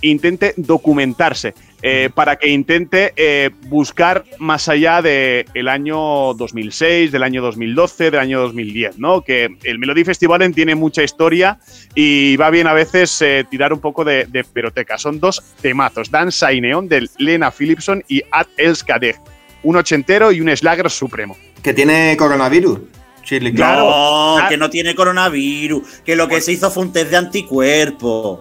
intente 0.00 0.54
documentarse, 0.56 1.54
eh, 1.82 2.10
para 2.14 2.36
que 2.36 2.48
intente 2.48 3.12
eh, 3.16 3.50
buscar 3.68 4.24
más 4.38 4.68
allá 4.68 5.02
del 5.02 5.46
el 5.54 5.68
año 5.68 6.34
2006, 6.34 7.12
del 7.12 7.22
año 7.22 7.42
2012, 7.42 8.10
del 8.10 8.20
año 8.20 8.40
2010, 8.40 8.98
¿no? 8.98 9.20
Que 9.22 9.56
el 9.62 9.78
Melody 9.78 10.04
Festival 10.04 10.52
tiene 10.54 10.74
mucha 10.74 11.02
historia 11.02 11.58
y 11.94 12.36
va 12.36 12.50
bien 12.50 12.66
a 12.66 12.72
veces 12.72 13.20
eh, 13.22 13.44
tirar 13.50 13.72
un 13.72 13.80
poco 13.80 14.04
de, 14.04 14.26
de 14.26 14.44
peroteca. 14.44 14.98
Son 14.98 15.20
dos 15.20 15.42
temazos, 15.60 16.10
Danza 16.10 16.52
y 16.52 16.60
Neón 16.60 16.88
de 16.88 17.08
Lena 17.18 17.50
Philipson 17.50 18.02
y 18.08 18.22
Ad 18.30 18.46
Elskadeh, 18.56 19.16
un 19.62 19.76
ochentero 19.76 20.32
y 20.32 20.40
un 20.40 20.54
slagger 20.56 20.90
supremo. 20.90 21.36
Que 21.62 21.72
tiene 21.72 22.16
coronavirus. 22.16 22.80
Clamp. 23.26 23.56
Claro. 23.56 23.84
No, 23.84 24.38
Ah. 24.38 24.48
que 24.48 24.56
no 24.58 24.68
tiene 24.68 24.94
coronavirus, 24.94 26.02
que 26.04 26.14
lo 26.16 26.28
que 26.28 26.40
se 26.42 26.52
hizo 26.52 26.70
fue 26.70 26.82
un 26.82 26.92
test 26.92 27.10
de 27.10 27.16
anticuerpos. 27.16 28.40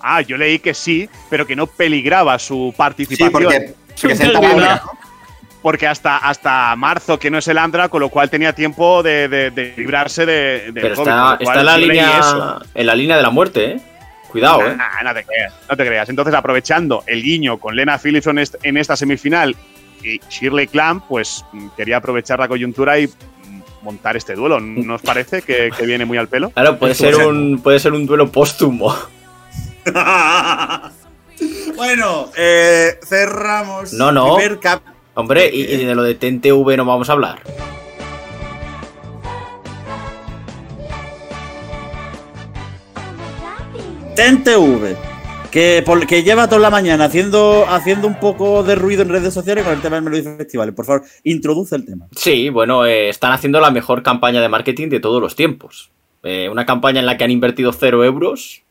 Ah, 0.00 0.20
yo 0.20 0.36
leí 0.36 0.58
que 0.58 0.74
sí, 0.74 1.08
pero 1.28 1.46
que 1.46 1.56
no 1.56 1.66
peligraba 1.66 2.38
su 2.38 2.70
Sí, 2.72 2.76
participación. 2.76 3.52
porque 5.62 5.86
hasta, 5.86 6.18
hasta 6.18 6.74
marzo, 6.76 7.18
que 7.18 7.30
no 7.30 7.38
es 7.38 7.48
el 7.48 7.58
Andra, 7.58 7.88
con 7.88 8.00
lo 8.00 8.08
cual 8.08 8.30
tenía 8.30 8.52
tiempo 8.52 9.02
de, 9.02 9.28
de- 9.28 9.50
de 9.50 9.74
librarse 9.76 10.24
de, 10.24 10.70
del 10.72 10.74
Pero 10.74 10.94
COVID, 10.94 11.08
está, 11.40 11.60
en, 11.60 11.66
la 11.66 11.78
línea, 11.78 12.58
en 12.74 12.86
la 12.86 12.94
línea 12.94 13.16
de 13.16 13.22
la 13.22 13.30
muerte, 13.30 13.72
¿eh? 13.72 13.80
Cuidado, 14.30 14.66
¿eh? 14.66 14.76
Nah, 14.76 15.02
no 15.02 15.14
te 15.14 15.24
creas, 15.24 15.54
no 15.70 15.76
te 15.76 15.86
creas. 15.86 16.08
Entonces, 16.10 16.34
aprovechando 16.34 17.02
el 17.06 17.22
guiño 17.22 17.58
con 17.58 17.74
Lena 17.74 17.98
Philipson 17.98 18.38
est- 18.38 18.56
en 18.62 18.76
esta 18.76 18.94
semifinal 18.94 19.56
y 20.02 20.20
Shirley 20.30 20.66
Clamp, 20.68 21.04
pues 21.08 21.44
mm, 21.52 21.68
quería 21.76 21.96
aprovechar 21.96 22.38
la 22.38 22.46
coyuntura 22.46 22.98
y 22.98 23.06
mm, 23.08 23.10
montar 23.82 24.16
este 24.16 24.34
duelo. 24.34 24.60
¿No 24.60 24.94
os 24.94 25.02
parece 25.02 25.42
que, 25.42 25.70
que 25.76 25.86
viene 25.86 26.04
muy 26.04 26.18
al 26.18 26.28
pelo? 26.28 26.50
Claro, 26.50 26.78
puede 26.78 26.94
ser 26.94 27.16
un, 27.16 27.60
puede 27.62 27.80
ser 27.80 27.92
un 27.94 28.06
duelo 28.06 28.30
póstumo. 28.30 28.94
bueno, 31.76 32.30
eh, 32.36 32.98
cerramos. 33.06 33.92
No, 33.92 34.12
no. 34.12 34.36
Cap- 34.60 34.82
Hombre, 35.14 35.50
y, 35.52 35.62
y 35.62 35.84
de 35.84 35.94
lo 35.94 36.02
de 36.02 36.14
TNTV 36.14 36.76
no 36.76 36.84
vamos 36.84 37.08
a 37.10 37.12
hablar. 37.12 37.40
TNTV, 44.16 44.96
que, 45.50 45.84
que 46.08 46.22
lleva 46.22 46.48
toda 46.48 46.60
la 46.60 46.70
mañana 46.70 47.04
haciendo, 47.04 47.64
haciendo 47.68 48.06
un 48.08 48.18
poco 48.18 48.62
de 48.64 48.74
ruido 48.74 49.02
en 49.02 49.08
redes 49.10 49.32
sociales 49.32 49.64
con 49.64 49.74
el 49.74 49.80
tema 49.80 49.96
del 49.96 50.04
Melody 50.04 50.22
Festival. 50.22 50.74
Por 50.74 50.84
favor, 50.84 51.02
introduce 51.24 51.76
el 51.76 51.84
tema. 51.84 52.06
Sí, 52.16 52.48
bueno, 52.48 52.84
eh, 52.84 53.08
están 53.08 53.32
haciendo 53.32 53.60
la 53.60 53.70
mejor 53.70 54.02
campaña 54.02 54.40
de 54.40 54.48
marketing 54.48 54.88
de 54.88 55.00
todos 55.00 55.20
los 55.22 55.36
tiempos. 55.36 55.90
Eh, 56.24 56.48
una 56.50 56.66
campaña 56.66 56.98
en 57.00 57.06
la 57.06 57.16
que 57.16 57.24
han 57.24 57.30
invertido 57.30 57.72
cero 57.72 58.04
euros 58.04 58.62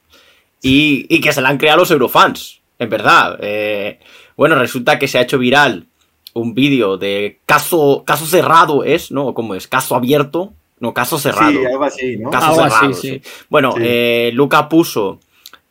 y, 0.62 1.06
y 1.10 1.22
que 1.22 1.34
se 1.34 1.42
la 1.42 1.50
han 1.50 1.58
creado 1.58 1.80
los 1.80 1.92
eurofans, 1.92 2.62
en 2.80 2.90
verdad. 2.90 3.38
Eh, 3.42 4.00
bueno, 4.36 4.56
resulta 4.56 5.00
que 5.00 5.08
se 5.08 5.18
ha 5.18 5.22
hecho 5.22 5.38
viral 5.38 5.88
un 6.34 6.54
vídeo 6.54 6.98
de 6.98 7.40
caso, 7.46 8.04
caso 8.06 8.26
cerrado, 8.26 8.84
¿es? 8.84 9.12
¿No? 9.12 9.34
¿Cómo 9.34 9.56
es? 9.56 9.68
Caso 9.68 9.96
abierto. 9.96 10.54
No, 10.80 10.94
caso 10.94 11.18
cerrado. 11.18 11.60
Sí, 11.60 11.66
algo 11.66 11.84
así, 11.84 12.18
¿no? 12.18 12.30
Caso 12.30 12.48
Algo 12.52 12.62
así, 12.62 12.76
cerrado, 12.76 12.94
sí. 12.94 13.10
sí. 13.10 13.22
Bueno, 13.50 13.74
Sí. 13.76 13.82
eh, 13.84 14.30
Luca 14.34 14.70
puso 14.70 15.20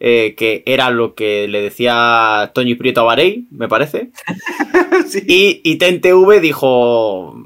eh, 0.01 0.35
que 0.37 0.65
era 0.67 0.91
lo 0.91 1.15
que 1.15 1.47
le 1.47 1.63
decía 1.63 2.51
Toñi 2.53 2.75
Prieto 2.75 3.03
a 3.03 3.05
Varey, 3.05 3.47
me 3.53 3.69
parece. 3.69 4.11
Sí. 5.09 5.23
Y, 5.29 5.61
y 5.63 5.77
TNTV 5.77 6.41
dijo. 6.41 7.37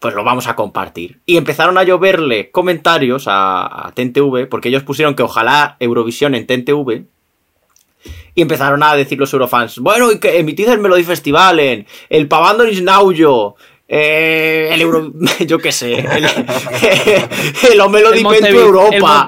Pues 0.00 0.14
lo 0.14 0.24
vamos 0.24 0.48
a 0.48 0.56
compartir. 0.56 1.20
Y 1.26 1.36
empezaron 1.36 1.78
a 1.78 1.84
lloverle 1.84 2.50
comentarios 2.50 3.26
a, 3.28 3.86
a 3.86 3.92
TNTV, 3.92 4.48
porque 4.48 4.70
ellos 4.70 4.82
pusieron 4.82 5.14
que 5.14 5.22
ojalá 5.22 5.76
Eurovisión 5.78 6.34
en 6.34 6.46
TNTV. 6.46 7.04
Y 8.34 8.42
empezaron 8.42 8.82
a 8.82 8.94
decir 8.94 9.18
los 9.18 9.32
eurofans, 9.32 9.78
bueno, 9.78 10.10
y 10.10 10.18
que 10.18 10.38
emitid 10.38 10.68
el 10.68 10.78
Melody 10.78 11.04
Festival 11.04 11.60
en 11.60 11.86
el 12.08 12.28
Pavando 12.28 12.64
Nisnauyo, 12.64 13.56
eh, 13.86 14.70
el 14.72 14.80
Euro... 14.80 15.12
yo 15.46 15.58
qué 15.58 15.72
sé, 15.72 15.98
el, 15.98 16.24
el 17.72 17.90
Melody 17.90 18.22
Montevi- 18.22 18.46
el 18.46 18.56
Europa. 18.56 19.26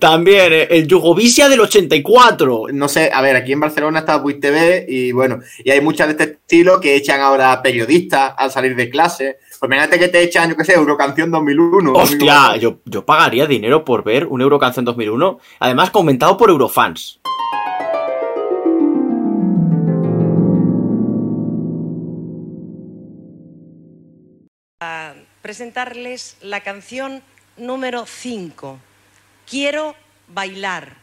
También, 0.00 0.52
eh, 0.52 0.66
el 0.70 0.86
Yugovicia 0.88 1.48
del 1.48 1.60
84. 1.60 2.66
No 2.72 2.88
sé, 2.88 3.10
a 3.12 3.20
ver, 3.20 3.36
aquí 3.36 3.52
en 3.52 3.60
Barcelona 3.60 4.00
está 4.00 4.16
Buit 4.16 4.40
TV 4.40 4.86
y 4.88 5.12
bueno, 5.12 5.40
y 5.62 5.70
hay 5.70 5.80
muchas 5.80 6.08
de 6.08 6.12
este 6.12 6.24
estilo 6.24 6.80
que 6.80 6.96
echan 6.96 7.20
ahora 7.20 7.62
periodistas 7.62 8.32
al 8.36 8.50
salir 8.50 8.74
de 8.74 8.90
clase. 8.90 9.36
Pues 9.60 9.68
imagínate 9.68 9.98
que 9.98 10.08
te 10.08 10.22
echan, 10.22 10.48
yo 10.48 10.56
qué 10.56 10.64
sé, 10.64 10.72
Eurocanción 10.72 11.30
2001. 11.30 11.92
Hostia, 11.92 12.56
yo, 12.56 12.78
yo 12.86 13.04
pagaría 13.04 13.44
dinero 13.44 13.84
por 13.84 14.02
ver 14.02 14.26
un 14.26 14.40
Eurocanción 14.40 14.86
2001, 14.86 15.38
además 15.58 15.90
comentado 15.90 16.38
por 16.38 16.48
Eurofans. 16.48 17.20
presentarles 25.42 26.36
la 26.42 26.60
canción 26.60 27.22
número 27.56 28.06
5, 28.06 28.78
Quiero 29.48 29.94
bailar. 30.28 30.96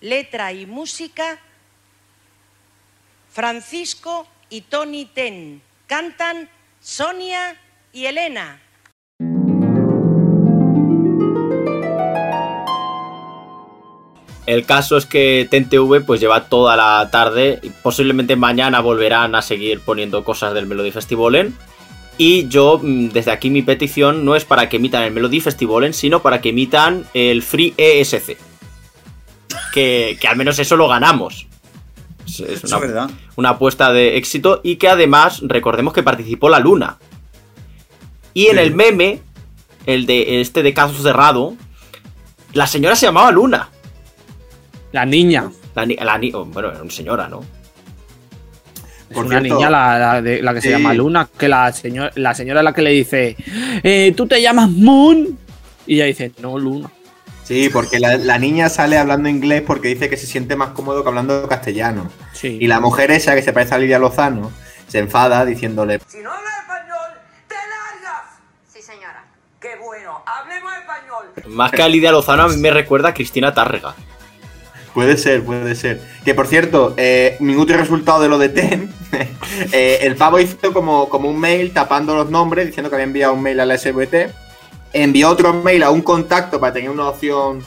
Letra 0.00 0.52
y 0.52 0.66
música, 0.66 1.38
Francisco 3.30 4.26
y 4.48 4.62
Tony 4.62 5.04
Ten. 5.06 5.62
Cantan 5.86 6.48
Sonia 6.82 7.60
y 7.92 8.06
Elena. 8.06 8.58
El 14.46 14.64
caso 14.64 14.96
es 14.96 15.04
que 15.04 15.46
TNTV 15.50 16.06
pues 16.06 16.20
lleva 16.20 16.48
toda 16.48 16.76
la 16.76 17.10
tarde, 17.10 17.60
y 17.62 17.68
posiblemente 17.68 18.34
mañana 18.34 18.80
volverán 18.80 19.34
a 19.34 19.42
seguir 19.42 19.80
poniendo 19.80 20.24
cosas 20.24 20.54
del 20.54 20.66
Melody 20.66 20.90
Festivalen. 20.90 21.54
Y 22.16 22.48
yo, 22.48 22.80
mm, 22.82 23.10
desde 23.10 23.30
aquí 23.30 23.50
mi 23.50 23.60
petición 23.60 24.24
no 24.24 24.34
es 24.34 24.46
para 24.46 24.70
que 24.70 24.78
emitan 24.78 25.02
el 25.02 25.12
Melody 25.12 25.40
Festivalen, 25.40 25.92
sino 25.92 26.22
para 26.22 26.40
que 26.40 26.48
emitan 26.48 27.04
el 27.12 27.42
Free 27.42 27.74
ESC. 27.76 28.38
Que, 29.74 30.16
que 30.18 30.28
al 30.28 30.36
menos 30.36 30.58
eso 30.58 30.76
lo 30.76 30.88
ganamos. 30.88 31.46
Es- 32.38 32.64
una, 32.64 32.76
es 32.76 32.80
verdad. 32.82 33.10
una 33.36 33.48
apuesta 33.50 33.92
de 33.92 34.16
éxito 34.16 34.60
y 34.62 34.76
que 34.76 34.88
además 34.88 35.40
recordemos 35.42 35.92
que 35.92 36.02
participó 36.02 36.48
la 36.48 36.60
Luna. 36.60 36.98
Y 38.34 38.46
en 38.46 38.56
Sí. 38.56 38.62
el 38.62 38.74
meme, 38.74 39.20
el 39.86 40.06
de 40.06 40.40
este 40.40 40.62
de 40.62 40.72
caso 40.72 41.02
cerrado, 41.02 41.54
la 42.52 42.66
señora 42.66 42.94
se 42.96 43.06
llamaba 43.06 43.30
Luna. 43.32 43.68
La 44.92 45.04
niña. 45.06 45.50
La, 45.74 45.86
ni- 45.86 45.96
la 45.96 46.18
ni- 46.18 46.32
oh, 46.32 46.44
bueno, 46.44 46.70
era 46.70 46.82
una 46.82 46.90
señora, 46.90 47.28
¿no? 47.28 47.40
Es 49.08 49.14
Por 49.16 49.26
una 49.26 49.40
cierto, 49.40 49.56
niña 49.56 49.70
la, 49.70 49.98
la 49.98 50.22
de- 50.22 50.42
la 50.42 50.54
que 50.54 50.60
se 50.60 50.68
sí. 50.68 50.72
llama 50.74 50.94
Luna, 50.94 51.28
que 51.36 51.48
la, 51.48 51.72
señor, 51.72 52.12
la 52.14 52.34
señora 52.34 52.60
es 52.60 52.64
la 52.64 52.72
que 52.72 52.82
le 52.82 52.90
dice, 52.90 53.36
eh, 53.82 54.12
¿tú 54.16 54.26
te 54.28 54.40
llamas 54.40 54.70
Moon? 54.70 55.36
Y 55.86 55.94
ella 55.96 56.04
dice, 56.04 56.30
no, 56.40 56.56
Luna. 56.58 56.90
Sí, 57.50 57.68
porque 57.68 57.98
la, 57.98 58.16
la 58.16 58.38
niña 58.38 58.68
sale 58.68 58.96
hablando 58.96 59.28
inglés 59.28 59.64
porque 59.66 59.88
dice 59.88 60.08
que 60.08 60.16
se 60.16 60.28
siente 60.28 60.54
más 60.54 60.68
cómodo 60.68 61.02
que 61.02 61.08
hablando 61.08 61.48
castellano. 61.48 62.08
Sí. 62.32 62.58
Y 62.60 62.68
la 62.68 62.78
mujer 62.78 63.10
esa, 63.10 63.34
que 63.34 63.42
se 63.42 63.52
parece 63.52 63.74
a 63.74 63.78
Lidia 63.78 63.98
Lozano, 63.98 64.52
se 64.86 65.00
enfada 65.00 65.44
diciéndole, 65.44 65.98
Si 66.06 66.18
no 66.20 66.30
hablas 66.30 66.60
español, 66.60 67.20
te 67.48 67.56
largas. 67.56 68.38
Sí, 68.72 68.80
señora. 68.80 69.24
Qué 69.60 69.70
bueno, 69.84 70.22
hablemos 70.26 70.72
español. 70.74 71.24
Más 71.48 71.72
que 71.72 71.82
a 71.82 71.88
Lidia 71.88 72.12
Lozano, 72.12 72.44
a 72.44 72.48
mí 72.48 72.56
me 72.56 72.70
recuerda 72.70 73.08
a 73.08 73.14
Cristina 73.14 73.52
Tárrega. 73.52 73.96
Puede 74.94 75.16
ser, 75.16 75.42
puede 75.42 75.74
ser. 75.74 76.00
Que 76.24 76.34
por 76.34 76.46
cierto, 76.46 76.94
eh, 76.98 77.36
minuto 77.40 77.72
y 77.72 77.76
resultado 77.76 78.22
de 78.22 78.28
lo 78.28 78.38
de 78.38 78.50
TEN. 78.50 78.94
eh, 79.72 79.98
el 80.02 80.14
pavo 80.14 80.38
hizo 80.38 80.72
como, 80.72 81.08
como 81.08 81.28
un 81.28 81.40
mail 81.40 81.72
tapando 81.72 82.14
los 82.14 82.30
nombres, 82.30 82.66
diciendo 82.66 82.90
que 82.90 82.94
había 82.94 83.06
enviado 83.06 83.34
un 83.34 83.42
mail 83.42 83.58
a 83.58 83.66
la 83.66 83.76
SVT. 83.76 84.49
Envió 84.92 85.30
otro 85.30 85.52
mail 85.52 85.82
a 85.82 85.90
un 85.90 86.02
contacto 86.02 86.58
para 86.58 86.72
tener 86.72 86.90
una 86.90 87.08
opción 87.08 87.62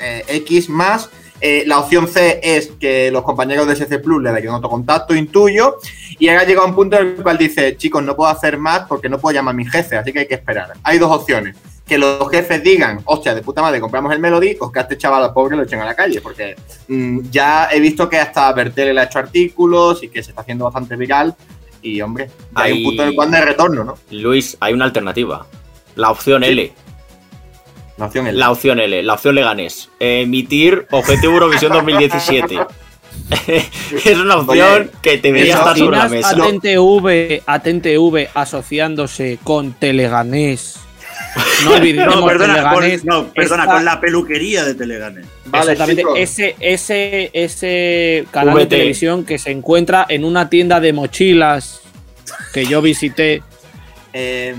eh, 0.00 0.24
X 0.28 0.68
más. 0.68 1.10
Eh, 1.40 1.64
la 1.66 1.78
opción 1.78 2.06
C 2.06 2.40
es 2.42 2.72
que 2.78 3.10
los 3.10 3.22
compañeros 3.22 3.66
de 3.66 3.74
SC 3.74 3.98
Plus 3.98 4.22
le 4.22 4.32
den 4.32 4.48
otro 4.50 4.68
contacto, 4.68 5.14
intuyo. 5.14 5.78
Y 6.18 6.28
ahora 6.28 6.44
llega 6.44 6.64
un 6.64 6.74
punto 6.74 6.98
en 6.98 7.08
el 7.08 7.22
cual 7.22 7.38
dice, 7.38 7.76
chicos, 7.76 8.02
no 8.02 8.14
puedo 8.14 8.30
hacer 8.30 8.58
más 8.58 8.80
porque 8.80 9.08
no 9.08 9.18
puedo 9.18 9.34
llamar 9.34 9.54
a 9.54 9.56
mi 9.56 9.64
jefe, 9.64 9.96
así 9.96 10.12
que 10.12 10.20
hay 10.20 10.28
que 10.28 10.34
esperar. 10.34 10.72
Hay 10.82 10.98
dos 10.98 11.10
opciones. 11.10 11.56
Que 11.86 11.98
los 11.98 12.30
jefes 12.30 12.62
digan, 12.62 13.00
hostia, 13.04 13.34
de 13.34 13.42
puta 13.42 13.62
madre, 13.62 13.80
compramos 13.80 14.12
el 14.12 14.20
Melody, 14.20 14.56
o 14.60 14.70
que 14.70 14.78
a 14.78 14.82
este 14.82 14.98
chaval 14.98 15.24
al 15.24 15.32
pobre 15.32 15.56
lo 15.56 15.62
echen 15.62 15.80
a 15.80 15.86
la 15.86 15.94
calle. 15.94 16.20
Porque 16.20 16.54
mm, 16.88 17.30
ya 17.30 17.68
he 17.72 17.80
visto 17.80 18.08
que 18.08 18.18
hasta 18.18 18.52
Bertel 18.52 18.94
le 18.94 19.00
ha 19.00 19.04
hecho 19.04 19.18
artículos 19.18 20.02
y 20.02 20.08
que 20.08 20.22
se 20.22 20.30
está 20.30 20.42
haciendo 20.42 20.66
bastante 20.66 20.94
viral. 20.94 21.34
Y 21.82 22.02
hombre, 22.02 22.30
hay 22.54 22.72
un 22.72 22.84
punto 22.84 23.02
en 23.02 23.08
el 23.08 23.14
cual 23.14 23.30
de 23.30 23.40
retorno, 23.40 23.84
¿no? 23.84 23.94
Luis, 24.10 24.56
hay 24.60 24.74
una 24.74 24.84
alternativa. 24.84 25.46
La 25.96 26.10
opción 26.10 26.44
L. 26.44 26.72
La 27.98 28.06
opción 28.06 28.26
es 28.26 28.34
La 28.34 28.50
opción 28.50 28.80
L. 28.80 29.02
La 29.02 29.14
opción 29.14 29.34
Leganés. 29.34 29.90
Emitir 30.00 30.86
Objetivo 30.90 31.34
Eurovisión 31.34 31.72
2017. 31.72 32.58
es 34.04 34.16
una 34.18 34.36
opción 34.38 34.82
Oye, 34.82 34.90
que 35.02 35.18
debería 35.18 35.54
eso- 35.54 35.62
estar 35.62 35.76
sobre 35.78 35.96
la 35.98 36.06
¿Imaginas 36.06 36.36
mesa. 36.36 36.44
a 36.44 36.48
TNTV, 36.50 37.42
a 37.46 37.58
TNTV 37.60 38.28
asociándose 38.34 39.38
con 39.44 39.72
Teleganés? 39.74 40.76
No 41.64 41.74
olvidemos 41.74 42.16
No, 42.16 42.26
perdona, 42.26 42.54
Teleganés. 42.54 43.00
con, 43.02 43.08
no, 43.08 43.32
perdona 43.32 43.66
con 43.66 43.84
la 43.84 44.00
peluquería 44.00 44.64
de 44.64 44.74
Teleganes. 44.74 45.26
Vale, 45.44 45.72
Exactamente, 45.72 46.04
ese, 46.16 46.56
ese, 46.58 47.30
ese 47.34 48.24
canal 48.30 48.56
de 48.56 48.66
televisión 48.66 49.24
que 49.24 49.38
se 49.38 49.50
encuentra 49.50 50.06
en 50.08 50.24
una 50.24 50.48
tienda 50.48 50.80
de 50.80 50.92
mochilas 50.92 51.82
que 52.54 52.64
yo 52.64 52.80
visité. 52.80 53.42
Eh, 54.12 54.54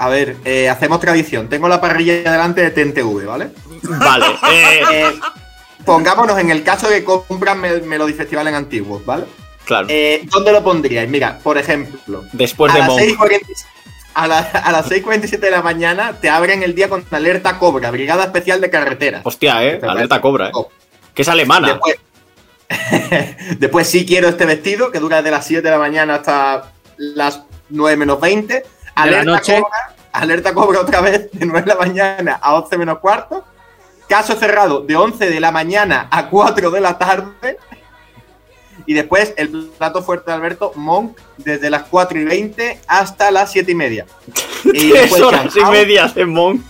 a 0.00 0.08
ver, 0.08 0.36
eh, 0.44 0.68
hacemos 0.68 0.98
tradición. 1.00 1.48
Tengo 1.48 1.68
la 1.68 1.80
parrilla 1.80 2.14
delante 2.32 2.62
de 2.62 2.70
TNTV, 2.70 3.26
¿vale? 3.26 3.50
Vale. 3.82 4.26
eh, 4.50 4.80
Eh, 4.92 5.10
pongámonos 5.84 6.38
en 6.38 6.50
el 6.50 6.62
caso 6.62 6.88
de 6.88 7.00
que 7.00 7.04
compran 7.04 7.60
Mel- 7.60 7.82
Melody 7.82 8.14
Festival 8.14 8.48
en 8.48 8.54
antiguos, 8.54 9.04
¿vale? 9.04 9.24
claro. 9.64 9.86
¿Dónde 10.32 10.52
lo 10.52 10.64
pondríais? 10.64 11.08
Mira, 11.08 11.38
por 11.42 11.56
ejemplo, 11.58 12.24
Después 12.32 12.72
a 12.72 12.74
de 12.74 12.80
las. 12.80 12.88
6:40 12.90 13.40
a, 14.14 14.26
la- 14.26 14.38
a 14.40 14.72
las 14.72 14.90
6.47 14.90 15.38
de 15.38 15.50
la 15.52 15.62
mañana 15.62 16.14
te 16.20 16.28
abren 16.28 16.62
el 16.64 16.74
día 16.74 16.88
con 16.88 17.04
alerta 17.12 17.58
Cobra, 17.58 17.90
Brigada 17.92 18.24
Especial 18.24 18.60
de 18.60 18.68
Carretera. 18.68 19.20
Hostia, 19.22 19.64
eh. 19.64 19.80
Alerta 19.82 20.20
cobra, 20.20 20.48
eh. 20.48 20.52
Que 21.14 21.22
es 21.22 21.28
alemana. 21.28 21.68
Después, 21.68 21.96
después 23.58 23.86
sí 23.86 24.04
quiero 24.06 24.28
este 24.28 24.46
vestido, 24.46 24.90
que 24.90 24.98
dura 24.98 25.18
desde 25.18 25.30
las 25.30 25.46
7 25.46 25.62
de 25.62 25.70
la 25.70 25.78
mañana 25.78 26.16
hasta 26.16 26.72
las 26.96 27.42
9 27.68 27.96
menos 27.96 28.20
20. 28.20 28.64
La 28.96 29.02
Alerta 29.02 29.24
noche. 29.24 29.60
Cobra, 29.60 29.94
alerta 30.12 30.54
Cobra 30.54 30.80
otra 30.80 31.00
vez 31.00 31.30
de 31.32 31.46
9 31.46 31.62
de 31.62 31.66
la 31.66 31.76
mañana 31.76 32.38
a 32.40 32.54
11 32.54 32.78
menos 32.78 32.98
cuarto. 32.98 33.44
Caso 34.08 34.34
cerrado 34.36 34.80
de 34.80 34.96
11 34.96 35.30
de 35.30 35.40
la 35.40 35.52
mañana 35.52 36.08
a 36.10 36.28
4 36.28 36.70
de 36.70 36.80
la 36.80 36.98
tarde. 36.98 37.58
Y 38.86 38.94
después 38.94 39.34
el 39.36 39.70
plato 39.78 40.02
fuerte 40.02 40.30
de 40.30 40.36
Alberto, 40.36 40.72
Monk, 40.74 41.16
desde 41.36 41.70
las 41.70 41.84
4 41.84 42.18
y 42.18 42.24
20 42.24 42.80
hasta 42.86 43.30
las 43.30 43.52
7 43.52 43.70
y 43.70 43.74
media. 43.74 44.06
Y 44.64 44.90
Tres 44.90 45.12
horas 45.20 45.56
y 45.56 45.64
medias 45.70 46.14
de 46.14 46.26
Monk. 46.26 46.62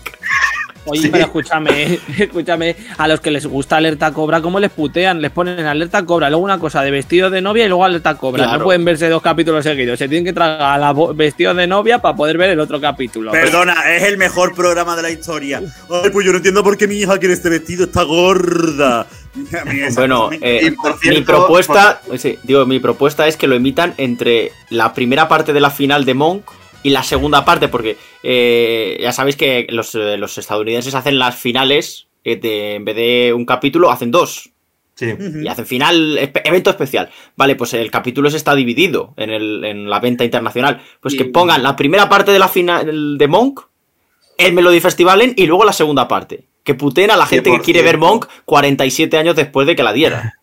Oye, 0.85 1.01
Sí. 1.01 1.09
pero 1.11 1.25
escúchame, 1.25 1.99
escúchame, 2.17 2.75
a 2.97 3.07
los 3.07 3.19
que 3.21 3.29
les 3.31 3.45
gusta 3.45 3.77
alerta 3.77 4.11
cobra, 4.13 4.41
¿cómo 4.41 4.59
les 4.59 4.71
putean? 4.71 5.21
Les 5.21 5.29
ponen 5.31 5.65
alerta 5.65 6.03
cobra, 6.05 6.29
luego 6.29 6.43
una 6.43 6.57
cosa 6.59 6.81
de 6.81 6.89
vestido 6.91 7.29
de 7.29 7.41
novia 7.41 7.65
y 7.65 7.67
luego 7.67 7.85
alerta 7.85 8.15
cobra. 8.17 8.43
Claro. 8.45 8.59
No 8.59 8.63
pueden 8.65 8.83
verse 8.83 9.07
dos 9.09 9.21
capítulos 9.21 9.63
seguidos, 9.63 9.99
se 9.99 10.07
tienen 10.07 10.25
que 10.25 10.33
tragar 10.33 10.79
la 10.79 10.93
vestido 11.13 11.53
de 11.53 11.67
novia 11.67 11.99
para 11.99 12.15
poder 12.15 12.37
ver 12.37 12.49
el 12.51 12.59
otro 12.59 12.81
capítulo. 12.81 13.31
Perdona, 13.31 13.75
es 13.95 14.03
el 14.03 14.17
mejor 14.17 14.55
programa 14.55 14.95
de 14.95 15.01
la 15.03 15.11
historia. 15.11 15.59
Ay, 15.59 16.09
pues 16.11 16.25
yo 16.25 16.31
no 16.31 16.37
entiendo 16.37 16.63
por 16.63 16.77
qué 16.77 16.87
mi 16.87 16.95
hija 16.95 17.17
quiere 17.19 17.33
este 17.35 17.49
vestido, 17.49 17.85
está 17.85 18.03
gorda. 18.03 19.05
Bueno, 19.95 20.29
eh, 20.41 20.73
por 20.81 20.95
mi 20.95 20.99
cierto, 20.99 21.25
propuesta, 21.25 22.01
sí, 22.17 22.37
digo, 22.43 22.65
mi 22.65 22.79
propuesta 22.79 23.27
es 23.27 23.37
que 23.37 23.47
lo 23.47 23.55
emitan 23.55 23.93
entre 23.97 24.51
la 24.69 24.93
primera 24.93 25.29
parte 25.29 25.53
de 25.53 25.61
la 25.61 25.69
final 25.69 26.03
de 26.03 26.13
Monk 26.13 26.43
y 26.83 26.89
la 26.89 27.03
segunda 27.03 27.45
parte, 27.45 27.67
porque 27.67 27.97
eh, 28.23 28.97
ya 29.01 29.11
sabéis 29.11 29.35
que 29.35 29.67
los, 29.69 29.93
eh, 29.95 30.17
los 30.17 30.37
estadounidenses 30.37 30.95
hacen 30.95 31.19
las 31.19 31.35
finales 31.35 32.07
eh, 32.23 32.35
de- 32.37 32.75
en 32.75 32.85
vez 32.85 32.95
de 32.95 33.33
un 33.35 33.45
capítulo, 33.45 33.91
hacen 33.91 34.11
dos. 34.11 34.49
Sí. 34.95 35.07
Y 35.43 35.47
hacen 35.47 35.65
final, 35.65 36.17
evento 36.43 36.69
especial. 36.69 37.09
Vale, 37.35 37.55
pues 37.55 37.73
el 37.73 37.89
capítulo 37.89 38.29
se 38.29 38.37
está 38.37 38.53
dividido 38.53 39.13
en, 39.17 39.31
el, 39.31 39.63
en 39.63 39.89
la 39.89 39.99
venta 39.99 40.23
internacional. 40.23 40.81
Pues 40.99 41.15
que 41.15 41.25
pongan 41.25 41.63
la 41.63 41.75
primera 41.75 42.07
parte 42.09 42.31
de 42.31 42.37
la 42.39 42.47
final 42.47 43.17
de 43.17 43.27
Monk, 43.27 43.61
el 44.37 44.53
Melody 44.53 44.79
Festivalen 44.79 45.33
y 45.37 45.45
luego 45.47 45.65
la 45.65 45.73
segunda 45.73 46.07
parte. 46.07 46.45
Que 46.63 46.75
puteen 46.75 47.09
a 47.09 47.15
la 47.17 47.25
gente 47.25 47.49
que 47.49 47.63
quiere 47.63 47.81
ver 47.81 47.97
Monk 47.97 48.27
47 48.45 49.17
años 49.17 49.35
después 49.35 49.65
de 49.65 49.75
que 49.75 49.81
la 49.83 49.93
diera. 49.93 50.39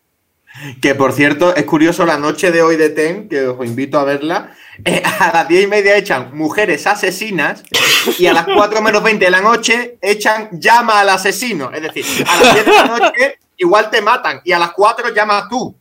Que 0.81 0.95
por 0.95 1.13
cierto, 1.13 1.55
es 1.55 1.63
curioso 1.65 2.05
la 2.05 2.17
noche 2.17 2.51
de 2.51 2.61
hoy 2.61 2.75
de 2.75 2.89
TEN, 2.89 3.29
que 3.29 3.47
os 3.47 3.65
invito 3.65 3.97
a 3.99 4.03
verla. 4.03 4.51
eh, 4.85 5.01
a 5.19 5.31
las 5.33 5.47
10 5.47 5.63
y 5.63 5.67
media 5.67 5.97
echan 5.97 6.35
mujeres 6.35 6.87
asesinas 6.87 7.63
y 8.17 8.25
a 8.27 8.33
las 8.33 8.45
4 8.45 8.81
menos 8.81 9.03
20 9.03 9.25
de 9.25 9.31
la 9.31 9.41
noche 9.41 9.97
echan 10.01 10.49
llama 10.53 10.99
al 11.01 11.09
asesino. 11.09 11.71
Es 11.71 11.81
decir, 11.81 12.05
a 12.27 12.43
las 12.43 12.53
10 12.53 12.65
de 12.65 12.71
la 12.71 12.85
noche 12.85 13.39
igual 13.57 13.89
te 13.89 14.01
matan 14.01 14.41
y 14.45 14.51
a 14.51 14.59
las 14.59 14.71
4 14.71 15.13
llamas 15.13 15.49
tú. 15.49 15.75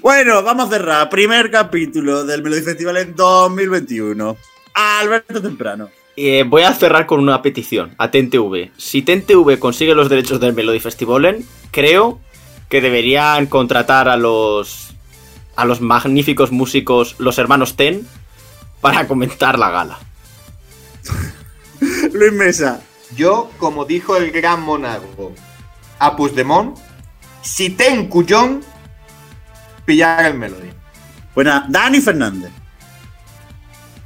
Bueno, 0.00 0.42
vamos 0.42 0.68
a 0.68 0.72
cerrar. 0.72 1.08
Primer 1.08 1.50
capítulo 1.50 2.24
del 2.24 2.42
Melody 2.42 2.62
Festival 2.62 2.98
en 2.98 3.14
2021. 3.16 4.36
Alberto 4.74 5.40
Temprano. 5.42 5.88
Eh, 6.16 6.44
voy 6.46 6.62
a 6.62 6.74
cerrar 6.74 7.06
con 7.06 7.20
una 7.20 7.40
petición 7.42 7.94
a 7.96 8.10
TNTV. 8.10 8.70
Si 8.76 9.02
TNTV 9.02 9.58
consigue 9.58 9.94
los 9.94 10.08
derechos 10.08 10.40
del 10.40 10.52
Melody 10.52 10.80
Festivalen, 10.80 11.46
creo 11.70 12.20
que 12.68 12.80
deberían 12.80 13.46
contratar 13.46 14.08
a 14.08 14.16
los 14.16 14.94
a 15.56 15.64
los 15.64 15.80
magníficos 15.80 16.52
músicos, 16.52 17.16
los 17.18 17.38
hermanos 17.38 17.74
Ten, 17.74 18.06
para 18.80 19.08
comentar 19.08 19.58
la 19.58 19.70
gala. 19.70 19.98
Luis 22.12 22.32
Mesa. 22.32 22.80
Yo, 23.16 23.50
como 23.58 23.84
dijo 23.84 24.16
el 24.16 24.30
gran 24.30 24.62
monarco 24.62 25.32
a 25.98 26.14
Puigdemont, 26.14 26.78
si 27.40 27.70
ten 27.70 28.08
cuyón, 28.08 28.62
pillar 29.84 30.26
el 30.26 30.34
melodía. 30.34 30.74
Buena, 31.34 31.66
Dani 31.68 32.00
Fernández. 32.00 32.52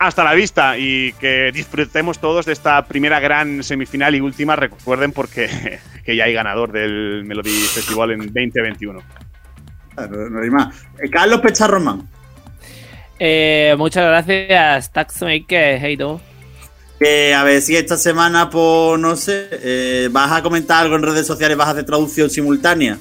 Hasta 0.04 0.24
la 0.24 0.34
vista 0.34 0.76
y 0.78 1.12
que 1.20 1.52
disfrutemos 1.52 2.18
todos 2.18 2.44
de 2.44 2.52
esta 2.52 2.84
primera 2.86 3.20
gran 3.20 3.62
semifinal 3.62 4.12
y 4.16 4.20
última. 4.20 4.56
Recuerden 4.56 5.12
porque 5.12 5.78
que 6.04 6.16
ya 6.16 6.24
hay 6.24 6.32
ganador 6.32 6.72
del 6.72 7.22
Melody 7.24 7.50
Festival 7.50 8.10
en 8.10 8.18
2021. 8.26 9.00
Claro, 9.94 10.28
no 10.28 10.42
hay 10.42 10.50
más. 10.50 10.74
Eh, 11.00 11.08
Carlos 11.08 11.40
Pecharromán. 11.40 12.08
Eh, 13.16 13.76
muchas 13.78 14.04
gracias, 14.04 14.90
Taxmaker. 14.92 15.78
Hey, 15.80 15.96
tú. 15.96 16.20
Que 16.98 17.32
a 17.32 17.44
ver 17.44 17.62
si 17.62 17.76
esta 17.76 17.96
semana, 17.96 18.50
pues 18.50 18.98
no 18.98 19.14
sé, 19.14 19.50
eh, 19.52 20.08
vas 20.10 20.32
a 20.32 20.42
comentar 20.42 20.82
algo 20.82 20.96
en 20.96 21.02
redes 21.04 21.26
sociales, 21.28 21.56
vas 21.56 21.68
a 21.68 21.70
hacer 21.72 21.84
traducción 21.84 22.28
simultánea. 22.28 22.98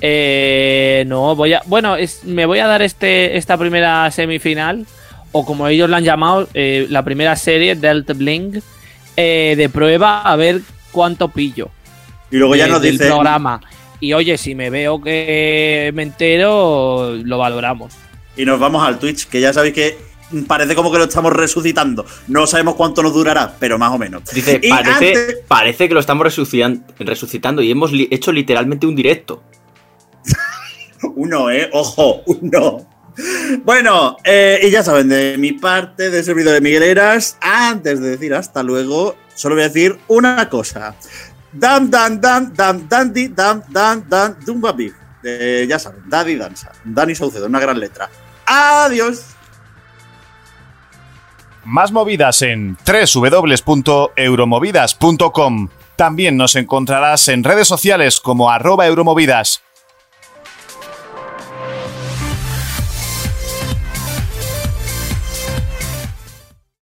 Eh, 0.00 1.04
no, 1.06 1.36
voy 1.36 1.52
a. 1.52 1.62
Bueno, 1.66 1.96
es- 1.96 2.24
me 2.24 2.46
voy 2.46 2.60
a 2.60 2.66
dar 2.66 2.80
este 2.82 3.36
esta 3.36 3.56
primera 3.58 4.10
semifinal, 4.10 4.86
o 5.32 5.44
como 5.44 5.66
ellos 5.68 5.88
la 5.90 5.96
han 5.98 6.04
llamado, 6.04 6.48
eh, 6.54 6.86
la 6.90 7.02
primera 7.04 7.34
serie, 7.36 7.74
Delta 7.74 8.12
Blink, 8.12 8.58
eh, 9.16 9.54
de 9.56 9.68
prueba 9.68 10.22
a 10.22 10.36
ver 10.36 10.60
cuánto 10.90 11.28
pillo. 11.28 11.70
Y 12.30 12.36
luego 12.36 12.54
ya 12.56 12.66
nos 12.66 12.80
del 12.82 12.92
dice. 12.92 13.06
programa. 13.08 13.60
Y 14.00 14.14
oye, 14.14 14.36
si 14.38 14.54
me 14.54 14.68
veo 14.70 15.00
que 15.00 15.90
me 15.94 16.02
entero, 16.02 17.14
lo 17.22 17.38
valoramos. 17.38 17.92
Y 18.36 18.44
nos 18.44 18.58
vamos 18.58 18.86
al 18.86 18.98
Twitch, 18.98 19.26
que 19.28 19.40
ya 19.40 19.52
sabéis 19.52 19.74
que 19.74 19.98
parece 20.48 20.74
como 20.74 20.90
que 20.90 20.98
lo 20.98 21.04
estamos 21.04 21.32
resucitando. 21.32 22.04
No 22.26 22.46
sabemos 22.46 22.74
cuánto 22.74 23.02
nos 23.02 23.12
durará, 23.12 23.54
pero 23.60 23.78
más 23.78 23.92
o 23.92 23.98
menos. 23.98 24.22
Dice, 24.32 24.58
Y 24.62 24.70
parece, 24.70 24.92
antes- 25.14 25.38
parece 25.46 25.88
que 25.88 25.94
lo 25.94 26.00
estamos 26.00 26.26
resucitan- 26.26 26.82
resucitando 26.98 27.60
y 27.62 27.70
hemos 27.70 27.92
li- 27.92 28.08
hecho 28.10 28.32
literalmente 28.32 28.86
un 28.86 28.96
directo. 28.96 29.42
Uno, 31.14 31.50
¿eh? 31.50 31.68
Ojo, 31.72 32.22
uno. 32.26 32.86
Bueno, 33.64 34.16
eh, 34.24 34.60
y 34.62 34.70
ya 34.70 34.82
saben, 34.82 35.08
de 35.08 35.36
mi 35.38 35.52
parte, 35.52 36.10
de 36.10 36.22
servidor 36.22 36.54
de 36.54 36.60
Miguel 36.60 36.82
Eras, 36.82 37.36
antes 37.40 38.00
de 38.00 38.10
decir 38.10 38.34
hasta 38.34 38.62
luego, 38.62 39.16
solo 39.34 39.54
voy 39.54 39.64
a 39.64 39.68
decir 39.68 39.98
una 40.08 40.48
cosa. 40.48 40.94
Dan, 41.52 41.90
dan, 41.90 42.20
dan, 42.20 42.52
dan, 42.54 42.88
dan, 42.88 43.12
di, 43.12 43.28
dan, 43.28 43.62
dan, 43.68 44.04
dan, 44.08 44.36
dumba 44.44 44.72
big. 44.72 44.94
Eh, 45.22 45.66
ya 45.68 45.78
saben, 45.78 46.02
Daddy 46.08 46.36
Danza. 46.36 46.72
Dani 46.84 47.14
Saucedo, 47.14 47.46
una 47.46 47.60
gran 47.60 47.78
letra. 47.78 48.08
Adiós. 48.46 49.26
Más 51.64 51.92
movidas 51.92 52.42
en 52.42 52.76
www.euromovidas.com. 52.84 55.68
También 55.94 56.36
nos 56.36 56.56
encontrarás 56.56 57.28
en 57.28 57.44
redes 57.44 57.68
sociales 57.68 58.18
como 58.18 58.50
arroba 58.50 58.84
euromovidas 58.86 59.62